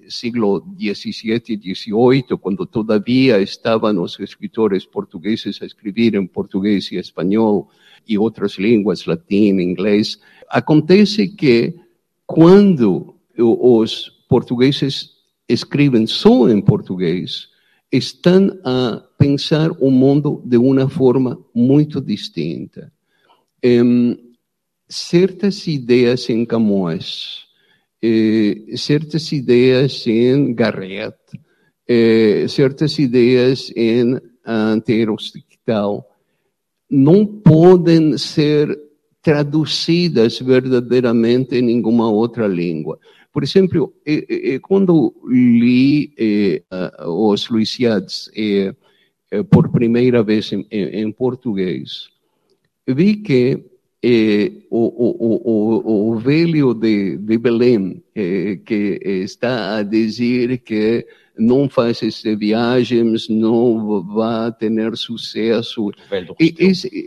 [0.09, 6.99] siglo XVII y XVIII, cuando todavía estaban los escritores portugueses a escribir en portugués y
[6.99, 7.67] español
[8.07, 10.21] y otras lenguas, latín, inglés,
[10.51, 11.75] acontece que
[12.27, 17.51] cuando los portugueses escriben solo en portugués,
[17.91, 22.94] están a pensar un mundo de una forma muy distinta.
[24.89, 27.49] Certas ideas en Camões,
[28.03, 31.17] eh, certas ideias em Garrett,
[31.89, 36.07] eh, certas ideias em Anterostictal,
[36.91, 38.79] não podem ser
[39.23, 42.99] traduzidas verdadeiramente em nenhuma outra língua.
[43.33, 43.95] Por exemplo,
[44.61, 46.63] quando li eh,
[47.07, 48.31] os Luisiades
[49.51, 52.14] por primeira vez em, em português,
[52.87, 53.65] vi que
[54.03, 61.07] eh, o, o, o, o, velho de, de Belém, eh, que está a dizer que
[61.39, 65.91] não essas viagens, não vai ter sucesso.
[66.39, 67.07] E esse,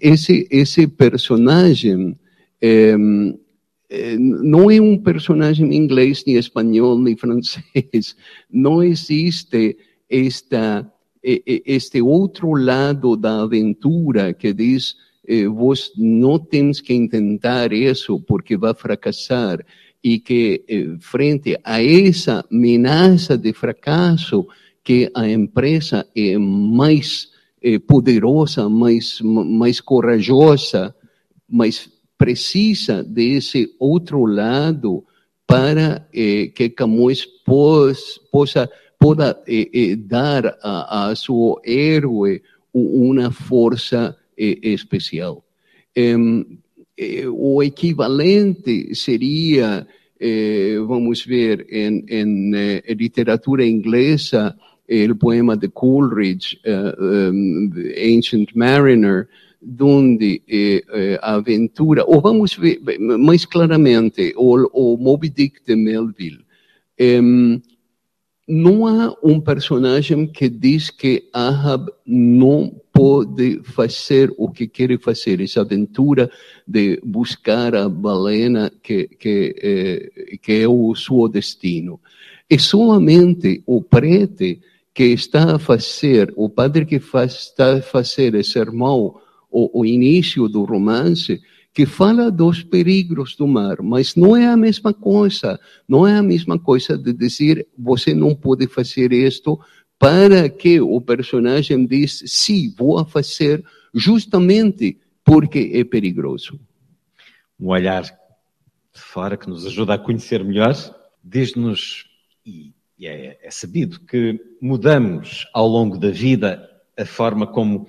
[0.00, 2.18] esse, esse personagem
[2.60, 2.96] eh,
[4.18, 8.16] não é um personagem inglês, nem espanhol, nem francês.
[8.50, 9.76] Não existe
[10.08, 10.90] esta,
[11.22, 14.96] este outro lado da aventura que diz
[15.26, 19.64] eh, vos não temos que intentar isso porque vai fracassar
[20.02, 24.46] e que eh, frente a essa ameaça de fracasso
[24.82, 27.28] que a empresa é mais
[27.62, 30.92] eh, poderosa, mais mais corajosa,
[31.48, 31.88] mas
[32.18, 35.04] precisa desse outro lado
[35.46, 38.70] para que Camões pos, possa
[39.02, 42.42] possa eh, eh, dar a, a seu héroe
[42.72, 45.44] uma força especial.
[47.30, 49.86] o equivalente seria
[50.24, 54.56] eh, vamos ver, em, em eh, literatura inglesa,
[55.10, 59.26] o poema de Coleridge, um, Ancient Mariner,
[59.60, 62.78] donde eh, a aventura, ou vamos ver
[63.18, 66.44] mais claramente, o, o Moby Dick de Melville.
[68.54, 75.40] Não há um personagem que diz que Ahab não pode fazer o que quer fazer,
[75.40, 76.30] essa aventura
[76.68, 81.98] de buscar a balena que, que, eh, que é o seu destino.
[82.50, 84.60] É somente o prete
[84.92, 89.14] que está a fazer, o padre que faz, está a fazer esse sermão,
[89.50, 91.40] o, o início do romance,
[91.74, 95.58] que fala dos perigos do mar, mas não é a mesma coisa.
[95.88, 99.58] Não é a mesma coisa de dizer você não pode fazer isto
[99.98, 106.60] para que o personagem diz sim, vou fazer justamente porque é perigoso.
[107.58, 110.74] Um olhar de fora que nos ajuda a conhecer melhor,
[111.22, 112.06] diz-nos,
[112.44, 116.68] e é, é sabido, que mudamos ao longo da vida
[116.98, 117.86] a forma como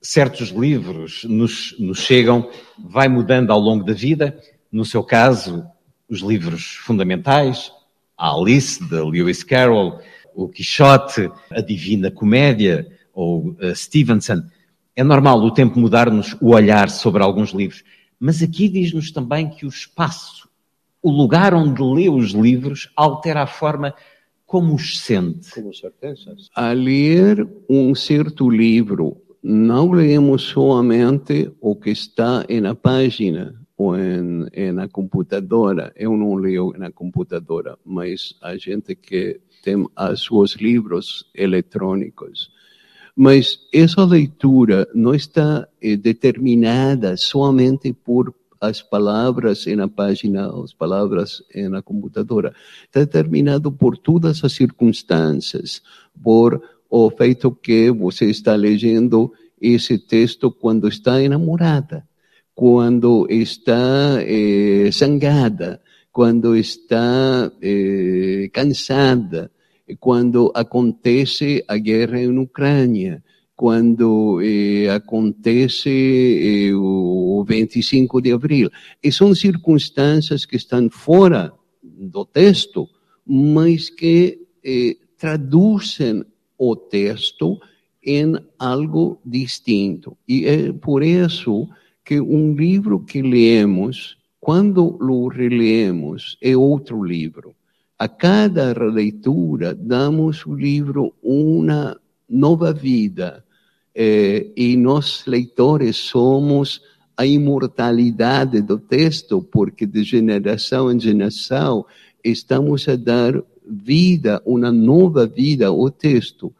[0.00, 2.48] certos livros nos, nos chegam,
[2.78, 4.38] vai mudando ao longo da vida.
[4.70, 5.64] No seu caso,
[6.08, 7.72] os livros fundamentais,
[8.16, 10.00] a Alice, de Lewis Carroll,
[10.34, 14.42] o Quixote, a Divina Comédia, ou uh, Stevenson.
[14.94, 17.82] É normal o tempo mudar-nos o olhar sobre alguns livros,
[18.18, 20.48] mas aqui diz-nos também que o espaço,
[21.02, 23.94] o lugar onde lê os livros, altera a forma
[24.44, 25.60] como os sente.
[25.60, 26.34] Com certeza.
[26.54, 34.72] A ler um certo livro não lemos somente o que está na página ou em,
[34.72, 35.92] na computadora.
[35.96, 42.50] Eu não leio na computadora, mas a gente que tem os seus livros eletrônicos.
[43.14, 51.42] Mas essa leitura não está eh, determinada somente por as palavras na página, as palavras
[51.54, 52.52] na computadora.
[52.84, 55.82] Está determinado por todas as circunstâncias,
[56.22, 62.06] por o feito que você está lendo esse texto quando está enamorada,
[62.54, 65.80] quando está eh, zangada,
[66.12, 69.50] quando está eh, cansada,
[70.00, 73.22] quando acontece a guerra na Ucrânia,
[73.58, 78.70] quando eh, acontece eh, o 25 de abril.
[79.02, 81.52] E são circunstâncias que estão fora
[81.82, 82.88] do texto,
[83.26, 86.24] mas que eh, traduzem
[86.58, 87.58] o texto
[88.02, 90.16] em algo distinto.
[90.26, 91.68] E é por isso
[92.04, 97.54] que um livro que lemos, quando o relemos, é outro livro.
[97.98, 103.44] A cada releitura, damos o livro uma nova vida.
[103.94, 106.80] Eh, e nós, leitores, somos
[107.16, 111.84] a imortalidade do texto, porque de geração em geração
[112.22, 116.54] estamos a dar vida, uma nova vida ao texto.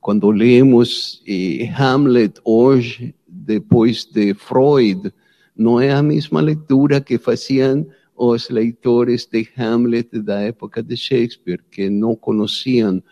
[0.00, 1.22] Quando lemos
[1.76, 5.12] Hamlet hoje, depois de Freud,
[5.56, 7.86] não é a mesma leitura que faziam
[8.16, 13.02] os leitores de Hamlet da época de Shakespeare, que não conheciam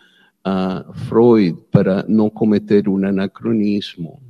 [0.43, 4.21] a Freud para não cometer um anacronismo.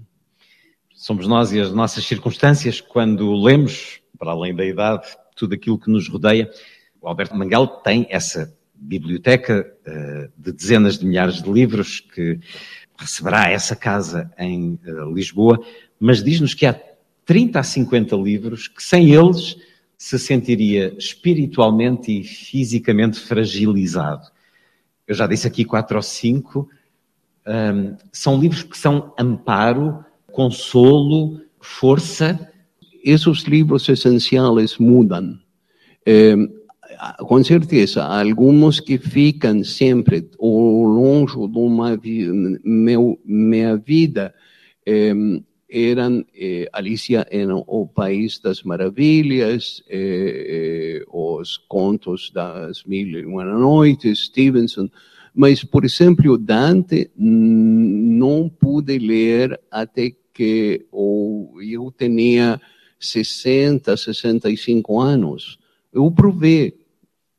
[0.94, 5.90] Somos nós e as nossas circunstâncias quando lemos, para além da idade, tudo aquilo que
[5.90, 6.52] nos rodeia.
[7.02, 12.40] O Alberto Mangal tem essa biblioteca uh, de dezenas de milhares de livros que
[12.98, 15.64] receberá essa casa em uh, Lisboa,
[16.00, 16.80] mas diz-nos que há
[17.26, 19.56] 30 a 50 livros que sem eles
[19.98, 24.24] se sentiria espiritualmente e fisicamente fragilizado.
[25.08, 26.68] Eu já disse aqui quatro ou cinco.
[27.46, 32.52] Um, são livros que são amparo, consolo, força.
[33.04, 35.40] Esses livros essenciais mudam.
[37.20, 42.00] Com certeza, alguns que ficam sempre ao longe de uma
[42.64, 44.34] meu, minha vida
[44.86, 45.14] eh,
[45.72, 53.26] eram eh, Alicia em O País das Maravilhas, eh, eh, os Contos das Mil e
[53.26, 54.90] Uma Noites, Stevenson,
[55.34, 62.60] mas, por exemplo, Dante não pude ler até que ou, eu tinha
[63.00, 65.58] 60, 65 anos.
[65.94, 66.81] Eu provei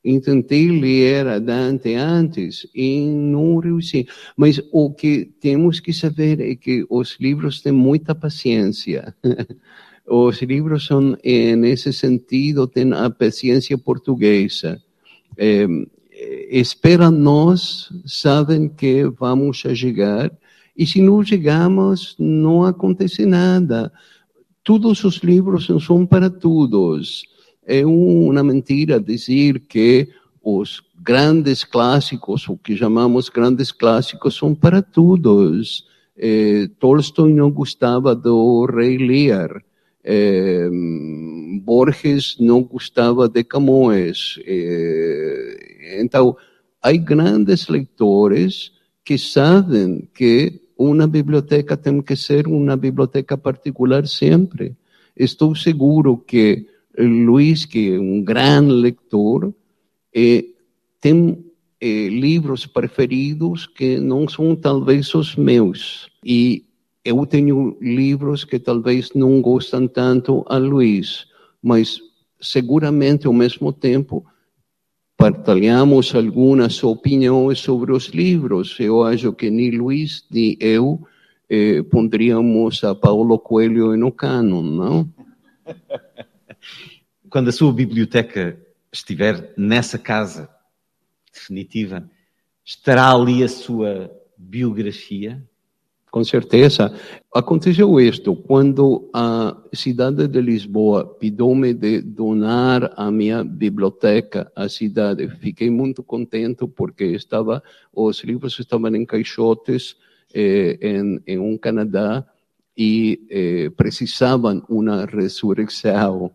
[0.02, 4.06] Tentei ler Dante antes e não reussi.
[4.36, 9.14] Mas o que temos que saber é que os livros têm muita paciência.
[10.04, 14.82] os livros são, nesse sentido, têm a paciência portuguesa.
[15.36, 15.66] É,
[16.50, 20.32] esperam nós, sabem que vamos chegar,
[20.76, 23.92] e se não chegamos, não acontece nada.
[24.64, 27.31] Todos os livros são para todos
[27.66, 30.08] é uma mentira dizer que
[30.42, 35.86] os grandes clássicos, o que chamamos grandes clássicos, são para todos.
[36.16, 39.62] Eh, Tolstói não gostava do Rei Lear.
[40.04, 40.68] Eh,
[41.62, 44.38] Borges não gostava de Camões.
[44.44, 46.36] Eh, então,
[46.82, 48.72] há grandes leitores
[49.04, 54.76] que sabem que uma biblioteca tem que ser uma biblioteca particular sempre.
[55.16, 56.66] Estou seguro que
[56.98, 59.54] Luís, que é um grande leitor,
[61.00, 61.44] tem
[61.80, 66.08] eh, livros preferidos que não são talvez os meus.
[66.24, 66.64] E
[67.04, 71.26] eu tenho livros que talvez não gostam tanto a Luís,
[71.60, 71.98] mas
[72.40, 74.24] seguramente ao mesmo tempo
[75.16, 78.78] partilhamos algumas opiniões sobre os livros.
[78.78, 81.00] Eu acho que nem Luís nem eu
[81.50, 85.08] eh, pondríamos a Paulo Coelho no cânon, não?
[87.30, 88.58] Quando a sua biblioteca
[88.92, 90.48] estiver nessa casa
[91.32, 92.08] definitiva,
[92.64, 95.42] estará ali a sua biografia?
[96.10, 96.94] Com certeza.
[97.34, 105.26] Aconteceu isto quando a cidade de Lisboa pediu-me de donar a minha biblioteca à cidade.
[105.40, 107.62] Fiquei muito contente porque estava
[107.94, 109.96] os livros estavam em caixotes
[110.34, 112.26] eh, em, em um Canadá
[112.76, 116.30] e eh, precisavam uma ressurreição.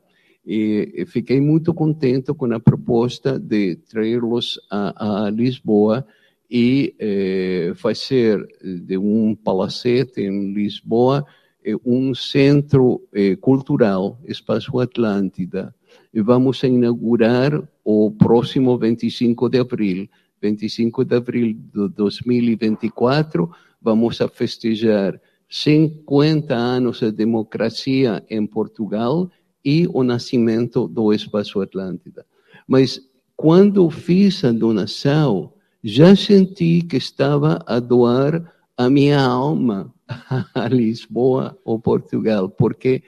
[0.50, 6.08] E fiquei muito contente com a proposta de traê-los a, a Lisboa
[6.50, 11.26] e eh, fazer de um palacete em Lisboa
[11.66, 15.76] eh, um centro eh, cultural, Espaço Atlântida.
[16.14, 20.10] E vamos inaugurar o próximo 25 de abril.
[20.42, 23.52] 25 de abril de 2024,
[23.82, 25.20] vamos a festejar
[25.50, 29.30] 50 anos de democracia em Portugal
[29.68, 32.26] e o nascimento do Espaço Atlântida.
[32.66, 33.02] Mas
[33.36, 35.52] quando fiz a donação,
[35.84, 39.94] já senti que estava a doar a minha alma
[40.56, 43.04] a Lisboa ou Portugal, porque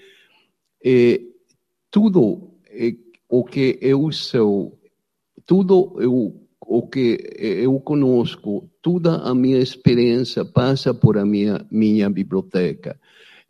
[0.83, 1.21] eh,
[1.89, 2.97] tudo eh,
[3.29, 4.77] o que eu sou,
[5.45, 12.09] tudo eu, o que eu conosco, toda a minha experiência passa por a minha, minha
[12.09, 12.99] biblioteca.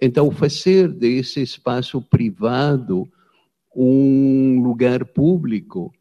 [0.01, 3.09] Então, fazer desse espaço privado
[3.75, 5.93] um lugar público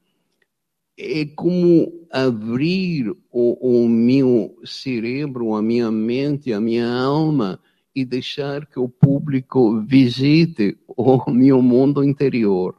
[0.98, 7.60] é como abrir o, o, meu cérebro, a minha mente, a minha alma
[7.94, 12.76] e deixar que o público visite o meu mundo interior.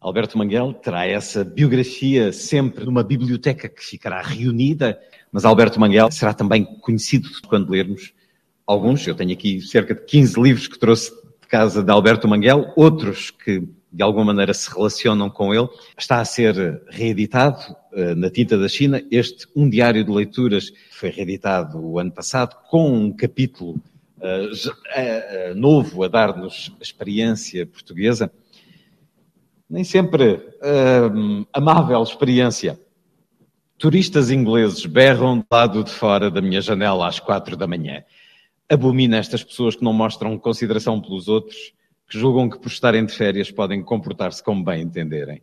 [0.00, 4.98] Alberto Manguel terá essa biografia sempre numa biblioteca que ficará reunida,
[5.32, 8.14] mas Alberto Manguel será também conhecido quando lermos
[8.68, 9.06] alguns.
[9.06, 13.30] Eu tenho aqui cerca de 15 livros que trouxe de casa de Alberto Manguel, outros
[13.30, 15.66] que de alguma maneira se relacionam com ele.
[15.96, 19.02] Está a ser reeditado uh, na tinta da China.
[19.10, 23.80] Este, um diário de leituras, foi reeditado o ano passado, com um capítulo
[24.18, 28.30] uh, uh, novo a dar-nos a experiência portuguesa.
[29.70, 30.40] Nem sempre
[31.52, 32.80] amável experiência.
[33.76, 38.02] Turistas ingleses berram do lado de fora da minha janela às quatro da manhã.
[38.70, 41.72] Abomina estas pessoas que não mostram consideração pelos outros
[42.06, 45.40] que julgam que por estarem de férias podem comportar-se como bem entenderem.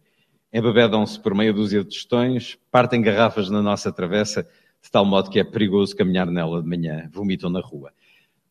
[0.53, 4.47] Embebedam-se por meia dúzia de tostões, partem garrafas na nossa travessa,
[4.81, 7.91] de tal modo que é perigoso caminhar nela de manhã, vomitam na rua.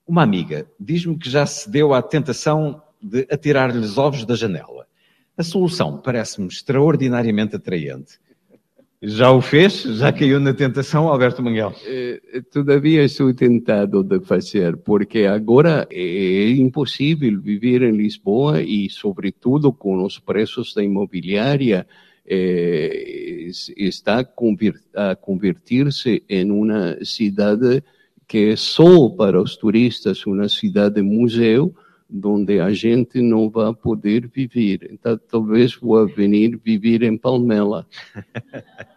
[0.06, 4.88] Uma amiga diz-me que já se deu à tentação de atirar-lhes ovos da janela.
[5.36, 8.18] A solução parece-me extraordinariamente atraente.
[9.06, 9.82] Já o fez?
[9.82, 11.74] Já caiu na tentação, Alberto Manguel?
[11.84, 19.74] Eh, todavia estou tentado de fazer, porque agora é impossível viver em Lisboa e, sobretudo,
[19.74, 21.86] com os preços da imobiliária,
[22.26, 24.20] eh, está
[24.94, 27.84] a convertir-se em uma cidade
[28.26, 31.74] que é só para os turistas uma cidade museu,
[32.24, 34.88] onde a gente não vai poder viver.
[34.90, 37.86] Então, talvez vou vir viver em Palmela.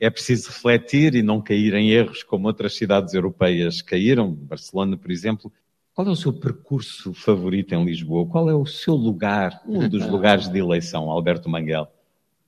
[0.00, 5.10] é preciso refletir e não cair em erros como outras cidades europeias caíram, Barcelona, por
[5.10, 5.52] exemplo.
[5.92, 8.26] Qual é o seu percurso favorito em Lisboa?
[8.26, 11.88] Qual é o seu lugar, um dos lugares de eleição, Alberto Manguel?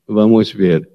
[0.07, 0.89] Vamos ver.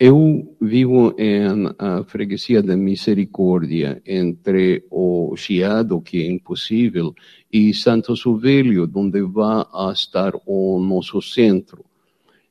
[0.00, 7.14] Eu vivo em a freguesia da Misericórdia, entre o Chiado, que é impossível,
[7.52, 11.84] e Santo Suvelho, onde vai estar o nosso centro.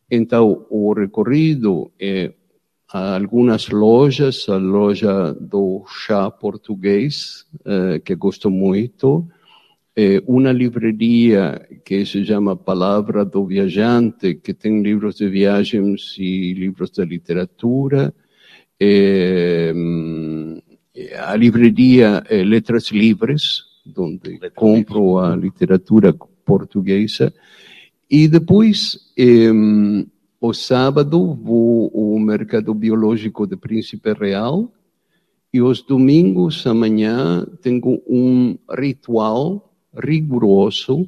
[0.09, 2.31] Então, o recorrido é
[2.93, 9.27] algumas lojas, a loja do chá português, eh, que gosto muito,
[9.95, 16.53] é uma livraria que se chama Palavra do Viajante, que tem livros de viagens e
[16.53, 18.13] livros de literatura.
[18.79, 19.73] É,
[21.19, 23.63] a livraria Letras Livres,
[23.97, 26.13] onde Letras compro a literatura
[26.45, 27.33] portuguesa.
[28.09, 28.97] E depois,
[30.41, 34.73] o sábado, vou ao Mercado Biológico de Príncipe Real.
[35.53, 41.07] E os domingos, amanhã, tenho um ritual rigoroso.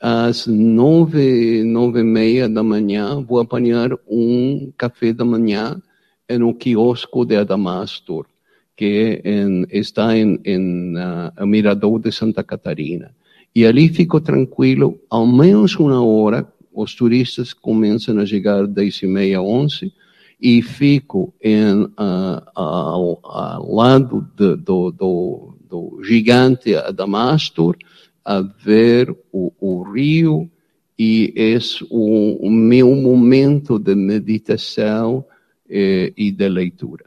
[0.00, 5.80] Às nove, nove e meia da manhã, vou apanhar um café da manhã
[6.38, 8.24] no quiosco de Adamastor,
[8.74, 13.14] que é em, está em, em uh, Mirador de Santa Catarina.
[13.54, 19.06] E ali fico tranquilo, ao menos uma hora, os turistas começam a chegar dez e
[19.06, 19.92] meia, onze,
[20.40, 27.76] e fico em, uh, ao, ao, lado de, do, do, do gigante Adamastor,
[28.24, 30.50] a ver o, o rio
[30.98, 35.24] e esse o, o meu momento de meditação
[35.68, 37.06] eh, e de leitura.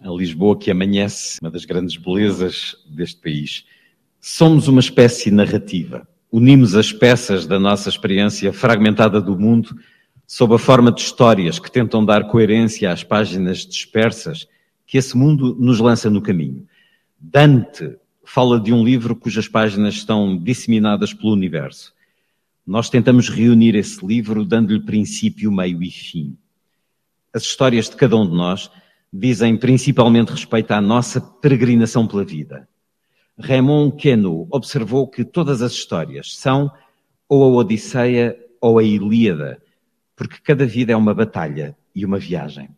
[0.00, 3.64] A Lisboa que amanhece, uma das grandes belezas deste país.
[4.20, 6.06] Somos uma espécie narrativa.
[6.30, 9.76] Unimos as peças da nossa experiência fragmentada do mundo
[10.26, 14.48] sob a forma de histórias que tentam dar coerência às páginas dispersas
[14.86, 16.66] que esse mundo nos lança no caminho.
[17.18, 21.94] Dante fala de um livro cujas páginas estão disseminadas pelo universo.
[22.66, 26.36] Nós tentamos reunir esse livro dando-lhe princípio, meio e fim.
[27.32, 28.70] As histórias de cada um de nós
[29.12, 32.68] dizem principalmente respeito à nossa peregrinação pela vida.
[33.38, 36.70] Raymond Queneau observou que todas as histórias são
[37.28, 39.60] ou a Odisseia ou a Ilíada,
[40.14, 42.68] porque cada vida é uma batalha e uma viagem.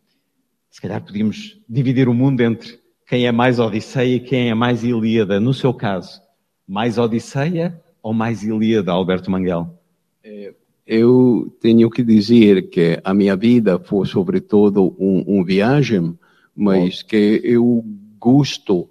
[0.69, 4.83] Se calhar podíamos dividir o mundo entre quem é mais Odisseia e quem é mais
[4.83, 5.39] Ilíada.
[5.39, 6.21] No seu caso,
[6.67, 9.79] mais Odisseia ou mais Ilíada, Alberto Manguel?
[10.23, 10.53] É,
[10.85, 16.17] eu tenho que dizer que a minha vida foi sobretudo um, um viagem,
[16.55, 17.83] mas que eu
[18.19, 18.89] gosto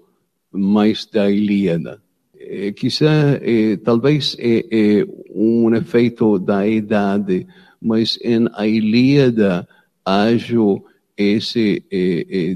[0.53, 2.01] mais da Ilíada.
[2.41, 7.47] É, quizá, é, talvez é, é, um efeito da idade,
[7.81, 9.69] mas em a Ilíada
[10.05, 10.83] acho
[11.17, 11.83] esse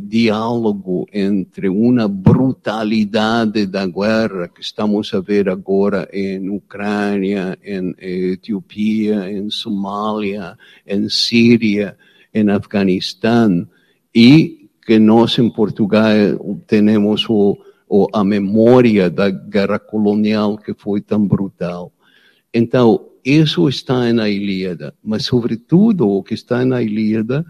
[0.04, 9.28] diálogo entre uma brutalidade da guerra que estamos a ver agora em Ucrânia, em Etiópia,
[9.32, 10.56] em Somália,
[10.86, 11.96] em Síria,
[12.32, 13.66] em Afeganistão,
[14.14, 16.14] e que nós em Portugal
[16.68, 17.58] temos o,
[17.92, 21.92] o, a memória da guerra colonial que foi tão brutal.
[22.54, 27.44] Então, isso está na Ilíada, mas sobretudo o que está na Ilíada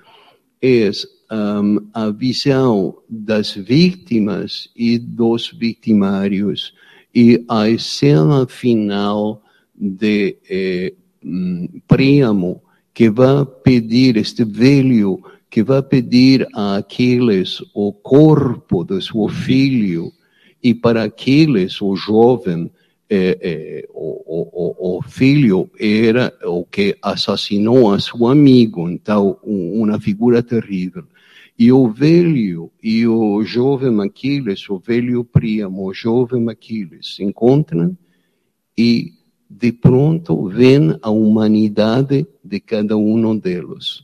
[0.60, 0.90] é
[1.30, 6.74] um, a visão das vítimas e dos victimários
[7.14, 9.44] e a cena final
[9.76, 10.92] de eh,
[11.24, 12.60] um, Príamo,
[12.92, 20.12] que vai pedir, este velho, que vai pedir a Aquiles o corpo do seu filho,
[20.62, 22.70] e para Aquiles, o jovem,
[23.10, 30.00] é, é, o, o, o, filho era o que assassinou a seu amigo, então uma
[30.00, 31.04] figura terrível.
[31.58, 37.96] E o velho e o jovem Aquiles, o velho Príamo, o jovem Aquiles se encontram
[38.78, 39.12] e
[39.50, 44.02] de pronto vem a humanidade de cada um deles.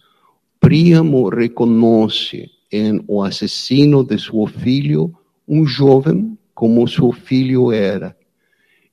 [0.60, 5.14] Príamo reconhece em o assassino de seu filho
[5.48, 8.16] um jovem como seu filho era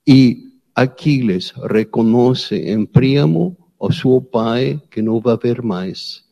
[0.08, 6.24] e Aquiles reconhece em Príamo o seu pai que não vai ver mais.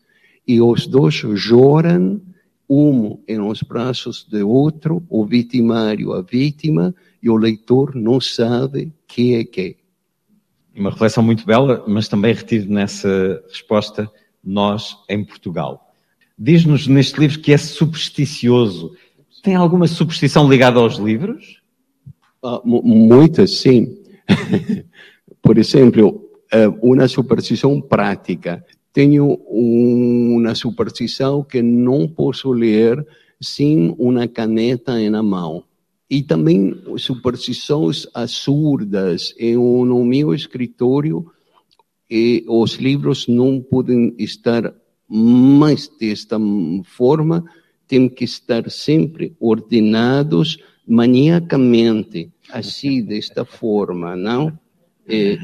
[0.47, 2.21] E os dois choram,
[2.69, 8.93] um em os braços do outro, o vitimário, a vítima, e o leitor não sabe
[9.07, 9.77] que é que.
[10.75, 14.07] Uma reflexão muito bela, mas também retido nessa resposta,
[14.43, 15.83] nós em Portugal.
[16.37, 18.95] Diz-nos neste livro que é supersticioso.
[19.43, 21.61] Tem alguma superstição ligada aos livros?
[22.41, 24.01] Uh, muitas, sim.
[25.43, 28.65] Por exemplo, uh, uma superstição prática.
[28.93, 33.05] Tenho uma superstição que não posso ler
[33.41, 35.65] sem uma caneta na mão.
[36.09, 39.35] E também superstições absurdas.
[39.37, 41.25] No meu escritório,
[42.09, 44.73] e os livros não podem estar
[45.09, 46.37] mais desta
[46.85, 47.43] forma,
[47.87, 50.57] têm que estar sempre ordenados
[50.87, 54.57] maniacamente assim, desta forma, não?
[55.07, 55.37] É,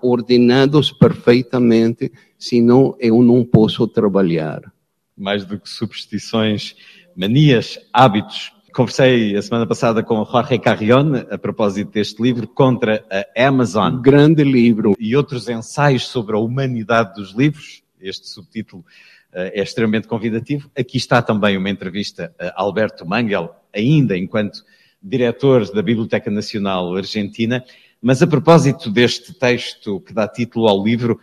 [0.00, 4.72] ordenados perfeitamente, senão eu não posso trabalhar.
[5.16, 6.76] Mais do que superstições,
[7.16, 13.48] manias, hábitos, Conversei a semana passada com Jorge Carrion a propósito deste livro contra a
[13.48, 14.00] Amazon.
[14.00, 14.94] Grande livro.
[14.96, 17.82] E outros ensaios sobre a humanidade dos livros.
[18.00, 18.84] Este subtítulo
[19.32, 20.70] é extremamente convidativo.
[20.76, 24.64] Aqui está também uma entrevista a Alberto Mangel, ainda enquanto
[25.02, 27.64] diretor da Biblioteca Nacional Argentina.
[28.02, 31.20] Mas a propósito deste texto que dá título ao livro,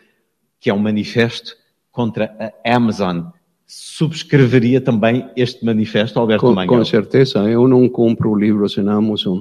[0.60, 1.56] que é um manifesto
[1.92, 3.26] contra a Amazon,
[3.66, 6.78] subscreveria também este manifesto, Alberto com, Mangel?
[6.78, 9.40] Com certeza, eu não compro livros em Amazon.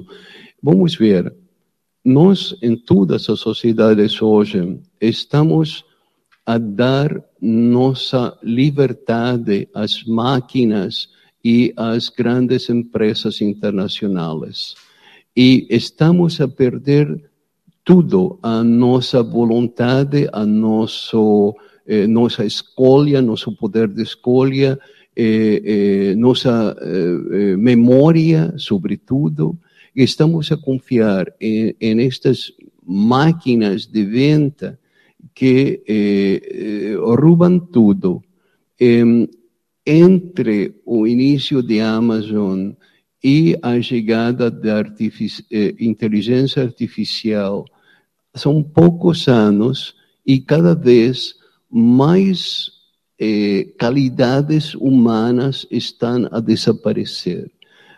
[0.61, 1.33] Vamos ver,
[2.03, 5.85] nós em todas as sociedades hoje estamos
[6.45, 11.09] a dar nossa liberdade às máquinas
[11.43, 14.75] e às grandes empresas internacionais.
[15.35, 17.21] E estamos a perder
[17.85, 21.55] tudo, a nossa vontade, a nosso
[21.85, 24.77] eh, nossa escolha, nosso poder de escolha,
[25.15, 26.75] eh, eh, nossa
[27.57, 29.57] memória, sobretudo.
[29.95, 32.51] Estamos a confiar em, em estas
[32.85, 34.77] máquinas de venda
[35.37, 35.83] que
[36.97, 38.23] roubam tudo.
[39.85, 42.71] entre o início de Amazon
[43.23, 45.45] e a chegada da artifici
[45.79, 47.65] inteligência artificial,
[48.33, 49.95] são poucos anos
[50.25, 51.35] e cada vez
[51.69, 52.71] mais
[53.19, 57.51] eh, qualidades humanas estão a desaparecer.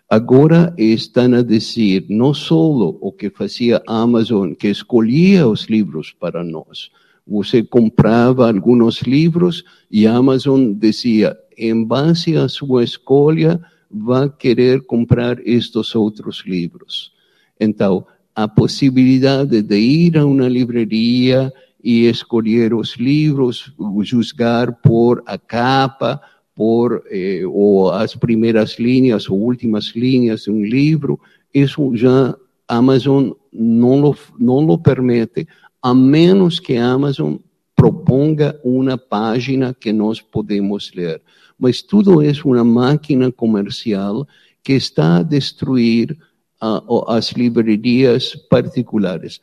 [0.10, 6.12] Agora estão a dizer não só o que fazia a Amazon, que escolhia os livros
[6.12, 6.90] para nós.
[7.30, 14.82] Você comprava alguns livros e a Amazon dizia, em base à sua escolha, vai querer
[14.82, 17.12] comprar estes outros livros.
[17.60, 21.54] Então, a possibilidade de ir a uma livraria
[21.84, 26.20] e escolher os livros, julgar por a capa,
[26.56, 31.20] por eh, ou as primeiras linhas ou últimas linhas de um livro,
[31.54, 32.36] isso já
[32.68, 35.48] Amazon não lo, não lo permite,
[35.82, 37.36] a menos que Amazon
[37.76, 41.22] proponga uma página que nós podemos ler.
[41.58, 44.28] Mas tudo é uma máquina comercial
[44.64, 46.18] que está a destruir
[46.62, 49.40] uh, as livrarias particulares.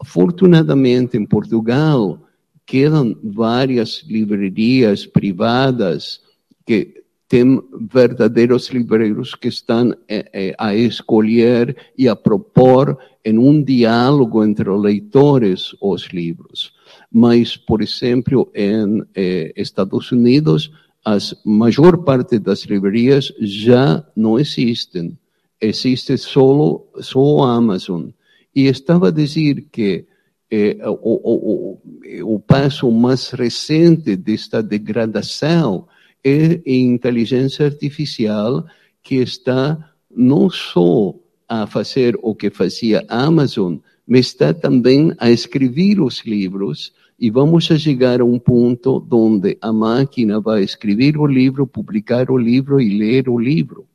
[0.00, 2.20] Afortunadamente, em Portugal,
[2.66, 6.20] quedam várias livrarias privadas
[6.64, 7.01] que
[7.32, 14.44] têm verdadeiros livreiros que estão eh, eh, a escolher e a propor em um diálogo
[14.44, 16.74] entre os leitores os livros.
[17.10, 20.70] Mas, por exemplo, em eh, Estados Unidos,
[21.02, 25.16] a maior parte das livrarias já não existem.
[25.58, 28.10] Existe só, só a Amazon.
[28.54, 30.04] E estava a dizer que
[30.50, 31.80] eh, o, o,
[32.26, 35.88] o, o passo mais recente desta degradação
[36.24, 38.64] é a inteligência artificial
[39.02, 41.14] que está não só
[41.48, 43.76] a fazer o que fazia a Amazon,
[44.06, 49.56] mas está também a escrever os livros e vamos a chegar a um ponto onde
[49.60, 53.86] a máquina vai escrever o livro, publicar o livro e ler o livro.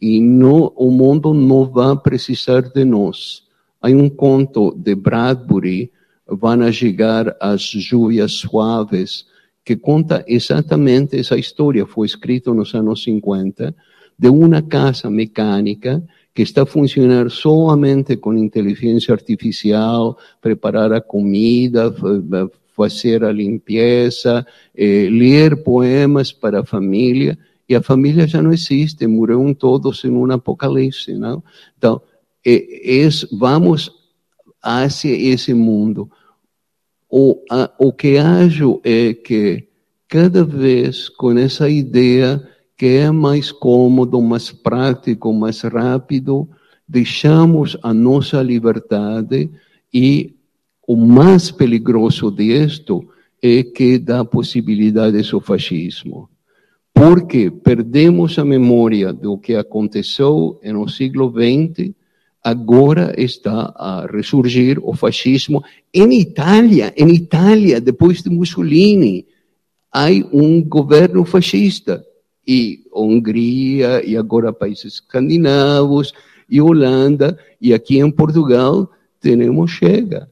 [0.00, 3.42] E no, o mundo não vai precisar de nós.
[3.82, 5.90] Há um conto de Bradbury,
[6.32, 9.26] Vão chegar as Lluvias Suaves,
[9.64, 11.86] que conta exatamente essa história.
[11.86, 13.74] Foi escrito nos anos 50,
[14.18, 16.02] de uma casa mecânica
[16.34, 21.94] que está a funcionar somente com inteligência artificial, preparar a comida,
[22.76, 24.46] fazer a limpeza,
[24.76, 27.38] eh, ler poemas para a família,
[27.68, 31.14] e a família já não existe, morreram todos em um apocalipse.
[31.14, 31.42] Não?
[31.78, 32.02] Então,
[32.44, 33.92] es, vamos
[34.60, 36.10] hacia esse mundo.
[37.10, 39.66] O, a, o que acho é que
[40.08, 42.40] cada vez com essa ideia
[42.76, 46.48] que é mais cômodo, mais prático, mais rápido,
[46.88, 49.50] deixamos a nossa liberdade
[49.92, 50.34] e
[50.86, 53.06] o mais perigoso disto
[53.42, 56.28] é que dá possibilidades ao fascismo.
[56.92, 61.92] Porque perdemos a memória do que aconteceu no século XX
[62.42, 65.62] agora está a ressurgir o fascismo
[65.92, 66.92] em Itália.
[66.96, 69.26] Em Itália, depois de Mussolini,
[69.92, 72.04] há um governo fascista.
[72.46, 76.12] E Hungria, e agora países escandinavos,
[76.48, 78.90] e Holanda, e aqui em Portugal,
[79.20, 80.28] temos Chega.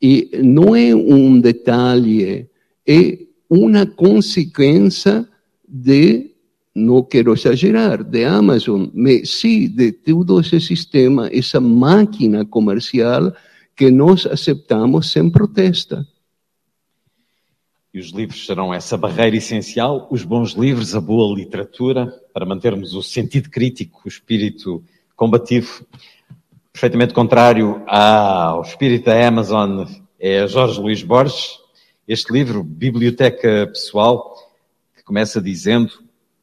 [0.00, 2.48] E não é um detalhe,
[2.86, 3.18] é
[3.50, 5.26] uma consequência
[5.66, 6.30] de
[6.78, 13.32] não quero exagerar, de Amazon, mas sim de todo esse sistema, essa máquina comercial
[13.76, 16.06] que nós aceitamos sem protesta.
[17.92, 22.94] E os livros serão essa barreira essencial, os bons livros, a boa literatura, para mantermos
[22.94, 24.84] o sentido crítico, o espírito
[25.16, 25.84] combativo.
[26.72, 29.84] Perfeitamente contrário ao espírito da Amazon
[30.20, 31.58] é Jorge Luís Borges.
[32.06, 34.34] Este livro, Biblioteca Pessoal,
[34.96, 35.92] que começa dizendo: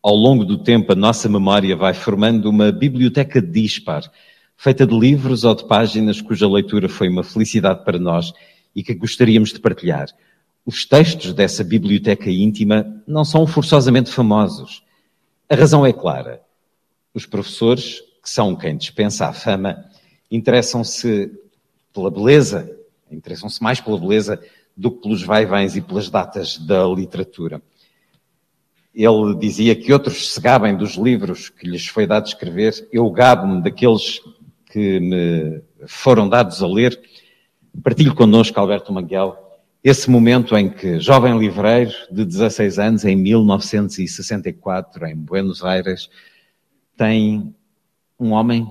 [0.05, 4.03] ao longo do tempo, a nossa memória vai formando uma biblioteca dispar,
[4.55, 8.31] feita de livros ou de páginas cuja leitura foi uma felicidade para nós
[8.75, 10.09] e que gostaríamos de partilhar.
[10.63, 14.83] Os textos dessa biblioteca íntima não são forçosamente famosos.
[15.49, 16.39] A razão é clara.
[17.11, 19.85] Os professores, que são quem dispensa a fama,
[20.29, 21.31] interessam-se
[21.91, 22.69] pela beleza,
[23.09, 24.39] interessam-se mais pela beleza
[24.77, 27.59] do que pelos vai-vens e pelas datas da literatura.
[28.95, 33.61] Ele dizia que outros se gabem dos livros que lhes foi dado escrever, eu gabo-me
[33.61, 34.21] daqueles
[34.71, 36.97] que me foram dados a ler.
[37.83, 39.37] Partilho connosco, Alberto Maguel,
[39.83, 46.09] esse momento em que, jovem livreiro de 16 anos, em 1964, em Buenos Aires,
[46.97, 47.53] tem
[48.17, 48.65] um homem,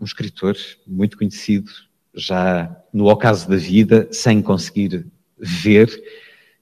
[0.00, 1.70] um escritor muito conhecido,
[2.14, 5.06] já no ocaso da vida, sem conseguir
[5.38, 5.88] ver,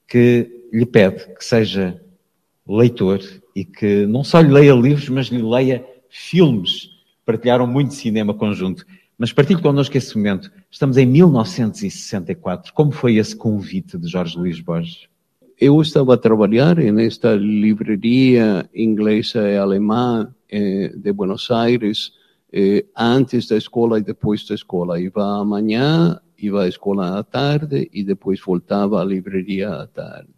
[0.06, 1.98] que lhe pede que seja
[2.68, 3.20] leitor
[3.54, 6.90] e que não só lhe leia livros, mas lhe leia filmes.
[7.24, 8.84] Partilharam muito cinema conjunto.
[9.18, 10.50] Mas partilhe connosco esse momento.
[10.70, 12.72] Estamos em 1964.
[12.74, 15.08] Como foi esse convite de Jorge Luís Borges?
[15.58, 22.12] Eu estava a trabalhar nesta livraria inglesa e alemã eh, de Buenos Aires
[22.52, 25.00] eh, antes da escola e depois da escola.
[25.00, 30.35] Iba amanhã, iba à escola à tarde e depois voltava à livraria à tarde.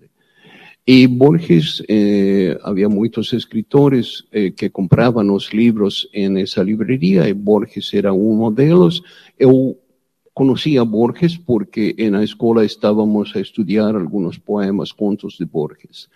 [0.90, 7.93] E Borges, eh, havia muitos escritores eh, que compravam os livros nessa livraria, e Borges
[7.93, 9.02] era um deles.
[9.39, 9.77] Eu
[10.32, 16.09] conhecia Borges porque na escola estávamos a estudar alguns poemas, contos de Borges.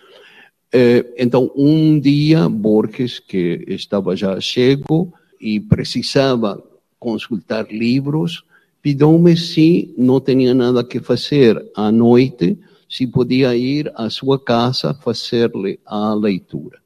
[0.71, 6.59] Eh, então, um dia, Borges, que estava já cego e precisava
[6.97, 8.43] consultar livros,
[8.81, 12.57] pediu-me se não tinha nada que fazer à noite
[12.93, 16.77] se podia ir à sua casa fazer-lhe a leitura.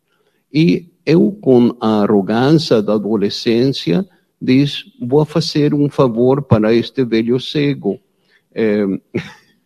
[0.53, 4.07] E eu, com a arrogância da adolescência,
[4.41, 7.99] diz: vou fazer um favor para este velho cego.
[8.55, 8.85] É,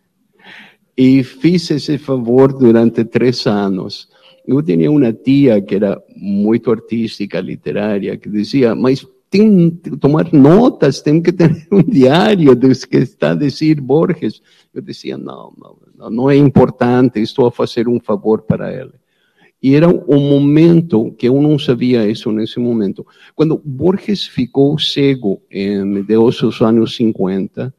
[0.98, 4.08] e fiz esse favor durante três anos.
[4.44, 10.30] Eu tinha uma tia que era muito artística, literária, que dizia: mas tem que tomar
[10.30, 14.42] notas, tem que ter um diário dos que está a dizer Borges.
[14.74, 15.54] Eu dizia: não,
[15.96, 18.92] não, não é importante, estou a fazer um favor para ele.
[19.62, 23.06] E era um momento que eu não sabia isso nesse momento.
[23.34, 27.72] Quando Borges ficou cego em dos anos 50,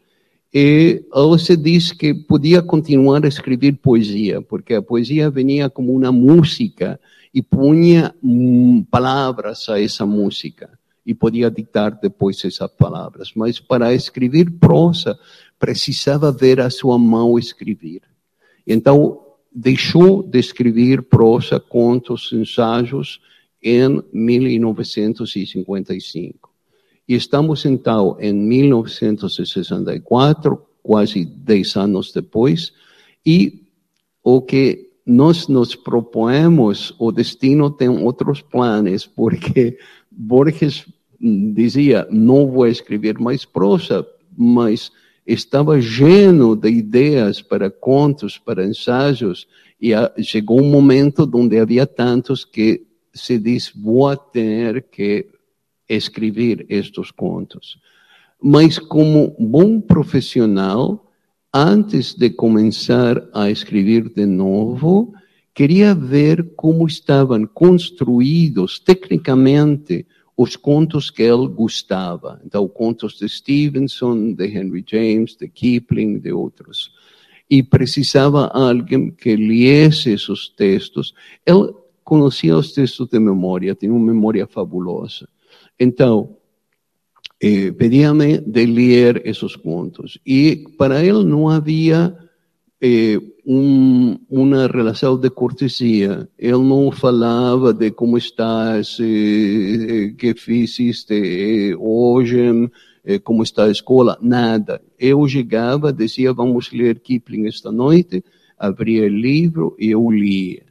[0.52, 5.94] e ele se diz que podia continuar a escrever poesia, porque a poesia vinha como
[5.94, 7.00] uma música
[7.34, 8.16] e punha
[8.90, 10.70] palavras a essa música
[11.06, 13.34] e podia ditar depois essas palavras.
[13.36, 15.20] Mas para escrever prosa,
[15.60, 18.04] precisava ver a sua mão escrever.
[18.66, 19.20] Então,
[19.54, 23.22] deixou de escrever prosa, contos, ensaios
[23.62, 26.52] em 1955.
[27.08, 32.74] E estamos então em 1964, quase 10 anos depois,
[33.26, 33.62] e
[34.24, 39.78] o que nós nos propomos, o destino tem outros planos, porque
[40.10, 40.86] Borges
[41.24, 44.06] dizia: não vou escrever mais prosa,
[44.38, 44.92] mas
[45.26, 49.48] estava lleno de ideias para contos, para ensaios,
[49.82, 49.94] e
[50.24, 55.28] chegou um momento onde havia tantos que se diz, vou ter que
[55.88, 57.78] escrever estes contos.
[58.42, 61.10] Mas como bom profissional,
[61.54, 65.14] antes de começar a escrever de novo,
[65.54, 70.06] queria ver como estavam construídos tecnicamente
[70.36, 72.42] os contos que ele gostava.
[72.46, 76.92] Então, contos de Stevenson, de Henry James, de Kipling, de outros.
[77.50, 81.14] E precisava alguém que lesse esses textos.
[81.46, 81.74] Ele
[82.04, 85.28] conhecia os textos de memória, tinha uma memória fabulosa.
[85.80, 86.36] Então,
[87.42, 90.18] eh, pedia-me de ler esses contos.
[90.26, 92.18] E para ele não havia
[92.82, 96.28] eh, um, uma relação de cortesia.
[96.38, 102.70] Ele não falava de como estás, eh, que fizeste eh, hoje,
[103.06, 104.82] eh, como está a escola, nada.
[104.98, 108.24] Eu chegava, dizia, vamos ler Kipling esta noite,
[108.58, 110.64] abria o livro e eu lia.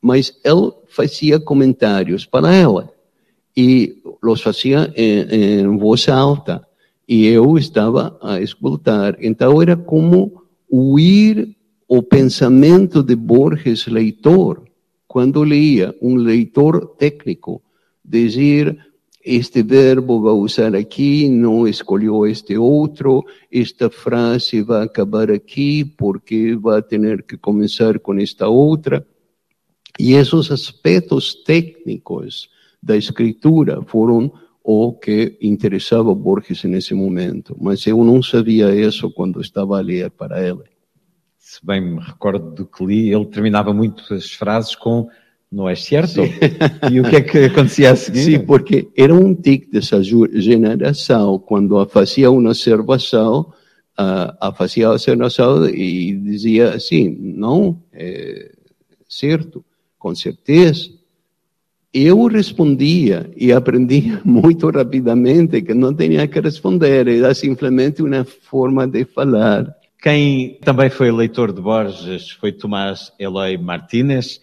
[0.00, 2.92] Mas ele fazia comentários para ela
[3.56, 6.66] e os fazia em, em voz alta
[7.08, 9.16] e eu estava a escutar.
[9.20, 11.54] Então era como ouvir
[11.88, 14.64] o pensamento de Borges leitor,
[15.06, 17.62] quando lia um leitor técnico,
[18.04, 18.76] dizer
[19.24, 26.54] este verbo vai usar aqui, não escolheu este outro, esta frase vai acabar aqui porque
[26.56, 29.06] vai ter que começar com esta outra.
[29.98, 32.50] E esses aspectos técnicos
[32.82, 34.30] da escritura foram
[34.62, 37.56] o que interessava Borges nesse momento.
[37.58, 40.73] Mas eu não sabia isso quando estava a ler para ele.
[41.46, 45.08] Se bem me recordo do que li, ele terminava muito as frases com
[45.52, 46.22] não é certo?
[46.90, 48.22] E o que é que acontecia a seguir?
[48.22, 53.52] Sim, porque era um tic dessa geração, quando fazia uma observação,
[53.94, 58.50] a fazia a observação e dizia assim, não, é
[59.06, 59.62] certo,
[59.98, 60.88] com certeza.
[61.92, 68.86] Eu respondia e aprendia muito rapidamente que não tinha que responder, era simplesmente uma forma
[68.88, 69.83] de falar.
[70.04, 74.38] Quem também foi leitor de Borges foi Tomás Eloy Martínez,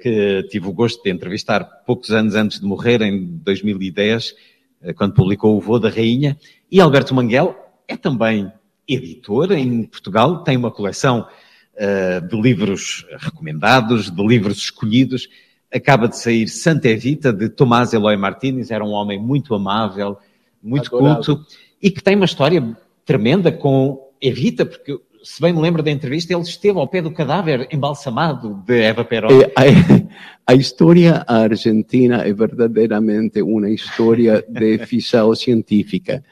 [0.00, 4.34] que tive o gosto de entrevistar poucos anos antes de morrer, em 2010,
[4.80, 6.38] eh, quando publicou O Vô da Rainha.
[6.72, 7.54] E Alberto Manguel
[7.86, 8.50] é também
[8.88, 11.28] editor em Portugal, tem uma coleção
[11.74, 15.28] uh, de livros recomendados, de livros escolhidos.
[15.70, 20.16] Acaba de sair Santa Evita, de Tomás Eloy Martínez, era um homem muito amável,
[20.62, 21.44] muito culto,
[21.82, 22.74] e que tem uma história
[23.04, 27.10] tremenda com evita, porque se bem me lembro da entrevista, ele esteve ao pé do
[27.10, 29.28] cadáver embalsamado de Eva Perón.
[29.32, 36.22] É, a, a, história argentina é verdadeiramente uma história de ficção científica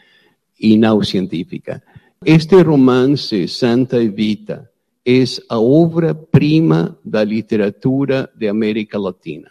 [0.60, 1.82] e não científica.
[2.24, 4.70] Este romance, Santa Evita,
[5.04, 9.50] é a obra-prima da literatura de América Latina.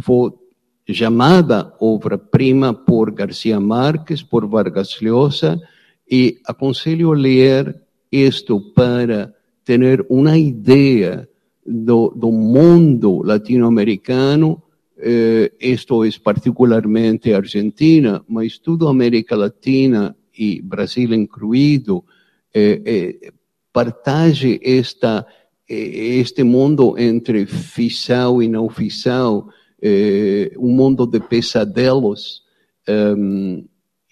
[0.00, 0.32] Foi
[0.94, 5.60] chamada obra-prima por Garcia Marques, por Vargas Llosa,
[6.10, 7.80] e aconselho a ler
[8.10, 9.34] isto para
[9.64, 11.28] ter uma ideia
[11.66, 14.62] do, do mundo latino-americano.
[14.98, 22.04] Eh, isto é particularmente Argentina, mas a América Latina e Brasil incluído,
[22.54, 23.32] eh, eh,
[23.72, 25.26] partage esta,
[25.68, 29.48] eh, este mundo entre ficção e não ficção,
[29.82, 32.42] eh, um mundo de pesadelos.
[32.88, 33.66] Um,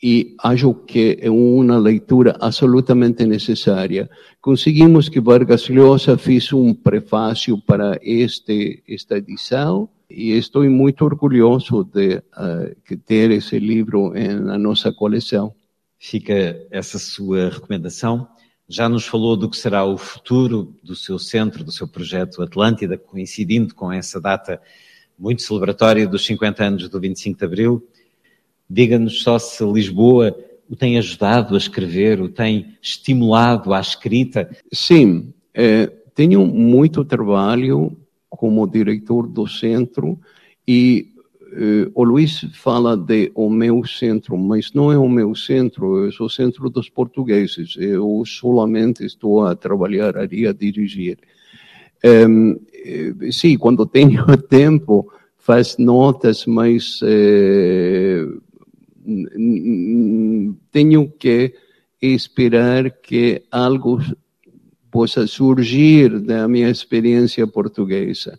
[0.06, 4.10] e acho que é uma leitura absolutamente necessária.
[4.38, 11.84] Conseguimos que Vargas Llosa fez um prefácio para este, esta edição e estou muito orgulhoso
[11.84, 14.12] de uh, ter esse livro
[14.42, 15.54] na nossa coleção.
[15.98, 18.28] Fica essa sua recomendação.
[18.68, 22.98] Já nos falou do que será o futuro do seu centro, do seu projeto Atlântida,
[22.98, 24.60] coincidindo com essa data
[25.18, 27.88] muito celebratória dos 50 anos do 25 de Abril.
[28.68, 30.36] Diga-nos só se Lisboa
[30.68, 34.50] o tem ajudado a escrever, o tem estimulado à escrita.
[34.72, 37.96] Sim, é, tenho muito trabalho
[38.30, 40.18] como diretor do centro
[40.66, 41.14] e
[41.56, 46.10] eh, o Luiz fala de o meu centro, mas não é o meu centro, é
[46.20, 47.76] o centro dos portugueses.
[47.78, 51.18] Eu solamente estou a trabalhar ali, a dirigir.
[52.02, 55.08] Eh, sim, quando tenho tempo,
[55.38, 58.26] faz notas, mas eh,
[60.70, 61.54] tenho que
[62.00, 64.00] esperar que algo
[64.90, 68.38] possa surgir da minha experiência portuguesa.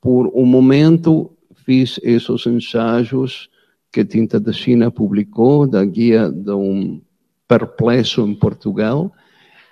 [0.00, 1.32] Por um momento,
[1.64, 3.48] fiz esses ensaios
[3.90, 7.00] que Tinta da China publicou, da guia de um
[7.48, 9.12] perplexo em Portugal,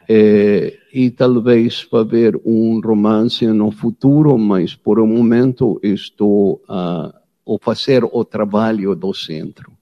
[0.09, 7.15] eh, e talvez para ver um romance no futuro, mas por um momento estou a,
[7.47, 9.73] a fazer o trabalho do centro.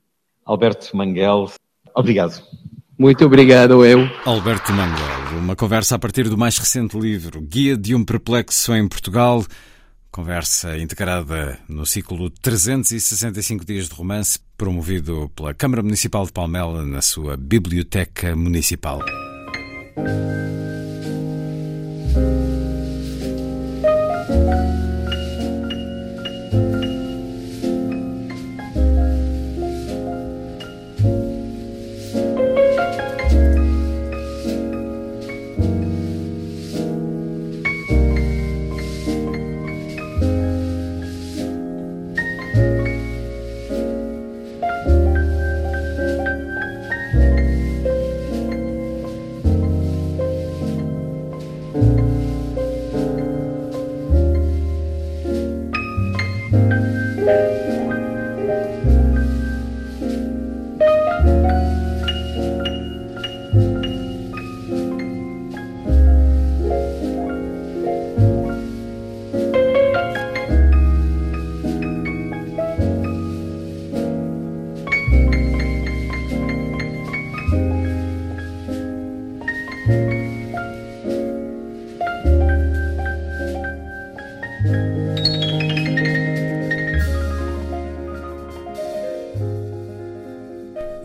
[0.50, 1.48] Alberto Manguel,
[1.94, 2.42] obrigado.
[2.98, 4.00] Muito obrigado, eu.
[4.24, 8.88] Alberto Manguel, uma conversa a partir do mais recente livro, Guia de um Perplexo em
[8.88, 9.44] Portugal.
[10.10, 17.00] Conversa integrada no ciclo 365 Dias de Romance, promovido pela Câmara Municipal de Palmela na
[17.00, 18.98] sua Biblioteca Municipal.
[24.28, 24.89] Música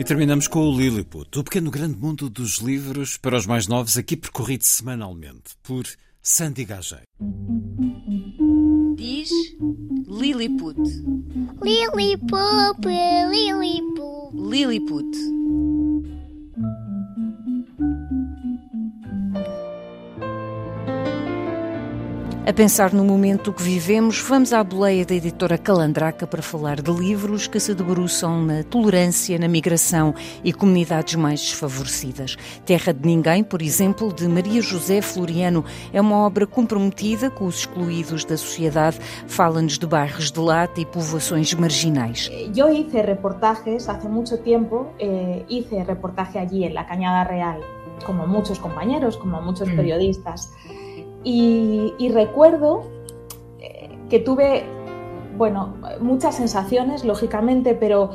[0.05, 4.15] terminamos com o Lilliput, o pequeno grande mundo dos livros para os mais novos, aqui
[4.15, 5.83] percorrido semanalmente por
[6.21, 7.01] Sandy Gagé.
[8.95, 9.31] Diz
[10.07, 10.79] Lilliput.
[11.59, 12.87] Lilliput,
[13.31, 14.35] Lilliput.
[14.35, 15.64] Lilliput.
[22.47, 26.91] A pensar no momento que vivemos, vamos à boleia da editora Calandraca para falar de
[26.91, 30.13] livros que se debruçam na tolerância, na migração
[30.43, 32.37] e comunidades mais desfavorecidas.
[32.63, 37.61] Terra de Ninguém, por exemplo, de Maria José Floriano, é uma obra comprometida com os
[37.61, 42.29] excluídos da sociedade, fala-nos de bairros de lata e povoações marginais.
[42.55, 47.59] Eu hice reportajes há muito tempo, eh, hice reportaje allí en la Cañada Real,
[48.05, 49.75] como muchos compañeros, como muchos mm.
[49.75, 50.51] periodistas.
[51.27, 52.83] Y, recuerdo
[53.59, 54.63] eh, que tuve,
[55.37, 58.11] bueno, muchas sensaciones, lógicamente, pero,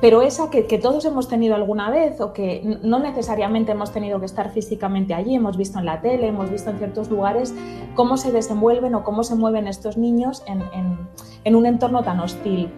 [0.00, 4.26] pero esa que, todos hemos tenido alguna vez o que no necesariamente hemos tenido que
[4.26, 7.54] estar físicamente allí, hemos visto en la tele, hemos visto en ciertos lugares
[7.94, 10.42] cómo se desenvuelven o cómo se mueven estos niños
[11.44, 12.70] en un entorno tan hostil.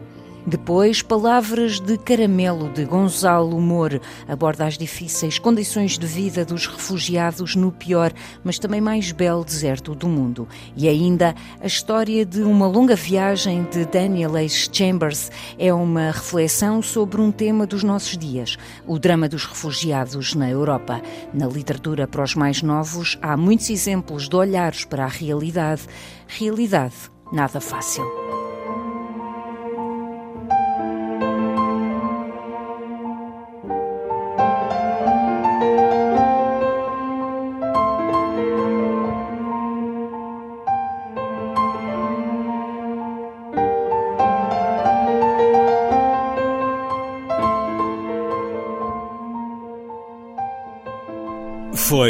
[0.50, 7.54] Depois, Palavras de Caramelo, de Gonzalo Mor, aborda as difíceis condições de vida dos refugiados
[7.54, 8.12] no pior,
[8.42, 10.48] mas também mais belo deserto do mundo.
[10.76, 14.70] E ainda, a história de uma longa viagem de Daniel H.
[14.72, 18.56] Chambers é uma reflexão sobre um tema dos nossos dias,
[18.88, 21.00] o drama dos refugiados na Europa.
[21.32, 25.82] Na literatura para os mais novos, há muitos exemplos de olhares para a realidade.
[26.26, 26.96] Realidade
[27.32, 28.39] nada fácil.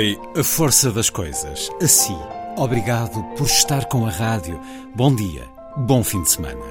[0.00, 1.70] Foi a força das coisas.
[1.82, 2.18] Assim,
[2.56, 4.58] obrigado por estar com a rádio.
[4.94, 5.42] Bom dia,
[5.76, 6.64] bom fim de semana.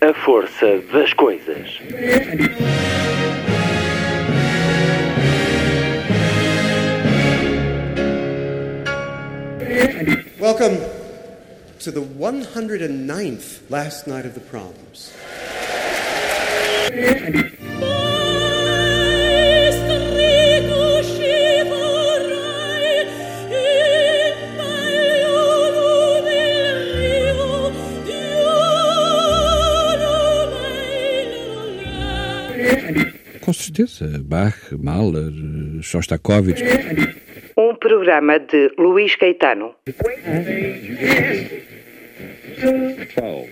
[0.00, 1.78] A força das coisas.
[10.40, 10.91] Welcome
[11.82, 15.12] to the 109th last night of the proms.
[33.40, 35.32] Com certeza, Bach, Mahler,
[35.82, 36.62] Shostakovich.
[37.56, 39.74] Um programa de Luís Caetano.
[42.60, 43.48] 12.